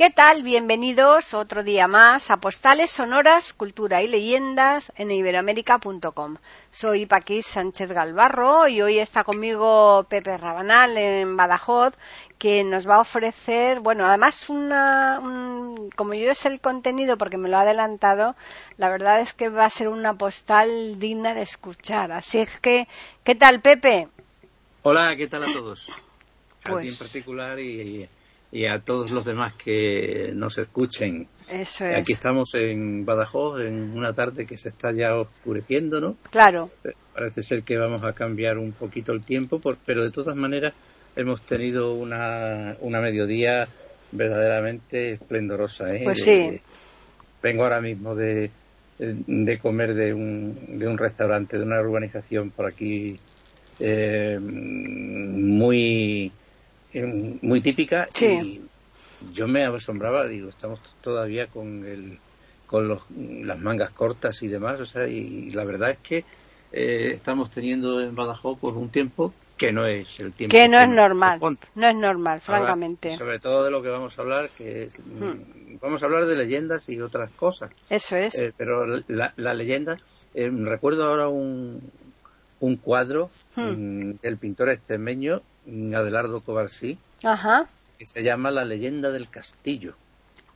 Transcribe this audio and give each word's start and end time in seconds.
¿Qué 0.00 0.08
tal? 0.08 0.42
Bienvenidos 0.42 1.34
otro 1.34 1.62
día 1.62 1.86
más 1.86 2.30
a 2.30 2.38
Postales 2.38 2.90
Sonoras, 2.90 3.52
Cultura 3.52 4.02
y 4.02 4.08
Leyendas 4.08 4.90
en 4.96 5.10
iberoamérica.com. 5.10 6.38
Soy 6.70 7.04
Paquís 7.04 7.44
Sánchez 7.44 7.92
Galvarro 7.92 8.66
y 8.66 8.80
hoy 8.80 8.98
está 8.98 9.24
conmigo 9.24 10.06
Pepe 10.08 10.38
Rabanal 10.38 10.96
en 10.96 11.36
Badajoz 11.36 11.92
que 12.38 12.64
nos 12.64 12.88
va 12.88 12.94
a 12.94 13.00
ofrecer, 13.02 13.80
bueno, 13.80 14.06
además 14.06 14.48
una, 14.48 15.20
como 15.94 16.14
yo 16.14 16.30
es 16.30 16.46
el 16.46 16.62
contenido 16.62 17.18
porque 17.18 17.36
me 17.36 17.50
lo 17.50 17.58
ha 17.58 17.60
adelantado, 17.60 18.36
la 18.78 18.88
verdad 18.88 19.20
es 19.20 19.34
que 19.34 19.50
va 19.50 19.66
a 19.66 19.70
ser 19.70 19.88
una 19.88 20.14
postal 20.14 20.98
digna 20.98 21.34
de 21.34 21.42
escuchar. 21.42 22.10
Así 22.10 22.38
es 22.38 22.58
que, 22.60 22.88
¿qué 23.22 23.34
tal 23.34 23.60
Pepe? 23.60 24.08
Hola, 24.80 25.14
¿qué 25.14 25.26
tal 25.26 25.42
a 25.44 25.52
todos? 25.52 25.90
A 26.64 26.70
Pues- 26.70 26.84
ti 26.84 26.88
en 26.88 26.96
particular 26.96 27.60
y, 27.60 27.82
y 27.82 28.08
a 28.52 28.80
todos 28.80 29.10
los 29.10 29.24
demás 29.24 29.54
que 29.62 30.32
nos 30.34 30.58
escuchen. 30.58 31.26
Eso 31.50 31.84
es. 31.84 31.98
Aquí 32.00 32.12
estamos 32.12 32.52
en 32.54 33.04
Badajoz 33.04 33.60
en 33.60 33.96
una 33.96 34.12
tarde 34.12 34.44
que 34.46 34.56
se 34.56 34.68
está 34.70 34.92
ya 34.92 35.16
oscureciendo, 35.16 36.00
¿no? 36.00 36.16
Claro, 36.30 36.70
Eh, 36.84 36.92
Parece 37.14 37.42
ser 37.42 37.62
que 37.62 37.76
vamos 37.76 38.02
a 38.04 38.12
cambiar 38.12 38.56
un 38.58 38.72
poquito 38.72 39.12
el 39.12 39.22
tiempo, 39.24 39.58
por- 39.58 39.76
pero 39.84 40.02
de 40.02 40.10
todas 40.10 40.34
maneras 40.36 40.72
hemos 41.16 41.40
tenido 41.42 41.94
una, 41.94 42.76
una 42.80 43.00
mediodía 43.00 43.68
verdaderamente 44.12 45.12
esplendorosa. 45.12 45.94
¿eh? 45.94 46.00
Pues 46.04 46.24
De- 46.24 46.24
sí. 46.24 46.60
vengo 47.42 47.62
ahora 47.64 47.80
mismo 47.80 48.14
de, 48.14 48.50
de 48.98 49.58
comer 49.58 49.94
de 49.94 50.14
un, 50.14 50.78
de 50.78 50.88
un 50.88 50.96
restaurante, 50.98 51.58
de 51.58 51.64
una 51.64 51.80
urbanización 51.80 52.50
por 52.50 52.66
aquí 52.66 53.18
eh, 53.78 54.38
muy, 54.40 56.26
eh, 56.26 56.30
muy 56.94 57.60
típica 57.60 58.08
Sí. 58.14 58.26
y 58.26 58.60
yo 59.32 59.46
me 59.46 59.64
asombraba, 59.64 60.26
digo, 60.26 60.48
estamos 60.48 60.80
todavía 61.02 61.46
con 61.46 61.84
el 61.86 62.18
con 62.66 62.86
los, 62.86 63.02
las 63.10 63.58
mangas 63.58 63.90
cortas 63.90 64.42
y 64.44 64.48
demás, 64.48 64.78
o 64.80 64.86
sea, 64.86 65.08
y 65.08 65.50
la 65.50 65.64
verdad 65.64 65.90
es 65.90 65.98
que 65.98 66.24
eh, 66.72 67.10
estamos 67.12 67.50
teniendo 67.50 68.00
en 68.00 68.14
Badajoz 68.14 68.58
pues 68.60 68.76
un 68.76 68.90
tiempo 68.90 69.34
que 69.56 69.72
no 69.72 69.86
es 69.86 70.20
el 70.20 70.32
tiempo 70.32 70.52
que 70.56 70.68
no 70.68 70.80
es 70.80 70.88
normal, 70.88 71.40
no 71.74 71.88
es 71.88 71.96
normal, 71.96 72.40
Ahora, 72.46 72.60
francamente. 72.60 73.10
sobre 73.16 73.40
todo 73.40 73.64
de 73.64 73.72
lo 73.72 73.82
que 73.82 73.88
vamos 73.88 74.16
a 74.16 74.22
hablar, 74.22 74.48
que 74.56 74.84
es, 74.84 74.98
mm, 75.00 75.78
vamos 75.82 76.00
a 76.00 76.06
hablar 76.06 76.26
de 76.26 76.36
leyendas 76.36 76.88
y 76.88 77.00
otras 77.00 77.30
cosas. 77.32 77.70
Eso 77.90 78.14
es. 78.16 78.36
Eh, 78.40 78.52
pero 78.56 78.86
la, 79.08 79.34
la 79.36 79.52
leyenda, 79.52 79.98
eh, 80.34 80.48
recuerdo 80.48 81.04
ahora 81.04 81.28
un, 81.28 81.80
un 82.60 82.76
cuadro 82.76 83.30
Hmm. 83.56 84.10
mm, 84.12 84.18
del 84.22 84.36
pintor 84.38 84.70
extremeño 84.70 85.42
Adelardo 85.66 86.42
Covarsí 86.42 86.98
Ajá, 87.24 87.66
que 87.98 88.06
se 88.06 88.22
llama 88.24 88.50
La 88.50 88.64
leyenda 88.64 89.10
del 89.12 89.30
castillo. 89.30 89.94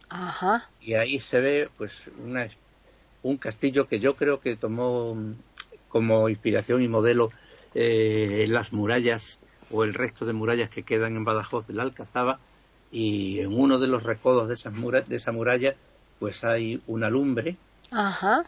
ajá, 0.09 0.71
Y 0.79 0.95
ahí 0.95 1.19
se 1.19 1.41
ve 1.41 1.69
pues 1.77 2.07
una, 2.19 2.49
un 3.23 3.39
castillo 3.39 3.89
que 3.89 4.01
yo 4.01 4.17
creo 4.17 4.41
que 4.41 4.57
tomó 4.57 5.15
mm, 5.15 5.35
como 5.89 6.29
inspiración 6.29 6.83
y 6.83 6.89
modelo 6.89 7.31
eh, 7.75 8.47
las 8.49 8.73
murallas 8.73 9.41
o 9.71 9.85
el 9.85 9.95
resto 9.95 10.27
de 10.27 10.33
murallas 10.35 10.71
que 10.71 10.85
quedan 10.85 11.17
en 11.17 11.25
Badajoz 11.25 11.67
de 11.67 11.75
la 11.75 11.85
Alcazaba 11.85 12.41
y 12.91 13.41
en 13.41 13.53
uno 13.59 13.79
de 13.79 13.89
los 13.89 14.03
recodos 14.05 14.49
de, 14.49 14.55
esas 14.55 14.75
mura- 14.75 15.03
de 15.03 15.17
esa 15.17 15.33
muralla 15.33 15.77
pues 16.19 16.45
hay 16.45 16.83
una 16.87 17.11
lumbre 17.11 17.59
ajá. 17.91 18.45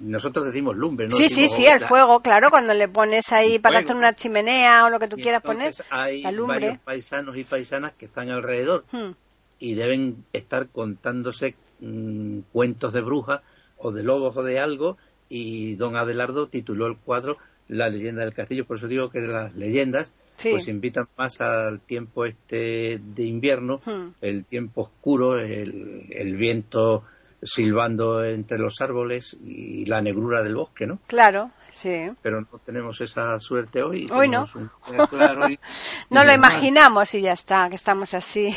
Nosotros 0.00 0.46
decimos 0.46 0.76
lumbre, 0.76 1.08
no 1.08 1.16
sí, 1.16 1.28
sí, 1.28 1.42
decimos 1.42 1.56
sí, 1.56 1.62
el 1.64 1.70
hoguera. 1.70 1.88
fuego, 1.88 2.20
claro, 2.20 2.50
cuando 2.50 2.72
le 2.74 2.88
pones 2.88 3.32
ahí 3.32 3.56
El 3.56 3.60
para 3.60 3.76
fuego. 3.78 3.86
hacer 3.86 3.96
una 3.96 4.14
chimenea 4.14 4.84
o 4.86 4.90
lo 4.90 4.98
que 4.98 5.08
tú 5.08 5.16
Y 5.18 5.22
quieras 5.22 5.42
poner, 5.42 5.72
hay 5.90 6.22
la 6.22 6.30
lumbre. 6.32 6.60
varios 6.60 6.78
paisanos 6.80 7.36
y 7.36 7.44
paisanas 7.44 7.92
que 7.98 8.06
están 8.06 8.30
alrededor 8.30 8.84
Hmm, 8.92 9.10
y 9.58 9.74
deben 9.74 10.24
estar 10.32 10.68
contándose 10.68 11.54
mm, 11.80 12.40
cuentos 12.52 12.92
de 12.92 13.00
brujas 13.00 13.40
o 13.76 13.90
de 13.92 14.02
lobos 14.02 14.36
o 14.36 14.42
de 14.42 14.60
algo 14.60 14.96
y 15.28 15.74
don 15.74 15.96
Adelardo 15.96 16.46
tituló 16.48 16.86
el 16.86 16.96
cuadro 16.96 17.36
La 17.68 17.88
leyenda 17.88 18.24
del 18.24 18.32
castillo, 18.34 18.64
por 18.64 18.78
eso 18.78 18.88
digo 18.88 19.10
que 19.10 19.20
las 19.20 19.54
leyendas 19.54 20.12
Sí. 20.36 20.50
pues 20.52 20.68
invitan 20.68 21.04
más 21.18 21.40
al 21.40 21.80
tiempo 21.80 22.24
este 22.24 23.00
de 23.04 23.24
invierno, 23.24 23.80
Hmm. 23.84 24.10
el 24.20 24.44
tiempo 24.44 24.82
oscuro, 24.82 25.36
el, 25.40 26.06
el 26.10 26.36
viento 26.36 27.02
silbando 27.42 28.24
entre 28.24 28.58
los 28.58 28.80
árboles 28.80 29.36
y 29.44 29.84
la 29.86 30.00
negrura 30.00 30.42
del 30.42 30.56
bosque, 30.56 30.86
¿no? 30.86 30.98
Claro, 31.06 31.50
sí. 31.70 32.10
Pero 32.22 32.40
no 32.40 32.58
tenemos 32.64 33.00
esa 33.00 33.38
suerte 33.40 33.82
hoy. 33.82 34.08
Hoy 34.10 34.28
no. 34.28 34.44
tenemos 34.44 34.54
un 34.56 34.70
día 34.90 35.06
claro 35.06 35.48
y- 35.48 35.58
No 36.10 36.22
y 36.24 36.26
lo 36.26 36.32
imaginamos 36.32 37.14
y 37.14 37.20
ya 37.20 37.32
está, 37.32 37.68
que 37.68 37.76
estamos 37.76 38.12
así. 38.14 38.54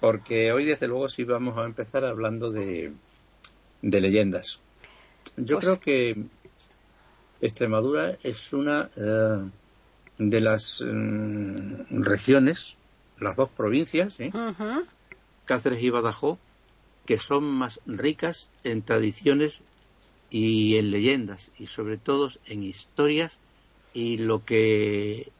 Porque 0.00 0.52
hoy, 0.52 0.64
desde 0.64 0.86
luego, 0.86 1.08
sí 1.08 1.24
vamos 1.24 1.58
a 1.58 1.64
empezar 1.64 2.04
hablando 2.04 2.50
de, 2.52 2.92
de 3.82 4.00
leyendas. 4.00 4.60
Yo 5.36 5.56
Pues- 5.56 5.64
creo 5.66 5.80
que 5.80 6.22
Extremadura 7.40 8.16
es 8.22 8.52
una 8.52 8.90
eh, 8.96 9.48
de 10.18 10.40
las 10.40 10.82
mm, 10.86 12.02
regiones, 12.02 12.76
las 13.20 13.36
dos 13.36 13.48
provincias, 13.50 14.18
¿eh? 14.20 14.32
Cáceres 15.44 15.82
y 15.82 15.90
Badajoz, 15.90 16.38
que 17.08 17.16
son 17.16 17.44
más 17.44 17.80
ricas 17.86 18.50
en 18.64 18.82
tradiciones 18.82 19.62
y 20.28 20.76
en 20.76 20.90
leyendas, 20.90 21.50
y 21.58 21.64
sobre 21.66 21.96
todo 21.96 22.28
en 22.44 22.62
historias 22.62 23.38
y 23.94 24.18
lo 24.18 24.44
que 24.44 25.32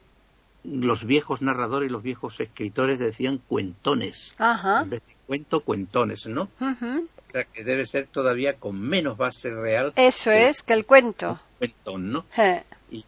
los 0.63 1.05
viejos 1.05 1.43
narradores 1.43 1.87
y 1.87 1.93
los 1.93 2.01
viejos 2.01 2.39
escritores 2.39 2.97
decían 2.97 3.37
cuentones. 3.47 4.33
Ajá. 4.39 4.81
En 4.81 4.89
vez 4.89 5.05
de 5.05 5.13
cuento, 5.27 5.59
cuentones, 5.61 6.25
¿no? 6.25 6.49
O 6.59 7.31
sea, 7.31 7.43
que 7.43 7.63
debe 7.63 7.85
ser 7.85 8.07
todavía 8.07 8.55
con 8.55 8.81
menos 8.81 9.15
base 9.15 9.53
real 9.53 9.93
Eso 9.95 10.31
que 10.31 10.49
es, 10.49 10.63
que 10.63 10.73
el 10.73 10.87
cuento. 10.87 11.39
cuentón, 11.59 12.11
¿no? 12.11 12.25
Eh, 12.35 12.63
Y 12.89 13.05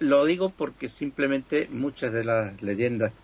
lo 0.00 0.26
digo 0.26 0.50
porque 0.50 0.90
simplemente 0.90 1.66
muchas 1.70 2.12
de 2.12 2.24
las 2.24 2.60
leyendas, 2.60 3.14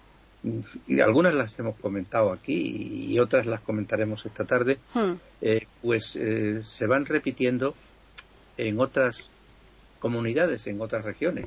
y 0.86 1.00
algunas 1.00 1.34
las 1.34 1.58
hemos 1.58 1.76
comentado 1.78 2.32
aquí 2.32 3.08
y 3.08 3.18
otras 3.18 3.46
las 3.46 3.60
comentaremos 3.60 4.26
esta 4.26 4.44
tarde, 4.44 4.78
hmm, 4.94 5.12
eh, 5.40 5.66
pues 5.80 6.16
eh, 6.16 6.60
se 6.64 6.86
van 6.86 7.06
repitiendo 7.06 7.74
en 8.56 8.80
otras 8.80 9.30
comunidades, 9.98 10.66
en 10.66 10.80
otras 10.80 11.04
regiones. 11.04 11.46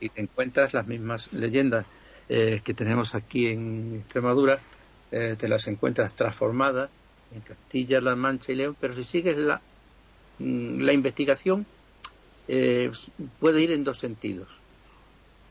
y 0.00 0.08
te 0.10 0.20
encuentras 0.20 0.74
las 0.74 0.86
mismas 0.86 1.32
leyendas 1.32 1.86
eh, 2.28 2.60
que 2.62 2.74
tenemos 2.74 3.14
aquí 3.14 3.48
en 3.48 3.96
Extremadura, 3.96 4.60
eh, 5.10 5.34
te 5.36 5.48
las 5.48 5.66
encuentras 5.66 6.12
transformadas 6.12 6.90
en 7.34 7.40
Castilla, 7.40 8.00
La 8.00 8.14
Mancha 8.14 8.52
y 8.52 8.56
León, 8.56 8.76
pero 8.78 8.94
si 8.94 9.02
sigues 9.02 9.36
la, 9.36 9.60
mm, 10.38 10.80
la 10.80 10.92
investigación, 10.92 11.66
eh, 12.46 12.90
puede 13.38 13.62
ir 13.62 13.72
en 13.72 13.82
dos 13.82 13.98
sentidos, 13.98 14.48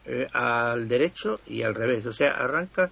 eh, 0.09 0.28
al 0.34 0.88
derecho 0.88 1.40
y 1.47 1.62
al 1.64 1.75
revés. 1.75 2.06
O 2.06 2.12
sea, 2.12 2.31
arranca 2.31 2.90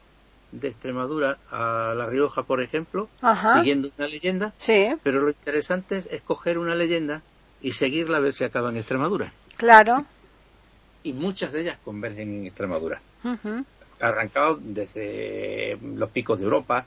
de 0.52 0.68
Extremadura 0.70 1.38
a 1.50 1.94
La 1.98 2.08
Rioja, 2.08 2.44
por 2.44 2.62
ejemplo, 2.62 3.10
Ajá. 3.22 3.56
siguiendo 3.56 3.90
una 3.98 4.08
leyenda, 4.08 4.54
Sí, 4.58 4.88
pero 5.04 5.22
lo 5.22 5.30
interesante 5.30 5.98
es 5.98 6.06
escoger 6.12 6.58
una 6.58 6.74
leyenda 6.76 7.22
y 7.62 7.74
seguirla 7.74 8.18
a 8.18 8.22
ver 8.22 8.34
si 8.34 8.44
acaba 8.46 8.70
en 8.70 8.78
Extremadura 8.78 9.34
claro. 9.58 10.06
y 11.04 11.12
muchas 11.14 11.52
de 11.52 11.62
ellas 11.62 11.78
convergen 11.84 12.34
en 12.34 12.46
Extremadura. 12.46 13.02
Ujú, 13.24 13.66
Arrancado 14.00 14.60
desde 14.62 15.76
los 15.82 16.10
picos 16.12 16.38
de 16.40 16.46
Europa, 16.46 16.86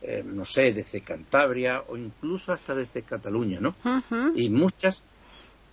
eh, 0.00 0.22
no 0.24 0.44
sé, 0.44 0.72
desde 0.72 1.00
Cantabria 1.00 1.82
o 1.88 1.96
incluso 1.96 2.52
hasta 2.52 2.74
desde 2.74 3.02
Cataluña, 3.02 3.58
¿no? 3.60 3.74
Y 4.36 4.48
muchas 4.48 5.02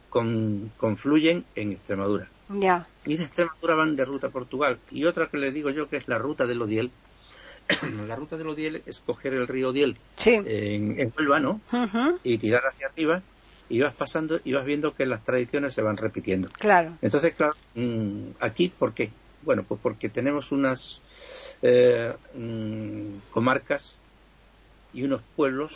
con- 0.10 0.72
confluyen 0.78 1.46
en 1.56 1.72
Extremadura. 1.74 2.28
Ya. 2.50 2.88
Y 3.10 3.18
de 3.18 3.24
Extremadura 3.24 3.74
van 3.74 3.96
de 3.96 4.06
ruta 4.06 4.28
a 4.28 4.30
Portugal. 4.30 4.78
Y 4.92 5.04
otra 5.06 5.26
que 5.26 5.40
le 5.40 5.52
digo 5.52 5.72
yo 5.72 5.90
que 5.90 5.98
es 5.98 6.08
la 6.08 6.20
ruta 6.20 6.46
del 6.46 6.62
Odiel. 6.62 6.92
la 8.08 8.16
ruta 8.16 8.38
del 8.38 8.48
Odiel 8.50 8.84
es 8.86 9.00
coger 9.00 9.34
el 9.34 9.48
río 9.48 9.70
Odiel 9.70 9.98
Sí. 10.16 10.30
en, 10.30 11.00
en 11.00 11.12
Huelva, 11.18 11.40
¿no? 11.40 11.60
Y 12.24 12.38
tirar 12.38 12.62
hacia 12.72 12.88
arriba 12.88 13.24
y 13.68 13.80
vas 13.80 13.96
pasando 13.96 14.40
y 14.44 14.54
vas 14.54 14.64
viendo 14.64 14.94
que 14.94 15.08
las 15.08 15.24
tradiciones 15.24 15.74
se 15.74 15.82
van 15.82 15.98
repitiendo. 15.98 16.50
Claro. 16.50 16.98
Entonces, 17.02 17.34
claro, 17.34 17.56
mm, 17.74 18.30
aquí, 18.42 18.70
¿por 18.70 18.94
qué? 18.94 19.10
Bueno, 19.42 19.64
pues 19.68 19.80
porque 19.82 20.10
tenemos 20.10 20.52
unas 20.52 21.02
eh, 21.64 22.14
mm, 22.36 23.32
comarcas 23.32 23.96
y 24.94 25.02
unos 25.02 25.22
pueblos 25.36 25.76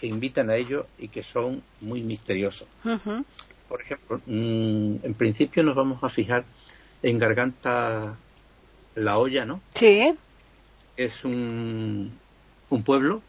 que 0.00 0.08
invitan 0.08 0.50
a 0.50 0.56
ello 0.56 0.86
y 0.98 1.06
que 1.06 1.22
son 1.22 1.62
muy 1.80 2.02
misteriosos. 2.02 2.66
Por 3.68 3.82
ejemplo, 3.82 4.20
mm, 4.26 4.96
en 5.04 5.14
principio 5.14 5.62
nos 5.62 5.76
vamos 5.76 6.02
a 6.02 6.08
fijar 6.08 6.44
en 7.02 7.18
Garganta 7.18 8.16
La 8.94 9.18
Olla, 9.18 9.44
¿no? 9.44 9.60
Sí. 9.74 10.14
Es 10.96 11.24
un, 11.24 12.12
un 12.70 12.82
pueblo 12.82 13.22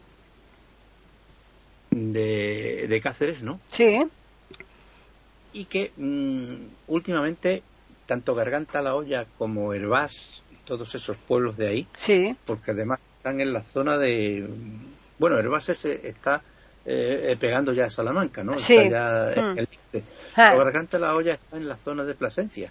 de, 1.90 2.86
de 2.88 3.00
Cáceres, 3.00 3.42
¿no? 3.42 3.60
Sí. 3.72 4.02
Y 5.52 5.64
que 5.66 5.92
mm, 5.96 6.54
últimamente 6.88 7.62
tanto 8.06 8.34
Garganta 8.34 8.82
La 8.82 8.94
Olla 8.94 9.26
como 9.38 9.72
Herbás, 9.72 10.42
todos 10.64 10.94
esos 10.94 11.16
pueblos 11.16 11.56
de 11.56 11.68
ahí, 11.68 11.86
Sí. 11.96 12.36
porque 12.44 12.70
además 12.72 13.00
están 13.16 13.40
en 13.40 13.52
la 13.52 13.62
zona 13.62 13.98
de... 13.98 14.48
Bueno, 15.18 15.38
Herbás 15.38 15.68
ese 15.68 16.08
está 16.08 16.42
eh, 16.86 17.36
pegando 17.38 17.72
ya 17.72 17.84
a 17.86 17.90
Salamanca, 17.90 18.42
¿no? 18.42 18.56
Sí. 18.58 18.76
Está 18.76 18.90
ya 19.34 19.40
en 19.40 19.54
Mm. 19.54 19.58
el. 19.58 19.68
Ah. 20.36 20.54
La 20.98 21.14
Olla 21.14 21.34
está 21.34 21.56
en 21.56 21.68
la 21.68 21.76
zona 21.76 22.04
de 22.04 22.14
Plasencia. 22.14 22.70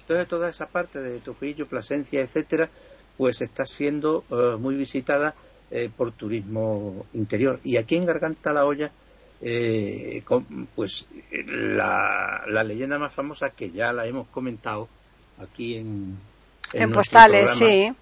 Entonces 0.00 0.28
toda 0.28 0.48
esa 0.48 0.66
parte 0.66 1.00
de 1.00 1.18
Topillo, 1.20 1.66
Plasencia, 1.66 2.20
etcétera, 2.20 2.68
pues 3.16 3.40
está 3.40 3.66
siendo 3.66 4.24
eh, 4.30 4.56
muy 4.58 4.76
visitada 4.76 5.34
eh, 5.70 5.90
por 5.94 6.12
turismo 6.12 7.06
interior. 7.12 7.58
Y 7.64 7.76
aquí 7.76 7.96
en 7.96 8.06
Garganta 8.06 8.52
la 8.52 8.64
Olla, 8.64 8.90
eh, 9.40 10.22
con- 10.24 10.68
pues 10.76 11.06
eh, 11.32 11.44
la, 11.48 12.42
la 12.46 12.62
leyenda 12.62 12.98
más 12.98 13.12
famosa 13.12 13.50
que 13.50 13.70
ya 13.70 13.92
la 13.92 14.06
hemos 14.06 14.28
comentado 14.28 14.88
aquí 15.42 15.76
en, 15.76 16.16
En, 16.72 16.92
postales, 16.92 17.50
programa, 17.50 17.66
sí. 17.72 17.92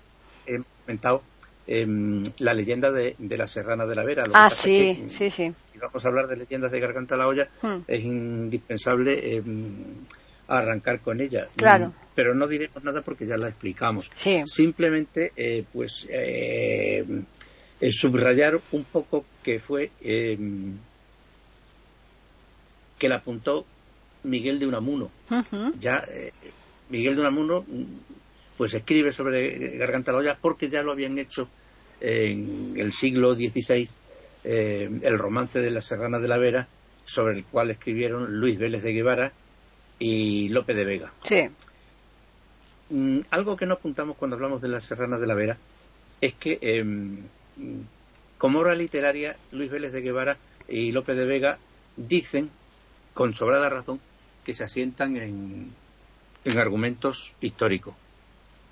hemos 0.47 0.67
comentado 0.85 1.23
em, 1.67 2.23
la 2.39 2.55
leyenda 2.55 2.91
de, 2.91 3.15
de 3.19 3.39
la 3.39 3.47
Serrana 3.47 3.87
de 3.87 3.95
la 3.95 4.05
Vera. 4.05 4.25
Lo 4.27 4.33
que 4.33 4.39
Ah, 4.39 4.49
es 4.49 4.55
sí, 4.55 4.99
que, 5.01 5.09
sí, 5.09 5.31
sí. 5.31 5.53
si 5.73 5.79
vamos 5.79 6.05
a 6.05 6.09
hablar 6.09 6.27
de 6.29 6.37
leyendas 6.37 6.71
de 6.73 6.81
Garganta 6.81 7.17
la 7.17 7.29
Olla, 7.29 7.49
Hmm. 7.63 7.83
es 7.87 8.05
indispensable 8.05 9.37
em, 9.37 9.45
arrancar 10.49 11.01
con 11.01 11.21
ella. 11.21 11.47
Claro. 11.57 11.87
Mm, 11.89 11.93
Pero 12.15 12.35
no 12.35 12.47
diremos 12.47 12.83
nada 12.85 13.01
porque 13.03 13.27
ya 13.27 13.37
la 13.37 13.49
explicamos. 13.49 14.11
Sí. 14.15 14.43
Simplemente, 14.47 15.33
eh, 15.37 15.65
pues, 15.73 16.07
eh, 16.11 17.05
eh, 17.81 17.91
subrayar 17.91 18.61
un 18.71 18.85
poco 18.85 19.25
que 19.43 19.59
fue 19.59 19.91
em, 20.01 20.77
que 22.99 23.09
la 23.09 23.17
apuntó 23.17 23.65
Miguel 24.23 24.59
de 24.59 24.67
Unamuno. 24.67 25.11
Ujú. 25.31 25.73
Ya 25.81 26.05
eh, 26.09 26.33
Miguel 26.89 27.15
de 27.17 27.21
Unamuno, 27.23 27.65
pues 28.57 28.75
escribe 28.75 29.13
sobre 29.13 29.77
Garganta 29.77 30.13
la 30.13 30.19
Olla 30.19 30.39
porque 30.41 30.69
ya 30.69 30.83
lo 30.83 30.93
habían 30.93 31.19
hecho 31.19 31.49
en 32.01 32.75
el 32.77 32.93
siglo 32.93 33.35
XVI 33.35 33.89
eh, 34.45 34.91
el 35.03 35.19
romance 35.19 35.61
de 35.61 35.71
la 35.71 35.81
Serrana 35.81 36.19
de 36.19 36.29
la 36.29 36.37
Vera, 36.37 36.69
sobre 37.07 37.39
el 37.39 37.45
cual 37.45 37.71
escribieron 37.71 38.39
Luis 38.41 38.59
Vélez 38.59 38.83
de 38.83 38.93
Guevara 38.93 39.33
y 39.99 40.51
Lope 40.51 40.75
de 40.75 40.85
Vega. 40.85 41.13
Sí. 41.23 41.49
Mm, 42.91 43.21
algo 43.31 43.57
que 43.57 43.65
no 43.65 43.75
apuntamos 43.75 44.17
cuando 44.19 44.37
hablamos 44.37 44.61
de 44.61 44.69
la 44.69 44.81
Serrana 44.81 45.19
de 45.19 45.27
la 45.27 45.35
Vera 45.35 45.57
es 46.21 46.35
que, 46.35 46.59
em, 46.61 47.23
como 48.37 48.61
obra 48.61 48.75
literaria, 48.75 49.35
Luis 49.53 49.71
Vélez 49.71 49.93
de 49.93 50.03
Guevara 50.03 50.37
y 50.69 50.93
Lope 50.93 51.15
de 51.15 51.25
Vega 51.25 51.59
dicen, 51.97 52.51
con 53.15 53.33
sobrada 53.33 53.71
razón, 53.71 53.99
que 54.45 54.53
se 54.53 54.65
asientan 54.65 55.17
en, 55.17 55.71
en 56.45 56.59
argumentos 56.59 57.33
históricos. 57.41 57.95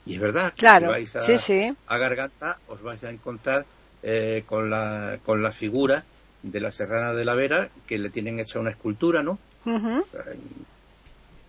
Y 0.06 0.14
es 0.14 0.20
verdad, 0.20 0.52
Claro. 0.56 0.86
si 0.88 0.92
vais 0.92 1.16
a, 1.16 1.22
Sí, 1.22 1.38
sí. 1.38 1.72
a 1.86 1.98
Garganta 1.98 2.58
os 2.68 2.82
vais 2.82 3.02
a 3.04 3.10
encontrar 3.10 3.64
eh, 4.02 4.42
con, 4.46 4.68
la, 4.68 5.18
con 5.24 5.42
la 5.42 5.52
figura 5.52 6.04
de 6.42 6.60
la 6.60 6.72
Serrana 6.72 7.12
de 7.14 7.24
la 7.24 7.34
Vera, 7.34 7.68
que 7.86 7.98
le 7.98 8.10
tienen 8.10 8.40
hecha 8.40 8.58
una 8.58 8.70
escultura, 8.72 9.22
¿no? 9.22 9.38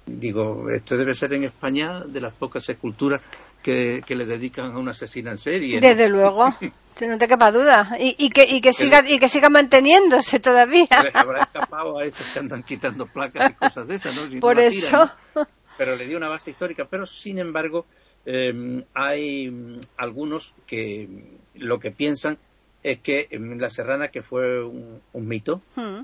Digo, 0.06 0.70
esto 0.70 0.98
debe 0.98 1.16
ser 1.16 1.34
en 1.34 1.46
España 1.46 2.02
de 2.06 2.20
las 2.20 2.34
pocas 2.34 2.68
esculturas 2.68 3.22
que, 3.64 4.02
que 4.06 4.16
le 4.16 4.26
dedican 4.26 4.66
a 4.74 4.78
una 4.78 4.92
asesina 4.92 5.32
en 5.32 5.38
serie. 5.38 5.76
¿no? 5.80 5.88
Desde 5.88 6.10
luego. 6.10 6.48
No 7.02 7.18
te 7.18 7.28
quepa 7.28 7.52
duda. 7.52 7.98
Y, 8.00 8.16
y 8.24 8.30
que, 8.30 8.46
y 8.48 8.62
que 8.62 8.72
siga, 8.72 9.02
y 9.10 9.18
que 9.18 9.28
siga 9.28 9.50
manteniéndose 9.50 10.40
todavía. 10.40 10.86
Se 10.86 11.04
les 11.06 11.16
habrá 11.16 11.42
escapado 11.46 11.98
a 11.98 12.06
estos 12.06 12.32
que 12.32 12.38
andan 12.38 12.62
quitando 12.62 13.08
placas 13.08 13.50
y 13.50 13.54
cosas 13.56 13.88
de 13.88 13.96
esas, 13.96 14.16
¿no? 14.16 14.28
Si 14.28 14.38
Por 14.40 14.60
eso. 14.60 14.86
tiran, 14.90 15.10
¿no? 15.36 15.48
Pero 15.76 15.96
le 15.96 16.06
dio 16.06 16.18
una 16.18 16.30
base 16.30 16.52
histórica. 16.52 16.86
Pero, 16.88 17.08
sin 17.08 17.40
embargo, 17.40 17.88
eh, 18.26 18.84
hay 18.94 19.50
mm, 19.50 19.80
algunos 19.98 20.54
que 20.68 21.08
lo 21.56 21.80
que 21.80 21.92
piensan 21.92 22.38
es 22.82 23.00
que 23.00 23.28
mm, 23.32 23.60
la 23.60 23.70
serrana, 23.70 24.10
que 24.10 24.22
fue 24.22 24.64
un, 24.64 25.02
un 25.14 25.28
mito, 25.28 25.62
Mm. 25.76 26.02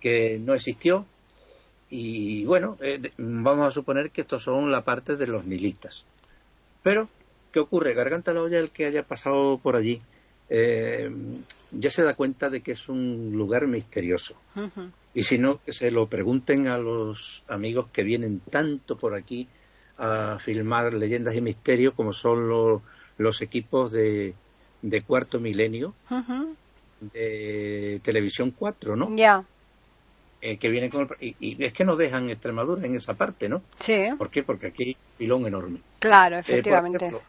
que 0.00 0.38
no 0.38 0.54
existió, 0.54 1.06
y 1.90 2.44
bueno, 2.44 2.78
eh, 2.80 3.12
vamos 3.18 3.68
a 3.68 3.70
suponer 3.70 4.10
que 4.10 4.22
estos 4.22 4.42
son 4.42 4.70
la 4.70 4.82
parte 4.82 5.16
de 5.16 5.26
los 5.26 5.44
nihilistas. 5.44 6.04
Pero, 6.82 7.08
¿qué 7.52 7.60
ocurre? 7.60 7.94
Garganta 7.94 8.32
la 8.32 8.42
olla, 8.42 8.58
el 8.58 8.70
que 8.70 8.86
haya 8.86 9.02
pasado 9.02 9.58
por 9.58 9.76
allí, 9.76 10.00
eh, 10.48 11.10
ya 11.70 11.90
se 11.90 12.02
da 12.02 12.14
cuenta 12.14 12.50
de 12.50 12.62
que 12.62 12.72
es 12.72 12.88
un 12.88 13.32
lugar 13.32 13.66
misterioso. 13.66 14.34
Ujú. 14.56 14.90
Y 15.14 15.22
si 15.22 15.38
no, 15.38 15.60
que 15.62 15.72
se 15.72 15.90
lo 15.90 16.06
pregunten 16.06 16.66
a 16.68 16.78
los 16.78 17.44
amigos 17.46 17.88
que 17.92 18.02
vienen 18.02 18.40
tanto 18.50 18.96
por 18.96 19.14
aquí 19.14 19.46
a 19.98 20.38
filmar 20.40 20.92
leyendas 20.94 21.34
y 21.36 21.40
misterios 21.40 21.94
como 21.94 22.12
son 22.12 22.48
lo- 22.48 22.82
los 23.18 23.40
equipos 23.42 23.92
de, 23.92 24.34
de 24.82 25.02
Cuarto 25.02 25.38
Milenio 25.40 25.94
de 27.00 28.00
Televisión 28.02 28.52
4, 28.56 28.96
¿no? 28.96 29.14
Ya. 29.16 29.44
Eh, 30.40 30.56
que 30.58 30.68
vienen 30.68 30.90
con 30.90 31.02
el- 31.02 31.08
y, 31.20 31.34
y 31.40 31.64
es 31.64 31.72
que 31.72 31.84
no 31.84 31.96
dejan 31.96 32.30
Extremadura 32.30 32.84
en 32.86 32.94
esa 32.96 33.14
parte, 33.14 33.48
¿no? 33.48 33.62
Sí. 33.80 33.94
¿Por 34.18 34.30
qué? 34.30 34.42
Porque 34.42 34.68
aquí 34.68 34.82
hay 34.84 34.90
un 34.90 35.16
filón 35.18 35.46
enorme. 35.46 35.80
Claro, 36.00 36.36
Eh, 36.36 36.40
efectivamente. 36.40 37.06
ejemplo, 37.06 37.22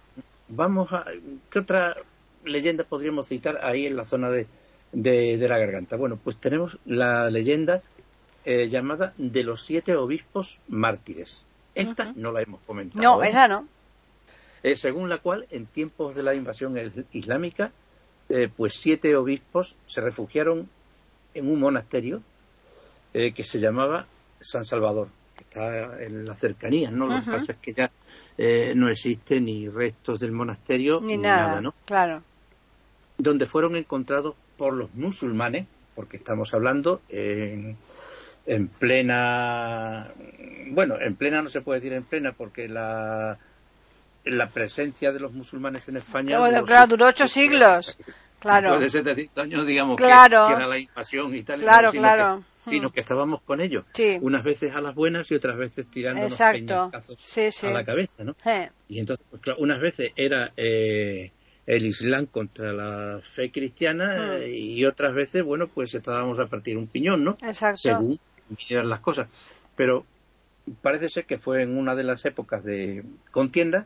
vamos 0.47 0.91
a 0.93 1.05
¿qué 1.51 1.59
otra 1.59 1.95
leyenda 2.43 2.83
podríamos 2.83 3.27
citar 3.27 3.59
ahí 3.63 3.85
en 3.85 3.95
la 3.95 4.05
zona 4.05 4.29
de, 4.31 4.47
de, 4.91 5.37
de 5.37 5.47
la 5.47 5.57
garganta? 5.59 5.95
Bueno, 5.95 6.17
pues 6.23 6.37
tenemos 6.37 6.79
la 6.85 7.29
leyenda 7.29 7.81
eh, 8.45 8.67
llamada 8.67 9.13
de 9.17 9.43
los 9.43 9.61
siete 9.63 9.95
obispos 9.95 10.59
mártires. 10.67 11.45
Esta 11.75 12.13
no 12.15 12.31
la 12.31 12.41
hemos 12.41 12.61
comentado. 12.61 13.01
no, 13.03 13.23
¿eh? 13.23 13.29
esa 13.29 13.47
no. 13.47 13.67
Eh, 14.63 14.75
según 14.75 15.09
la 15.09 15.17
cual, 15.17 15.45
en 15.49 15.65
tiempos 15.65 16.15
de 16.15 16.23
la 16.23 16.33
invasión 16.33 16.77
islámica, 17.11 17.71
eh, 18.29 18.49
pues 18.55 18.73
siete 18.75 19.15
obispos 19.15 19.75
se 19.85 19.99
refugiaron 19.99 20.69
en 21.33 21.49
un 21.49 21.59
monasterio 21.59 22.21
eh, 23.13 23.33
que 23.33 23.43
se 23.43 23.59
llamaba 23.59 24.05
San 24.39 24.63
Salvador, 24.63 25.09
que 25.35 25.43
está 25.43 26.01
en 26.01 26.25
las 26.25 26.39
cercanías, 26.39 26.91
¿no? 26.93 27.07
Lo 27.07 27.15
Ujú. 27.17 27.25
que 27.25 27.31
pasa 27.31 27.51
es 27.51 27.57
que 27.57 27.73
ya 27.73 27.91
no 28.75 28.89
existe 28.89 29.39
ni 29.41 29.67
restos 29.67 30.19
del 30.19 30.31
monasterio 30.31 30.99
Ni 31.01 31.17
nada. 31.17 31.61
¿no? 31.61 31.73
Claro. 31.85 32.23
Donde 33.17 33.45
fueron 33.45 33.75
encontrados 33.75 34.35
por 34.57 34.73
los 34.73 34.93
musulmanes, 34.95 35.67
porque 35.93 36.17
estamos 36.17 36.53
hablando 36.53 37.01
en, 37.09 37.77
en 38.45 38.67
plena, 38.67 40.11
bueno, 40.71 40.95
en 40.99 41.15
plena 41.15 41.41
no 41.41 41.49
se 41.49 41.61
puede 41.61 41.79
decir 41.79 41.93
en 41.93 42.03
plena, 42.03 42.31
porque 42.33 42.67
la 42.67 43.37
la 44.25 44.47
presencia 44.47 45.11
de 45.11 45.19
los 45.19 45.33
musulmanes 45.33 45.89
en 45.89 45.97
España 45.97 46.37
Claro, 46.37 46.45
duró 46.45 46.63
claro, 46.65 46.81
siete- 46.83 46.89
duró 46.91 47.05
ocho 47.07 47.27
siglos. 47.27 47.97
Claro. 48.39 48.79
De 48.79 48.87
700 48.89 49.37
años, 49.37 49.65
digamos, 49.65 49.97
que- 49.97 50.03
Claro. 50.03 50.47
que, 50.47 50.53
era 50.53 50.67
la 50.67 50.77
invasión 50.77 51.35
y 51.35 51.43
tal, 51.43 51.59
Claro, 51.61 51.87
no, 51.87 51.91
sino 51.91 52.01
claro. 52.03 52.43
Que, 52.63 52.69
sino 52.69 52.89
Mm. 52.89 52.91
que 52.93 52.99
estábamos 53.01 53.41
con 53.41 53.59
ellos. 53.59 53.83
Sí. 53.93 54.17
Unas 54.21 54.43
veces 54.45 54.73
a 54.75 54.79
las 54.81 54.95
buenas 54.95 55.29
y 55.31 55.35
otras 55.35 55.57
veces 55.57 55.87
tirando. 55.91 56.29
Sí, 57.19 57.51
sí. 57.51 57.67
a 57.67 57.71
la 57.71 57.83
cabeza, 57.83 58.23
¿no? 58.23 58.35
Y 58.87 58.99
entonces, 58.99 59.25
pues 59.29 59.41
claro, 59.41 59.59
unas 59.61 59.79
veces 59.81 60.13
era 60.15 60.51
eh, 60.55 61.31
el 61.65 61.85
Islam 61.85 62.25
contra 62.25 62.71
la 62.71 63.19
fe 63.21 63.51
cristiana 63.51 64.37
Mm. 64.39 64.43
y 64.53 64.85
otras 64.85 65.13
veces, 65.13 65.43
bueno, 65.43 65.67
pues 65.67 65.93
estábamos 65.95 66.39
a 66.39 66.47
partir 66.47 66.77
un 66.77 66.87
piñón, 66.87 67.25
¿no? 67.25 67.37
Exacto. 67.41 67.77
Según 67.77 68.19
vinieran 68.49 68.89
las 68.89 68.99
cosas. 68.99 69.27
Pero 69.75 70.05
parece 70.81 71.09
ser 71.09 71.25
que 71.25 71.37
fue 71.37 71.61
en 71.61 71.77
una 71.77 71.95
de 71.95 72.03
las 72.03 72.25
épocas 72.25 72.63
de 72.63 73.03
contienda 73.31 73.85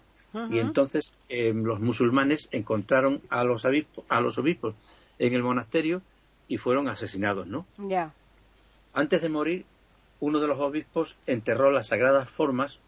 y 0.51 0.59
entonces 0.59 1.13
eh, 1.29 1.53
los 1.55 1.79
musulmanes 1.79 2.49
encontraron 2.51 3.21
a 3.29 3.43
los, 3.43 3.65
obispos, 3.65 4.03
a 4.09 4.19
los 4.21 4.37
obispos 4.37 4.75
en 5.19 5.33
el 5.33 5.41
monasterio 5.41 6.01
y 6.47 6.57
fueron 6.57 6.87
asesinados, 6.89 7.47
¿no? 7.47 7.65
Ya. 7.77 8.13
Antes 8.93 9.21
de 9.21 9.29
morir, 9.29 9.65
uno 10.19 10.39
de 10.39 10.47
los 10.47 10.59
obispos 10.59 11.15
enterró 11.25 11.71
las 11.71 11.87
sagradas 11.87 12.29
formas 12.29 12.79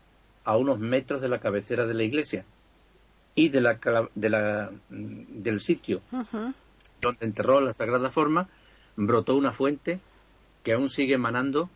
a 0.44 0.58
unos 0.58 0.80
metros 0.80 1.22
de 1.22 1.30
la 1.30 1.40
cabecera 1.40 1.86
de 1.86 1.94
la 1.94 2.04
iglesia 2.04 2.46
y 3.36 3.50
de 3.50 3.62
la, 3.62 3.80
de 4.16 4.30
la- 4.30 4.72
mm, 4.90 5.42
del 5.42 5.60
sitio 5.60 6.02
donde 7.02 7.26
enterró 7.26 7.62
la 7.62 7.74
sagrada 7.74 8.10
forma 8.12 8.48
brotó 8.96 9.36
una 9.36 9.52
fuente 9.52 10.00
que 10.70 10.76
aún 10.76 10.88
sigue 10.88 11.16
emanando 11.16 11.68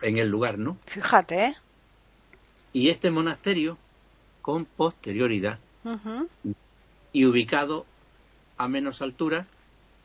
en 0.00 0.16
el 0.16 0.26
lugar, 0.30 0.58
¿no? 0.58 0.78
Fíjate, 0.86 1.48
¿eh? 1.48 1.54
Y 2.72 2.88
este 2.88 3.10
monasterio, 3.10 3.76
con 4.40 4.64
posterioridad 4.64 5.58
y 7.12 7.26
ubicado 7.26 7.84
a 8.56 8.68
menos 8.68 9.02
altura, 9.02 9.44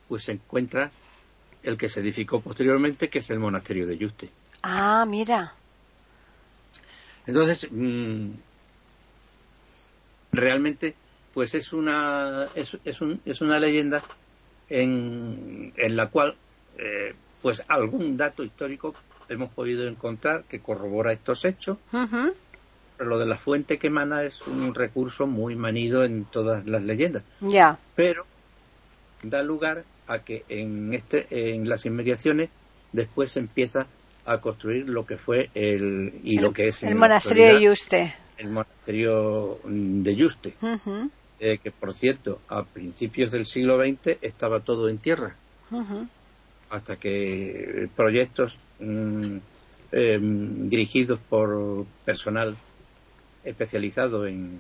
pues 0.10 0.26
se 0.26 0.34
encuentra 0.34 0.92
el 1.64 1.78
que 1.78 1.88
se 1.88 2.02
edificó 2.02 2.42
posteriormente, 2.42 3.10
que 3.10 3.20
es 3.20 3.30
el 3.30 3.40
monasterio 3.40 3.88
de 3.88 3.98
Yuste. 3.98 4.30
Ah, 4.62 5.06
mira. 5.08 5.54
Entonces, 7.28 7.70
mm, 7.72 8.32
realmente, 10.34 10.96
pues 11.34 11.56
es 11.56 11.72
una, 11.72 12.50
es, 12.56 12.78
es, 12.84 13.00
un, 13.00 13.22
es 13.24 13.40
una 13.40 13.58
leyenda 13.58 14.04
en, 14.68 15.72
en 15.78 15.96
la 15.96 16.08
cual, 16.08 16.36
eh, 16.78 17.16
pues 17.42 17.64
algún 17.68 18.18
dato 18.18 18.44
histórico 18.44 18.94
hemos 19.30 19.52
podido 19.52 19.88
encontrar 19.88 20.44
que 20.44 20.60
corrobora 20.60 21.14
estos 21.14 21.46
hechos. 21.46 21.78
Pero 21.92 23.10
lo 23.10 23.20
de 23.20 23.28
la 23.28 23.38
fuente 23.38 23.78
que 23.78 23.88
emana 23.88 24.24
es 24.24 24.42
un 24.48 24.74
recurso 24.74 25.28
muy 25.28 25.56
manido 25.56 26.04
en 26.04 26.26
todas 26.26 26.66
las 26.66 26.84
leyendas. 26.84 27.24
Ya. 27.42 27.78
Pero 27.96 28.26
da 29.24 29.44
lugar 29.44 29.84
a 30.08 30.20
que 30.20 30.44
en, 30.50 30.94
este, 30.94 31.28
en 31.54 31.70
las 31.70 31.86
inmediaciones 31.86 32.50
después 32.92 33.32
se 33.32 33.40
empieza 33.40 33.88
a 34.26 34.40
construir 34.40 34.90
lo 34.90 35.06
que 35.06 35.18
fue 35.18 35.50
el, 35.54 36.20
y 36.24 36.40
lo 36.40 36.54
que 36.54 36.68
es 36.68 36.84
El 36.84 36.96
monasterio 36.96 37.54
de 37.54 37.62
Yuste. 37.62 38.16
el 38.38 38.50
monasterio 38.50 39.60
de 39.64 40.16
Yuste, 40.16 40.54
eh, 41.40 41.60
que 41.64 41.72
por 41.72 41.94
cierto 41.94 42.42
a 42.50 42.64
principios 42.64 43.32
del 43.32 43.46
siglo 43.46 43.78
XX 43.78 44.18
estaba 44.22 44.60
todo 44.60 44.90
en 44.90 44.98
tierra. 44.98 45.36
Hasta 46.70 46.98
que 46.98 47.90
proyectos 47.96 48.58
mm, 48.80 49.38
eh, 49.92 50.20
dirigidos 50.22 51.20
por 51.30 51.86
personal 52.06 52.56
especializado 53.44 54.28
en, 54.28 54.60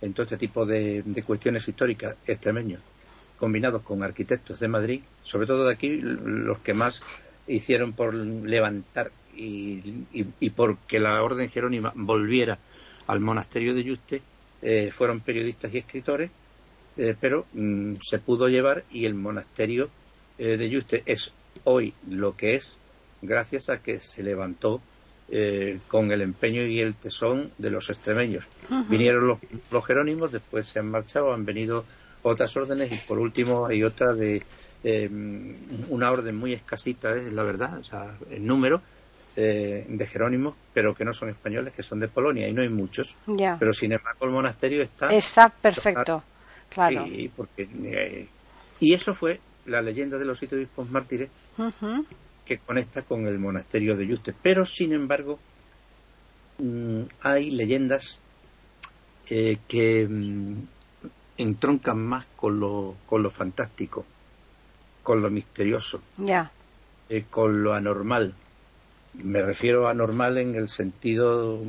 en 0.00 0.12
todo 0.12 0.24
este 0.24 0.36
tipo 0.36 0.66
de, 0.66 1.02
cuestiones 1.26 1.66
históricas 1.66 2.16
extremeños, 2.26 2.80
combinados 3.38 3.82
con 3.82 4.02
arquitectos 4.02 4.60
de 4.60 4.68
Madrid, 4.68 5.00
sobre 5.22 5.46
todo 5.46 5.66
de 5.66 5.72
aquí, 5.72 5.98
los 6.00 6.58
que 6.58 6.74
más 6.74 7.00
hicieron 7.46 7.92
por 7.92 8.14
levantar 8.14 9.10
y, 9.34 10.04
y, 10.12 10.26
y 10.40 10.50
por 10.50 10.76
que 10.78 11.00
la 11.00 11.22
Orden 11.22 11.50
Jerónima 11.50 11.92
volviera 11.94 12.58
al 13.06 13.20
monasterio 13.20 13.74
de 13.74 13.84
Yuste, 13.84 14.22
eh, 14.60 14.90
fueron 14.92 15.20
periodistas 15.20 15.74
y 15.74 15.78
escritores, 15.78 16.30
eh, 16.96 17.16
pero 17.18 17.46
mm, 17.52 17.94
se 18.00 18.18
pudo 18.18 18.48
llevar 18.48 18.84
y 18.92 19.06
el 19.06 19.14
monasterio 19.14 19.90
eh, 20.42 20.56
de 20.56 20.68
Yuste 20.68 21.02
es 21.06 21.32
hoy 21.64 21.94
lo 22.08 22.36
que 22.36 22.54
es 22.54 22.78
gracias 23.20 23.68
a 23.68 23.78
que 23.78 24.00
se 24.00 24.22
levantó 24.22 24.80
eh, 25.30 25.78
con 25.88 26.10
el 26.10 26.20
empeño 26.20 26.66
y 26.66 26.80
el 26.80 26.94
tesón 26.94 27.52
de 27.58 27.70
los 27.70 27.88
extremeños. 27.88 28.48
Vinieron 28.88 29.26
los, 29.26 29.38
los 29.70 29.86
jerónimos, 29.86 30.32
después 30.32 30.66
se 30.66 30.80
han 30.80 30.90
marchado, 30.90 31.32
han 31.32 31.44
venido 31.44 31.84
otras 32.22 32.56
órdenes 32.56 32.90
y 32.92 32.96
por 33.06 33.18
último 33.18 33.66
hay 33.66 33.84
otra 33.84 34.12
de 34.12 34.42
eh, 34.82 35.08
una 35.88 36.10
orden 36.10 36.36
muy 36.36 36.52
escasita, 36.52 37.14
es 37.14 37.32
la 37.32 37.44
verdad, 37.44 37.78
o 37.78 37.84
sea, 37.84 38.16
el 38.30 38.44
número 38.44 38.82
eh, 39.36 39.86
de 39.88 40.06
jerónimos, 40.06 40.54
pero 40.74 40.94
que 40.94 41.04
no 41.04 41.12
son 41.12 41.30
españoles, 41.30 41.72
que 41.72 41.84
son 41.84 42.00
de 42.00 42.08
Polonia 42.08 42.48
y 42.48 42.52
no 42.52 42.62
hay 42.62 42.68
muchos. 42.68 43.16
Pero 43.58 43.72
sin 43.72 43.92
embargo 43.92 44.26
el 44.26 44.32
monasterio 44.32 44.82
está 44.82 45.12
Está 45.12 45.48
perfecto. 45.48 46.24
Claro. 46.68 47.06
y, 47.06 47.28
porque, 47.28 47.68
eh, 47.84 48.26
y 48.80 48.94
eso 48.94 49.14
fue 49.14 49.40
la 49.66 49.80
leyenda 49.82 50.18
de 50.18 50.24
los 50.24 50.38
siete 50.38 50.56
obispos 50.56 50.90
mártires 50.90 51.30
que 52.44 52.58
conecta 52.58 53.02
con 53.02 53.26
el 53.26 53.38
monasterio 53.38 53.96
de 53.96 54.06
Yuste. 54.06 54.34
Pero, 54.42 54.64
sin 54.64 54.92
embargo, 54.92 55.38
mm, 56.58 57.02
hay 57.20 57.50
leyendas 57.50 58.18
eh, 59.30 59.58
que 59.68 60.06
mm, 60.08 60.54
entroncan 61.38 61.98
más 61.98 62.26
con 62.36 62.58
lo, 62.60 62.96
con 63.06 63.22
lo 63.22 63.30
fantástico, 63.30 64.04
con 65.02 65.22
lo 65.22 65.30
misterioso, 65.30 66.00
Ya. 66.18 66.50
eh, 67.08 67.24
con 67.30 67.62
lo 67.62 67.72
anormal. 67.74 68.34
Me 69.14 69.42
refiero 69.42 69.86
a 69.86 69.90
anormal 69.92 70.38
en 70.38 70.54
el 70.54 70.68
sentido 70.68 71.60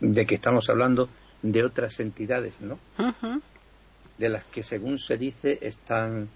de 0.00 0.26
que 0.26 0.34
estamos 0.34 0.68
hablando 0.70 1.08
de 1.42 1.62
otras 1.64 2.00
entidades, 2.00 2.60
¿no? 2.60 2.78
De 4.18 4.28
las 4.30 4.44
que, 4.46 4.62
según 4.62 4.98
se 4.98 5.18
dice, 5.18 5.58
están 5.62 6.28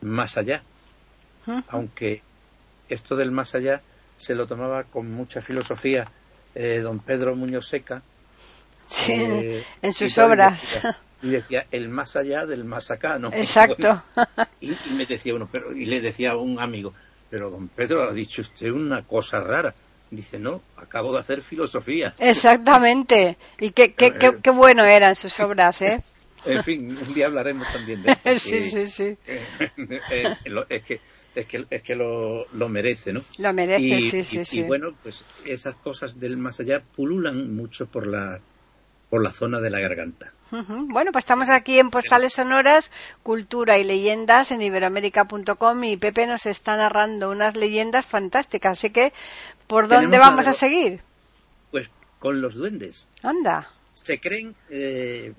más 0.00 0.36
allá. 0.38 0.62
Aunque 1.68 2.22
esto 2.88 3.14
del 3.16 3.30
más 3.30 3.54
allá 3.54 3.80
se 4.16 4.34
lo 4.34 4.46
tomaba 4.46 4.84
con 4.84 5.10
mucha 5.12 5.42
filosofía 5.42 6.06
eh, 6.54 6.80
don 6.80 6.98
Pedro 7.00 7.36
Muñoz 7.36 7.68
Seca. 7.68 8.02
Sí, 8.86 9.12
eh, 9.12 9.64
en 9.82 9.92
sus 9.92 10.16
y 10.16 10.20
obras. 10.20 10.60
decía- 10.60 10.96
Y 11.22 11.30
decía, 11.30 11.66
el 11.70 11.88
más 11.88 12.14
allá 12.16 12.46
del 12.46 12.64
más 12.64 12.90
acá, 12.90 13.18
¿no? 13.18 13.30
Exacto. 13.32 14.02
Y, 14.60 14.72
y 14.72 14.90
me 14.94 15.04
decía 15.06 15.34
uno, 15.34 15.48
pero, 15.52 15.72
y 15.76 15.84
le 15.84 16.00
decía 16.00 16.30
a 16.32 16.36
un 16.36 16.58
amigo, 16.60 16.94
pero 17.30 17.50
don 17.50 17.68
Pedro 17.68 18.08
ha 18.08 18.12
dicho 18.12 18.40
usted 18.40 18.70
una 18.70 19.02
cosa 19.02 19.38
rara. 19.38 19.74
Dice, 20.10 20.38
no, 20.38 20.62
acabo 20.76 21.12
de 21.12 21.20
hacer 21.20 21.42
filosofía. 21.42 22.12
Exactamente. 22.18 23.36
Y 23.58 23.70
qué, 23.70 23.92
qué, 23.92 24.14
qué, 24.18 24.38
qué 24.42 24.50
bueno 24.50 24.84
eran 24.84 25.14
sus 25.14 25.38
obras, 25.40 25.82
¿eh? 25.82 26.02
En 26.44 26.62
fin, 26.62 26.90
un 26.90 27.14
día 27.14 27.26
hablaremos 27.26 27.66
también 27.72 28.02
de 28.02 28.12
esto. 28.24 28.38
Sí, 28.48 28.60
sí, 28.60 28.86
sí. 28.86 29.16
eh, 29.26 30.34
es 30.68 30.82
que 30.84 31.00
es 31.34 31.46
que, 31.46 31.66
es 31.68 31.82
que 31.82 31.94
lo, 31.94 32.46
lo 32.52 32.68
merece, 32.68 33.12
¿no? 33.12 33.20
Lo 33.38 33.52
merece, 33.52 33.82
y, 33.82 34.00
sí, 34.10 34.18
y- 34.18 34.22
sí, 34.22 34.38
y 34.40 34.44
sí. 34.44 34.62
bueno, 34.62 34.94
pues 35.02 35.24
esas 35.44 35.74
cosas 35.76 36.18
del 36.18 36.38
más 36.38 36.60
allá 36.60 36.82
pululan 36.94 37.54
mucho 37.54 37.86
por 37.86 38.06
la 38.06 38.40
por 39.10 39.22
la 39.22 39.30
zona 39.30 39.60
de 39.60 39.70
la 39.70 39.78
garganta. 39.78 40.32
Bueno, 40.50 41.12
pues 41.12 41.24
estamos 41.24 41.48
aquí 41.48 41.78
en 41.78 41.90
Postales 41.90 42.32
Sonoras, 42.32 42.90
Cultura 43.22 43.78
y 43.78 43.84
Leyendas 43.84 44.50
en 44.50 44.62
iberoamérica.com 44.62 45.84
y 45.84 45.96
Pepe 45.96 46.26
nos 46.26 46.46
está 46.46 46.76
narrando 46.76 47.30
unas 47.30 47.54
leyendas 47.56 48.04
fantásticas. 48.04 48.78
Así 48.78 48.90
que, 48.90 49.12
¿por 49.68 49.86
dónde 49.88 50.18
vamos 50.18 50.48
a 50.48 50.52
seguir? 50.52 51.02
Pues 51.70 51.88
con 52.18 52.40
los 52.40 52.54
duendes. 52.54 53.06
Anda. 53.22 53.68
Se 53.92 54.18
creen 54.18 54.56
eh, 54.70 55.32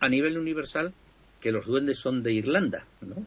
a 0.00 0.08
nivel 0.08 0.38
universal 0.38 0.92
que 1.40 1.52
los 1.52 1.66
duendes 1.66 1.98
son 1.98 2.22
de 2.22 2.32
Irlanda, 2.32 2.84
¿no? 3.00 3.26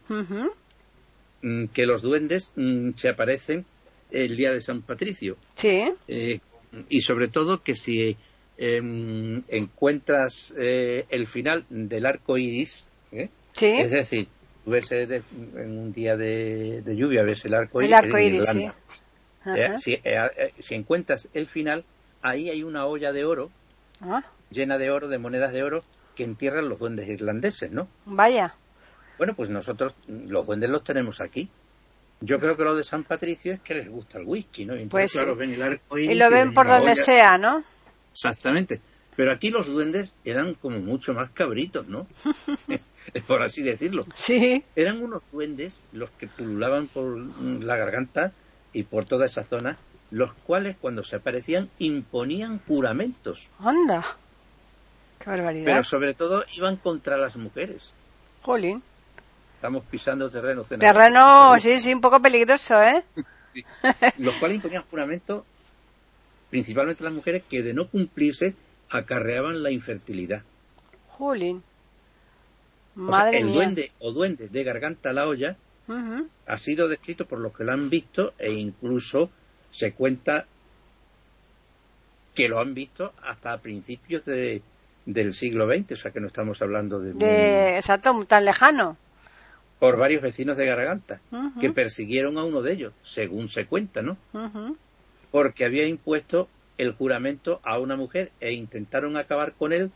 Mm, 1.41 1.67
que 1.73 1.85
los 1.85 2.01
duendes 2.01 2.51
mm, 2.55 2.91
se 2.95 3.09
aparecen 3.09 3.65
el 4.11 4.35
día 4.35 4.51
de 4.51 4.61
San 4.61 4.81
Patricio. 4.81 5.37
Sí. 5.55 5.83
Eh, 6.07 6.39
y 6.89 7.01
sobre 7.01 7.27
todo 7.29 7.61
que 7.63 7.73
si 7.73 8.15
em, 8.57 9.41
encuentras 9.47 10.53
eh, 10.57 11.05
el 11.09 11.27
final 11.27 11.65
del 11.69 12.05
arco 12.05 12.37
iris, 12.37 12.87
¿eh? 13.11 13.29
Sí. 13.53 13.65
es 13.65 13.91
decir, 13.91 14.27
ves 14.65 14.91
eh, 14.91 15.05
de- 15.07 15.23
en 15.55 15.77
un 15.77 15.93
día 15.93 16.15
de, 16.15 16.81
de 16.81 16.95
lluvia, 16.95 17.23
ves 17.23 17.43
el 17.45 17.53
arco 17.55 17.79
El 17.81 17.87
iris, 17.87 17.97
arco 17.97 18.17
en 18.17 18.25
iris, 18.25 18.45
sí. 18.45 18.57
Irlanda. 18.57 18.75
Eh, 19.73 19.77
si, 19.79 19.93
eh, 19.93 20.01
eh, 20.03 20.53
si 20.59 20.75
encuentras 20.75 21.27
el 21.33 21.47
final, 21.47 21.83
ahí 22.21 22.49
hay 22.49 22.63
una 22.63 22.85
olla 22.85 23.11
de 23.11 23.25
oro, 23.25 23.49
Ah, 24.03 24.23
llena 24.49 24.77
de 24.77 24.89
oro, 24.91 25.07
de 25.07 25.17
monedas 25.19 25.53
de 25.53 25.63
oro, 25.63 25.83
que 26.21 26.25
entierran 26.25 26.69
los 26.69 26.77
duendes 26.77 27.09
irlandeses, 27.09 27.71
¿no? 27.71 27.87
vaya. 28.05 28.53
Bueno, 29.17 29.33
pues 29.35 29.49
nosotros 29.49 29.95
los 30.07 30.45
duendes 30.45 30.69
los 30.69 30.83
tenemos 30.83 31.19
aquí. 31.19 31.49
Yo 32.19 32.39
creo 32.39 32.55
que 32.55 32.63
lo 32.63 32.75
de 32.75 32.83
San 32.83 33.03
Patricio 33.05 33.53
es 33.53 33.61
que 33.61 33.73
les 33.73 33.89
gusta 33.89 34.19
el 34.19 34.25
whisky, 34.27 34.65
¿no? 34.65 34.75
Y 34.75 34.83
entonces, 34.83 35.13
Pues 35.13 35.23
claro, 35.23 35.35
ven 35.35 35.51
el 35.51 35.61
arco 35.63 35.97
Y 35.97 36.13
lo 36.13 36.29
ven 36.29 36.53
por 36.53 36.67
donde 36.67 36.91
olla. 36.91 37.03
sea, 37.03 37.37
¿no? 37.39 37.63
Exactamente. 38.11 38.81
Pero 39.15 39.31
aquí 39.31 39.49
los 39.49 39.65
duendes 39.65 40.13
eran 40.23 40.53
como 40.53 40.77
mucho 40.77 41.11
más 41.15 41.31
cabritos, 41.31 41.87
¿no? 41.87 42.05
por 43.27 43.41
así 43.41 43.63
decirlo. 43.63 44.05
Sí. 44.13 44.63
Eran 44.75 45.01
unos 45.01 45.23
duendes 45.31 45.81
los 45.91 46.11
que 46.11 46.27
pululaban 46.27 46.85
por 46.87 47.17
mm, 47.17 47.63
la 47.63 47.77
garganta 47.77 48.31
y 48.73 48.83
por 48.83 49.05
toda 49.05 49.25
esa 49.25 49.43
zona, 49.43 49.79
los 50.11 50.33
cuales 50.33 50.77
cuando 50.79 51.03
se 51.03 51.15
aparecían 51.15 51.71
imponían 51.79 52.59
juramentos, 52.67 53.49
Anda. 53.57 54.17
Qué 55.23 55.29
barbaridad. 55.29 55.65
pero 55.65 55.83
sobre 55.83 56.13
todo 56.13 56.43
iban 56.55 56.77
contra 56.77 57.17
las 57.17 57.35
mujeres. 57.37 57.93
Jolín. 58.41 58.81
Estamos 59.55 59.83
pisando 59.85 60.29
terreno 60.29 60.63
cenagoso. 60.63 60.93
Terreno, 60.93 61.59
sí, 61.59 61.77
sí, 61.79 61.93
un 61.93 62.01
poco 62.01 62.19
peligroso, 62.19 62.81
¿eh? 62.81 63.03
Los 64.17 64.35
cuales 64.35 64.55
imponían 64.55 64.83
juramento 64.89 65.45
principalmente 66.49 67.03
las 67.03 67.13
mujeres 67.13 67.43
que 67.49 67.63
de 67.63 67.73
no 67.73 67.87
cumplirse 67.87 68.55
acarreaban 68.89 69.63
la 69.63 69.71
infertilidad. 69.71 70.43
Jolín. 71.09 71.63
O 72.97 73.05
sea, 73.05 73.19
Madre 73.19 73.37
el 73.39 73.45
mía. 73.45 73.53
duende 73.53 73.91
o 73.99 74.11
duende 74.11 74.49
de 74.49 74.63
garganta 74.63 75.11
a 75.11 75.13
la 75.13 75.27
olla 75.27 75.55
ha 76.45 76.57
sido 76.57 76.87
descrito 76.87 77.25
por 77.25 77.39
los 77.39 77.55
que 77.55 77.63
lo 77.65 77.73
han 77.73 77.89
visto 77.89 78.33
e 78.37 78.51
incluso 78.51 79.29
se 79.69 79.93
cuenta 79.93 80.45
que 82.33 82.47
lo 82.47 82.61
han 82.61 82.73
visto 82.73 83.13
hasta 83.23 83.57
principios 83.57 84.23
de, 84.25 84.61
del 85.05 85.33
siglo 85.33 85.67
XX, 85.67 85.91
o 85.93 85.95
sea 85.95 86.11
que 86.11 86.19
no 86.19 86.27
estamos 86.27 86.61
hablando 86.61 86.99
de, 86.99 87.13
De, 87.13 87.75
exacto, 87.75 88.23
tan 88.27 88.45
lejano. 88.45 88.97
por 89.79 89.97
varios 89.97 90.21
vecinos 90.21 90.57
de 90.57 90.65
Garganta 90.67 91.19
que 91.59 91.71
persiguieron 91.71 92.37
a 92.37 92.43
uno 92.43 92.61
de 92.61 92.73
ellos, 92.73 92.93
según 93.01 93.47
se 93.47 93.65
cuenta, 93.65 94.01
¿no? 94.01 94.17
Porque 95.31 95.65
había 95.65 95.85
impuesto 95.85 96.47
el 96.77 96.93
juramento 96.93 97.59
a 97.63 97.79
una 97.79 97.95
mujer 97.95 98.31
e 98.39 98.53
intentaron 98.53 99.17
acabar 99.17 99.53
con 99.53 99.73
él 99.73 99.91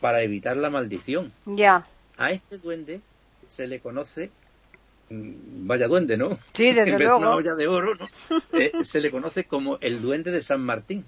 para 0.00 0.22
evitar 0.22 0.56
la 0.56 0.70
maldición. 0.70 1.32
Ya. 1.46 1.84
A 2.18 2.30
este 2.30 2.58
duende 2.58 3.00
se 3.46 3.66
le 3.66 3.80
conoce 3.80 4.30
mm, 5.10 5.66
vaya 5.66 5.86
duende, 5.88 6.16
¿no? 6.16 6.38
Sí, 6.52 6.72
desde 6.72 6.98
luego. 6.98 7.18
una 7.18 7.30
olla 7.34 7.54
de 7.54 7.66
oro, 7.66 7.94
¿no? 7.94 8.06
Eh, 8.58 8.72
se 8.84 9.00
le 9.00 9.10
conoce 9.10 9.44
como 9.44 9.78
el 9.80 10.00
duende 10.02 10.30
de 10.30 10.42
San 10.42 10.60
Martín, 10.60 11.04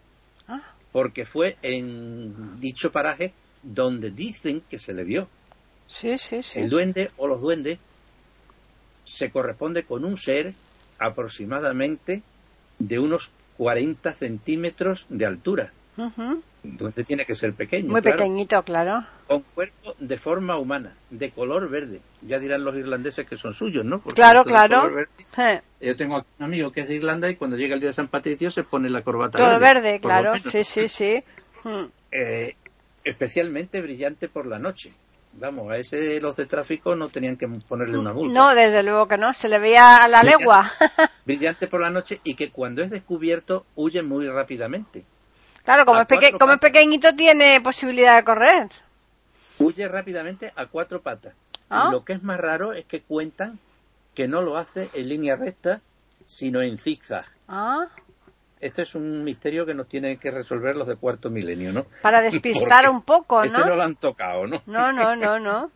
Ah, 0.49 0.63
porque 0.97 1.27
fue 1.27 1.59
en 1.61 2.59
dicho 2.59 2.91
paraje 2.91 3.35
donde 3.63 4.11
dicen 4.11 4.63
que 4.63 4.79
se 4.79 4.95
le 4.95 5.05
vio. 5.05 5.29
sí, 5.89 6.17
sí, 6.17 6.43
sí. 6.43 6.61
El 6.61 6.71
duende 6.71 7.11
o 7.19 7.27
los 7.27 7.39
duendes 7.39 7.79
se 9.05 9.31
corresponde 9.31 9.83
con 9.83 10.07
un 10.07 10.17
ser 10.17 10.55
aproximadamente 10.99 12.23
de 12.79 12.99
unos 12.99 13.29
40 13.59 14.11
centímetros 14.15 15.05
de 15.11 15.27
altura. 15.27 15.71
Duende 16.63 17.05
tiene 17.05 17.25
que 17.25 17.35
ser 17.35 17.55
pequeño, 17.55 17.91
Muy 17.91 18.03
claro, 18.03 18.19
pequeñito, 18.19 18.63
claro. 18.65 19.05
con 19.27 19.43
cuerpo 19.55 19.95
de 19.99 20.19
forma 20.19 20.57
humana, 20.59 20.95
de 21.11 21.31
color 21.31 21.71
verde. 21.71 22.01
Ya 22.23 22.39
dirán 22.39 22.65
los 22.65 22.75
irlandeses 22.77 23.27
que 23.27 23.37
son 23.37 23.55
suyos, 23.55 23.85
¿no? 23.85 24.01
Porque 24.01 24.21
Claro, 24.21 24.45
claro. 24.45 24.91
verde- 24.93 25.63
Yo 25.81 25.97
tengo 25.97 26.17
aquí 26.19 26.29
un 26.39 26.45
amigo 26.45 26.73
que 26.73 26.81
es 26.81 26.89
de 26.89 26.97
Irlanda 26.97 27.31
y 27.31 27.37
cuando 27.37 27.57
llega 27.57 27.75
el 27.75 27.81
día 27.81 27.91
de 27.91 27.95
San 27.95 28.09
Patricio 28.09 28.51
se 28.51 28.63
pone 28.65 28.91
la 28.91 29.03
corbata 29.03 29.39
Todo 29.39 29.59
verde, 29.61 30.01
claro. 30.01 30.33
Sí, 30.41 30.65
sí, 30.65 30.89
sí. 30.89 31.23
Mm. 31.65 31.85
Eh, 32.13 32.55
especialmente 33.05 33.81
brillante 33.81 34.29
por 34.29 34.47
la 34.47 34.59
noche. 34.59 34.93
Vamos, 35.39 35.71
a 35.71 35.77
ese 35.77 36.19
los 36.21 36.35
de 36.37 36.47
tráfico 36.47 36.97
no 36.97 37.09
tenían 37.09 37.37
que 37.37 37.47
ponerle 37.69 37.99
una 37.99 38.13
multa. 38.15 38.33
No, 38.33 38.55
desde 38.55 38.83
luego 38.83 39.07
que 39.07 39.19
no. 39.19 39.35
Se 39.35 39.49
le 39.49 39.59
veía 39.59 39.97
a 39.97 40.09
la 40.09 40.23
legua. 40.23 40.71
Brillante 41.27 41.67
por 41.67 41.81
la 41.83 41.91
noche 41.91 42.21
y 42.25 42.35
que 42.35 42.51
cuando 42.51 42.83
es 42.83 42.91
descubierto 42.91 43.67
huye 43.75 44.03
muy 44.03 44.27
rápidamente. 44.29 45.05
Claro, 45.67 45.85
como 45.85 46.01
es, 46.01 46.07
peque- 46.07 46.33
como 46.39 46.55
es 46.55 46.59
pequeñito 46.61 47.15
tiene 47.15 47.61
posibilidad 47.61 48.17
de 48.17 48.25
correr. 48.25 48.69
Huye 49.59 49.87
rápidamente 49.89 50.51
a 50.57 50.65
cuatro 50.67 51.03
patas. 51.03 51.35
Ah. 51.69 51.91
Lo 51.93 52.05
que 52.05 52.15
es 52.15 52.23
más 52.23 52.39
raro 52.41 52.73
es 52.73 52.87
que 52.87 53.03
cuentan 53.03 53.59
que 54.15 54.27
no 54.29 54.41
lo 54.41 54.57
hace 54.57 54.89
en 54.95 55.09
línea 55.11 55.37
recta, 55.37 55.83
sino 56.25 56.63
en 56.63 56.79
zigzag. 56.79 57.27
Ah, 57.49 57.87
Esto 58.61 58.81
es 58.83 58.95
un 58.95 59.23
misterio 59.25 59.67
que 59.67 59.75
nos 59.75 59.87
tienen 59.89 60.19
que 60.19 60.31
resolver 60.31 60.75
los 60.77 60.87
de 60.89 60.97
cuarto 60.97 61.29
milenio, 61.29 61.73
¿no? 61.73 61.87
para 62.03 62.21
despistar 62.23 62.85
Porque 62.85 62.97
un 62.97 63.03
poco, 63.03 63.43
Este 63.45 63.59
no 63.59 63.67
¿no? 63.67 63.77
lo 63.77 63.83
han 63.83 63.97
tocado, 63.97 64.47
¿no? 64.47 64.63
No, 64.67 64.93
no, 64.93 65.15
no, 65.25 65.39
no. 65.39 65.71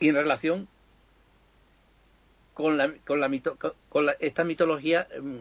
y 0.00 0.08
en 0.10 0.14
relación 0.16 0.68
con 2.52 2.76
la, 2.76 2.92
con 3.06 3.20
la, 3.20 3.28
mito- 3.28 3.56
con 3.88 4.06
la- 4.06 4.16
esta 4.20 4.44
mitología 4.44 5.06
mm, 5.20 5.36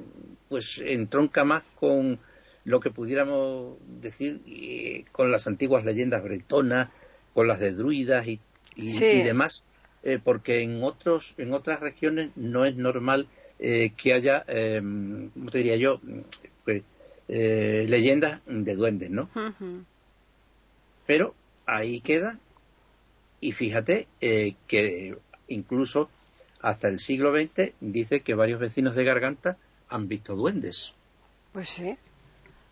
pues 0.50 0.82
entronca 0.84 1.44
más 1.44 1.64
con 1.80 2.20
lo 2.66 2.80
que 2.80 2.92
pudiéramos 2.92 3.78
decir 4.02 4.42
eh, 4.48 5.06
con 5.12 5.32
las 5.32 5.48
antiguas 5.48 5.84
leyendas 5.86 6.24
bretonas 6.24 6.90
con 7.34 7.48
las 7.48 7.60
de 7.60 7.72
druidas 7.74 8.28
y, 8.28 8.40
y- 8.76 8.88
Sí. 8.88 9.06
y 9.06 9.22
demás 9.24 9.64
eh, 10.04 10.20
porque 10.24 10.62
en 10.62 10.84
otros 10.84 11.34
en 11.38 11.54
otras 11.54 11.80
regiones 11.80 12.32
no 12.36 12.66
es 12.66 12.76
normal 12.76 13.28
eh, 13.60 13.92
que 13.96 14.14
haya 14.14 14.44
eh, 14.48 14.80
¿cómo 15.34 15.50
te 15.52 15.58
diría 15.60 15.76
yo? 15.78 16.00
Pues, 16.66 16.84
eh, 17.30 17.86
leyendas 17.88 18.42
de 18.46 18.76
duendes, 18.76 19.10
¿no? 19.10 19.30
Pero 21.06 21.34
ahí 21.66 22.00
queda 22.02 22.40
y 23.42 23.52
fíjate 23.52 24.08
eh, 24.22 24.56
que 24.68 25.16
incluso 25.48 26.10
hasta 26.62 26.88
el 26.88 27.00
siglo 27.00 27.34
XX 27.34 27.74
dice 27.82 28.22
que 28.22 28.34
varios 28.36 28.60
vecinos 28.60 28.96
de 28.96 29.04
Garganta 29.04 29.58
han 29.90 30.08
visto 30.08 30.36
duendes 30.36 30.94
Pues 31.52 31.70
sí. 31.70 31.96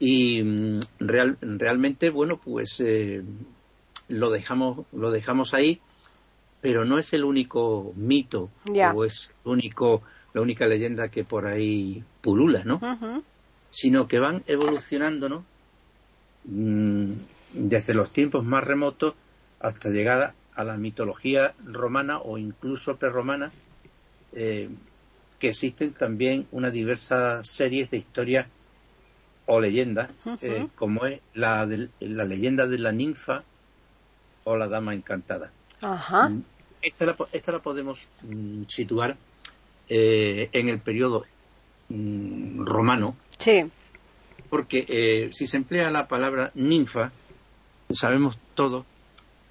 Y 0.04 0.42
mm, 0.44 0.80
real- 1.00 1.38
realmente 1.42 2.10
bueno 2.10 2.40
pues 2.44 2.80
eh, 2.80 3.24
lo 4.08 4.32
dejamos 4.32 4.88
lo 4.92 5.12
dejamos 5.12 5.54
ahí 5.54 5.80
pero 6.60 6.86
no 6.86 6.98
es 6.98 7.14
el 7.14 7.24
único 7.24 7.94
mito 7.96 8.50
o 8.96 9.06
es 9.06 9.30
el 9.46 9.52
único 9.52 10.02
la 10.34 10.42
única 10.42 10.66
leyenda 10.68 11.10
que 11.10 11.24
por 11.24 11.46
ahí 11.46 12.04
pulula 12.22 12.64
no 12.66 12.80
sino 13.70 14.08
que 14.08 14.20
van 14.20 14.44
evolucionando 14.48 15.30
¿no? 15.30 15.46
Mm, 16.46 17.12
desde 17.54 17.94
los 17.94 18.10
tiempos 18.10 18.44
más 18.44 18.64
remotos 18.64 19.14
hasta 19.60 19.90
llegar 19.90 20.34
a 20.54 20.64
la 20.64 20.78
mitología 20.78 21.54
romana 21.64 22.20
o 22.20 22.38
incluso 22.40 22.98
prerromana, 22.98 23.52
eh, 24.34 24.68
que 25.40 25.50
existen 25.50 25.94
también 25.94 26.48
una 26.52 26.72
diversas 26.72 27.48
series 27.48 27.92
de 27.92 27.98
historias 27.98 28.48
o 29.54 29.60
leyendas, 29.60 30.10
eh, 30.42 30.68
como 30.76 31.06
es 31.06 31.20
la, 31.34 31.66
de- 31.68 31.90
la 32.00 32.24
leyenda 32.24 32.68
de 32.68 32.78
la 32.78 32.94
ninfa 32.94 33.44
o 34.46 34.56
la 34.56 34.70
dama 34.70 34.94
encantada. 34.94 35.52
Ajá. 35.82 36.30
Mm, 36.30 36.42
Esta 36.82 37.06
la, 37.06 37.16
esta 37.34 37.52
la 37.52 37.60
podemos 37.60 38.00
mm, 38.24 38.64
situar 38.70 39.18
eh, 39.90 40.50
en 40.54 40.70
el 40.70 40.80
periodo 40.80 41.26
mm, 41.90 42.64
romano, 42.64 43.18
Sí. 43.38 43.70
porque 44.50 44.86
eh, 44.88 45.30
si 45.34 45.48
se 45.48 45.58
emplea 45.58 45.92
la 45.92 46.08
palabra 46.08 46.52
ninfa, 46.56 47.12
sabemos 47.92 48.38
todos, 48.56 48.86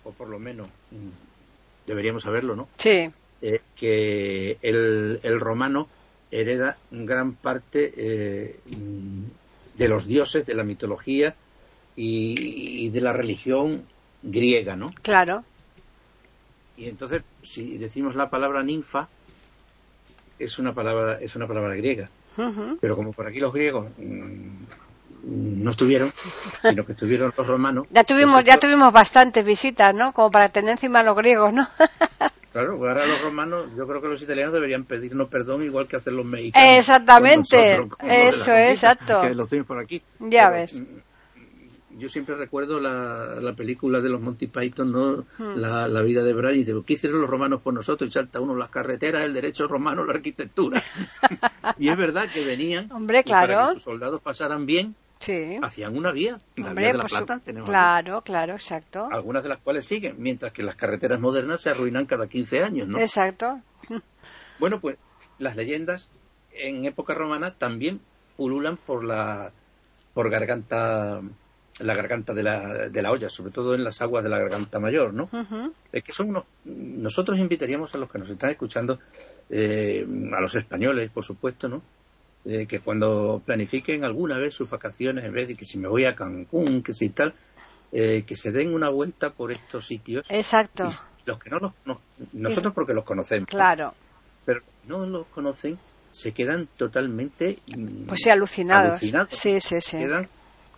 o 0.04 0.12
por 0.12 0.28
lo 0.30 0.38
menos 0.38 0.66
mm, 0.92 1.86
deberíamos 1.86 2.22
saberlo, 2.22 2.56
¿no? 2.56 2.68
Sí. 2.78 3.10
Eh, 3.42 3.60
que 3.76 4.56
el, 4.62 5.20
el 5.22 5.40
romano 5.40 5.88
hereda 6.30 6.78
gran 6.90 7.34
parte 7.34 7.92
de 9.80 9.88
los 9.88 10.06
dioses, 10.06 10.44
de 10.44 10.54
la 10.54 10.62
mitología 10.62 11.34
y, 11.96 12.84
y 12.84 12.90
de 12.90 13.00
la 13.00 13.14
religión 13.14 13.86
griega, 14.22 14.76
¿no? 14.76 14.90
Claro. 15.00 15.42
Y 16.76 16.86
entonces, 16.86 17.22
si 17.42 17.78
decimos 17.78 18.14
la 18.14 18.28
palabra 18.28 18.62
ninfa, 18.62 19.08
es 20.38 20.58
una 20.58 20.74
palabra, 20.74 21.18
es 21.22 21.34
una 21.34 21.46
palabra 21.46 21.74
griega. 21.76 22.10
Pero 22.80 22.94
como 22.94 23.12
por 23.12 23.26
aquí 23.26 23.38
los 23.38 23.52
griegos 23.52 23.88
mm, 23.96 25.62
no 25.62 25.70
estuvieron, 25.70 26.12
sino 26.62 26.84
que 26.84 26.92
estuvieron 26.92 27.32
los 27.34 27.46
romanos. 27.46 27.86
Ya 27.90 28.04
tuvimos, 28.04 28.44
ya 28.44 28.58
tuvimos 28.58 28.92
bastantes 28.92 29.44
visitas, 29.46 29.94
¿no? 29.94 30.12
Como 30.12 30.30
para 30.30 30.50
tener 30.50 30.72
encima 30.72 31.00
a 31.00 31.04
los 31.04 31.16
griegos, 31.16 31.54
¿no? 31.54 31.66
Claro, 32.52 32.72
ahora 32.74 33.06
los 33.06 33.20
romanos, 33.22 33.70
yo 33.76 33.86
creo 33.86 34.00
que 34.02 34.08
los 34.08 34.20
italianos 34.22 34.52
deberían 34.52 34.84
pedirnos 34.84 35.28
perdón 35.28 35.62
igual 35.62 35.86
que 35.86 35.96
hacen 35.96 36.16
los 36.16 36.26
mexicanos. 36.26 36.78
Exactamente, 36.78 37.56
con 37.56 37.88
nosotros, 37.88 37.96
con 37.98 38.10
eso, 38.10 38.50
conquista, 38.50 38.70
exacto. 38.70 39.20
Que 39.22 39.34
los 39.34 39.48
tienen 39.48 39.64
por 39.66 39.78
aquí. 39.78 40.02
Ya 40.18 40.48
Pero, 40.48 40.50
ves. 40.50 40.80
mm, 40.80 41.98
Yo 41.98 42.08
siempre 42.08 42.34
recuerdo 42.34 42.80
la, 42.80 43.36
la 43.40 43.52
película 43.54 44.00
de 44.00 44.08
los 44.08 44.20
Monty 44.20 44.48
Python, 44.48 44.90
¿no? 44.90 45.24
Hmm. 45.38 45.56
La, 45.56 45.86
la 45.86 46.02
vida 46.02 46.24
de 46.24 46.32
Brian, 46.32 46.54
y 46.54 46.58
dice, 46.58 46.72
¿qué 46.86 46.94
hicieron 46.94 47.20
los 47.20 47.30
romanos 47.30 47.60
por 47.62 47.72
nosotros? 47.74 48.08
Y 48.10 48.12
salta 48.12 48.40
uno 48.40 48.56
las 48.56 48.70
carreteras, 48.70 49.22
el 49.24 49.32
derecho 49.34 49.68
romano, 49.68 50.04
la 50.04 50.14
arquitectura. 50.14 50.82
y 51.78 51.88
es 51.88 51.96
verdad 51.96 52.28
que 52.32 52.44
venían, 52.44 52.90
Hombre, 52.90 53.22
para 53.22 53.66
que 53.68 53.72
sus 53.74 53.82
soldados 53.82 54.20
pasaran 54.22 54.66
bien, 54.66 54.94
Sí. 55.20 55.58
hacían 55.62 55.96
una 55.96 56.12
vía, 56.12 56.38
la 56.56 56.68
Hombre, 56.68 56.84
vía 56.84 56.92
de 56.92 56.98
la 56.98 57.08
su- 57.08 57.16
Plata. 57.16 57.34
Aquí. 57.34 57.52
Claro, 57.64 58.22
claro, 58.22 58.54
exacto. 58.54 59.08
algunas 59.12 59.42
de 59.42 59.50
las 59.50 59.58
cuales 59.58 59.84
siguen, 59.86 60.14
mientras 60.18 60.52
que 60.52 60.62
las 60.62 60.76
carreteras 60.76 61.20
modernas 61.20 61.60
se 61.60 61.70
arruinan 61.70 62.06
cada 62.06 62.26
15 62.26 62.62
años, 62.64 62.88
¿no? 62.88 62.98
Exacto. 62.98 63.60
Bueno, 64.58 64.80
pues 64.80 64.96
las 65.38 65.56
leyendas 65.56 66.10
en 66.52 66.84
época 66.86 67.14
romana 67.14 67.52
también 67.54 68.00
pululan 68.36 68.76
por 68.76 69.04
la 69.04 69.52
por 70.14 70.30
garganta 70.30 71.20
la 71.80 71.94
garganta 71.94 72.34
de 72.34 72.42
la, 72.42 72.88
de 72.90 73.00
la 73.02 73.10
olla, 73.10 73.30
sobre 73.30 73.52
todo 73.52 73.74
en 73.74 73.84
las 73.84 74.02
aguas 74.02 74.22
de 74.22 74.28
la 74.28 74.38
garganta 74.38 74.78
mayor, 74.80 75.14
¿no? 75.14 75.24
Ujú. 75.32 75.72
Es 75.92 76.04
que 76.04 76.12
son 76.12 76.28
unos, 76.30 76.44
nosotros 76.64 77.38
invitaríamos 77.38 77.94
a 77.94 77.98
los 77.98 78.10
que 78.10 78.18
nos 78.18 78.28
están 78.28 78.50
escuchando, 78.50 78.98
eh, 79.48 80.06
a 80.36 80.40
los 80.40 80.54
españoles, 80.56 81.10
por 81.10 81.24
supuesto, 81.24 81.68
¿no? 81.70 81.80
Eh, 82.44 82.66
que 82.66 82.80
cuando 82.80 83.42
planifiquen 83.44 84.02
alguna 84.04 84.38
vez 84.38 84.54
sus 84.54 84.70
vacaciones, 84.70 85.24
en 85.24 85.32
vez 85.32 85.48
de 85.48 85.56
que 85.56 85.66
si 85.66 85.76
me 85.76 85.88
voy 85.88 86.06
a 86.06 86.14
Cancún, 86.16 86.82
que 86.82 86.94
si 86.94 87.10
tal, 87.10 87.34
eh, 87.92 88.24
que 88.26 88.34
se 88.34 88.50
den 88.50 88.72
una 88.72 88.88
vuelta 88.88 89.30
por 89.30 89.52
estos 89.52 89.86
sitios. 89.86 90.26
Exacto. 90.30 90.88
Los 91.26 91.38
que 91.38 91.50
no 91.50 91.58
los, 91.58 91.72
no- 91.84 92.00
nosotros 92.32 92.72
porque 92.72 92.94
los 92.94 93.04
conocemos, 93.04 93.46
Claro. 93.48 93.92
pero 94.46 94.60
los 94.60 94.68
que 94.68 94.88
no 94.88 95.04
los 95.06 95.26
conocen 95.26 95.78
se 96.08 96.32
quedan 96.32 96.66
totalmente 96.78 97.58
Pues 98.08 98.22
sí, 98.24 98.30
alucinados. 98.30 98.88
alucinados. 98.88 99.28
Sí, 99.34 99.60
sí, 99.60 99.80
sí. 99.82 99.98
Quedan, 99.98 100.26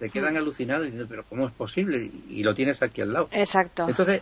se 0.01 0.11
quedan 0.11 0.37
alucinados 0.37 0.83
diciendo, 0.85 1.07
pero 1.09 1.23
¿cómo 1.29 1.47
es 1.47 1.53
posible? 1.55 2.11
Y 2.29 2.43
lo 2.43 2.55
tienes 2.55 2.83
aquí 2.83 3.03
al 3.03 3.13
lado. 3.13 3.29
Exacto. 3.31 3.89
Entonces, 3.89 4.21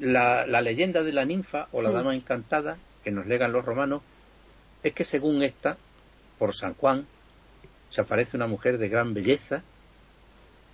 la, 0.00 0.46
la 0.46 0.60
leyenda 0.60 1.02
de 1.02 1.12
la 1.14 1.24
ninfa 1.24 1.66
o 1.72 1.80
la 1.80 1.88
Sí. 1.88 1.94
dama 1.94 2.14
encantada 2.14 2.76
que 3.02 3.10
nos 3.10 3.26
legan 3.26 3.52
los 3.52 3.64
romanos 3.64 4.02
es 4.82 4.92
que 4.92 5.04
según 5.04 5.42
esta, 5.42 5.76
por 6.38 6.54
San 6.54 6.74
Juan, 6.74 7.06
se 7.90 8.00
aparece 8.00 8.36
una 8.36 8.46
mujer 8.46 8.78
de 8.78 8.88
gran 8.88 9.14
belleza 9.14 9.62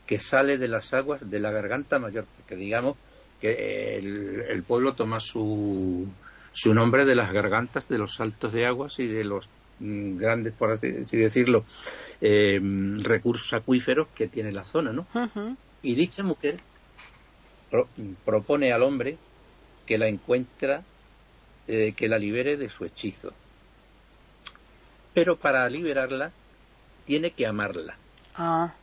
que 0.06 0.18
sale 0.18 0.58
de 0.58 0.68
las 0.68 0.92
aguas 0.92 1.28
de 1.30 1.40
la 1.40 1.50
garganta 1.50 1.98
mayor, 1.98 2.26
porque 2.36 2.56
digamos 2.56 2.96
que 3.40 3.96
el, 3.96 4.42
el 4.50 4.62
pueblo 4.62 4.94
toma 4.94 5.18
su, 5.20 6.06
su 6.52 6.74
nombre 6.74 7.04
de 7.04 7.14
las 7.14 7.32
gargantas, 7.32 7.88
de 7.88 7.98
los 7.98 8.14
saltos 8.14 8.52
de 8.52 8.66
aguas 8.66 8.98
y 8.98 9.06
de 9.06 9.24
los 9.24 9.48
mm, 9.78 10.18
grandes, 10.18 10.52
por 10.54 10.72
así 10.72 10.90
decirlo, 11.16 11.64
eh, 12.20 12.60
recursos 13.02 13.52
acuíferos 13.54 14.08
que 14.14 14.28
tiene 14.28 14.52
la 14.52 14.64
zona, 14.64 14.92
¿no? 14.92 15.06
Y 15.82 15.94
dicha 15.94 16.22
mujer 16.22 16.60
pro- 17.70 17.88
propone 18.24 18.72
al 18.72 18.82
hombre 18.82 19.16
que 19.86 19.98
la 19.98 20.08
encuentra 20.08 20.82
eh, 21.66 21.92
que 21.96 22.08
la 22.08 22.18
libere 22.18 22.56
de 22.56 22.68
su 22.68 22.84
hechizo. 22.84 23.32
Pero 25.14 25.36
para 25.36 25.68
liberarla 25.68 26.32
tiene 27.06 27.30
que 27.30 27.46
amarla. 27.46 27.96
Ah. 28.34 28.74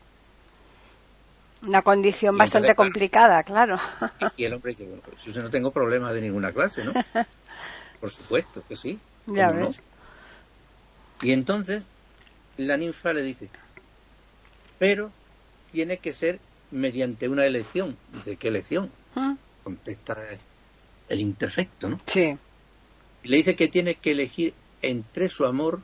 Una 1.61 1.81
condición 1.83 2.37
bastante 2.37 2.73
complicada, 2.73 3.43
claro. 3.43 3.77
Y 4.35 4.45
el 4.45 4.53
hombre 4.53 4.71
dice, 4.71 4.85
bueno, 4.85 5.03
pues 5.05 5.21
yo 5.23 5.43
no 5.43 5.49
tengo 5.49 5.71
problemas 5.71 6.13
de 6.13 6.21
ninguna 6.21 6.51
clase, 6.51 6.83
¿no? 6.83 6.93
Por 7.99 8.09
supuesto 8.09 8.63
que 8.67 8.75
sí. 8.75 8.99
Ya 9.27 9.51
ves. 9.51 9.79
Y 11.21 11.33
entonces 11.33 11.85
la 12.57 12.77
ninfa 12.77 13.13
le 13.13 13.21
dice, 13.21 13.49
pero 14.79 15.11
tiene 15.71 15.97
que 15.97 16.13
ser 16.13 16.39
mediante 16.71 17.27
una 17.27 17.45
elección. 17.45 17.95
¿De 18.25 18.37
qué 18.37 18.47
elección? 18.47 18.91
¿Mm? 19.13 19.33
Contesta 19.63 20.17
el 21.09 21.19
imperfecto, 21.19 21.89
¿no? 21.89 21.99
Sí. 22.05 22.37
Y 23.23 23.27
le 23.27 23.37
dice 23.37 23.55
que 23.55 23.67
tiene 23.67 23.95
que 23.95 24.11
elegir 24.11 24.55
entre 24.81 25.29
su 25.29 25.45
amor 25.45 25.81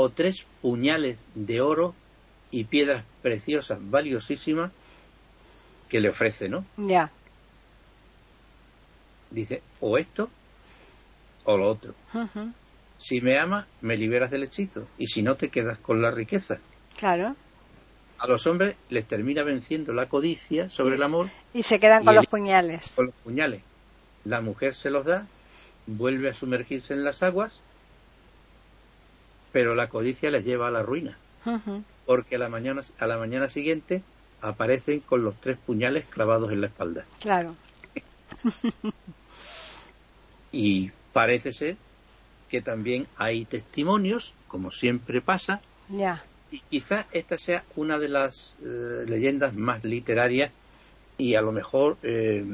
o 0.00 0.10
tres 0.10 0.44
puñales 0.62 1.18
de 1.34 1.60
oro 1.60 1.94
y 2.50 2.64
piedras 2.64 3.04
preciosas, 3.22 3.78
valiosísimas, 3.80 4.72
que 5.88 6.00
le 6.00 6.08
ofrece, 6.10 6.48
¿no? 6.48 6.64
Ya. 6.76 7.10
Dice, 9.30 9.62
o 9.80 9.98
esto 9.98 10.30
o 11.44 11.56
lo 11.56 11.68
otro. 11.70 11.94
Si 12.98 13.20
me 13.20 13.38
amas, 13.38 13.66
me 13.80 13.96
liberas 13.96 14.30
del 14.30 14.42
hechizo, 14.42 14.86
y 14.98 15.06
si 15.06 15.22
no, 15.22 15.36
te 15.36 15.48
quedas 15.48 15.78
con 15.78 16.02
la 16.02 16.10
riqueza. 16.10 16.58
Claro. 16.98 17.36
A 18.18 18.26
los 18.26 18.46
hombres 18.46 18.76
les 18.90 19.06
termina 19.06 19.44
venciendo 19.44 19.92
la 19.92 20.08
codicia 20.08 20.68
sobre 20.68 20.96
el 20.96 21.02
amor 21.04 21.30
Y 21.54 21.62
se 21.62 21.78
quedan 21.78 22.02
Y 22.02 22.06
con 22.06 22.14
los 22.16 22.26
puñales. 22.26 22.92
con 22.96 23.06
los 23.06 23.14
puñales. 23.22 23.62
La 24.24 24.40
mujer 24.40 24.74
se 24.74 24.90
los 24.90 25.04
da, 25.04 25.26
vuelve 25.86 26.30
a 26.30 26.34
sumergirse 26.34 26.92
en 26.94 27.04
las 27.04 27.22
aguas, 27.22 27.60
pero 29.52 29.74
la 29.74 29.88
codicia 29.88 30.30
les 30.30 30.44
lleva 30.44 30.68
a 30.68 30.70
la 30.70 30.82
ruina, 30.82 31.16
porque 32.06 32.36
a 32.36 32.38
la 32.38 32.48
mañana, 32.48 32.82
a 32.98 33.06
la 33.06 33.18
mañana 33.18 33.48
siguiente 33.48 34.02
aparecen 34.40 35.00
con 35.00 35.24
los 35.24 35.34
tres 35.40 35.58
puñales 35.58 36.04
clavados 36.08 36.52
en 36.52 36.60
la 36.60 36.66
espalda. 36.68 37.04
Claro. 37.20 37.54
Y 40.52 40.90
parece 41.12 41.52
ser 41.52 41.76
que 42.48 42.62
también 42.62 43.06
hay 43.16 43.44
testimonios, 43.44 44.34
como 44.48 44.70
siempre 44.70 45.20
pasa, 45.20 45.60
Ya. 45.90 46.24
y 46.50 46.60
quizás 46.70 47.06
esta 47.12 47.36
sea 47.38 47.64
una 47.76 47.98
de 47.98 48.08
las 48.08 48.56
eh, 48.64 49.04
leyendas 49.06 49.54
más 49.54 49.84
literarias 49.84 50.50
y 51.18 51.34
a 51.34 51.42
lo 51.42 51.52
mejor 51.52 51.98
eh, 52.02 52.44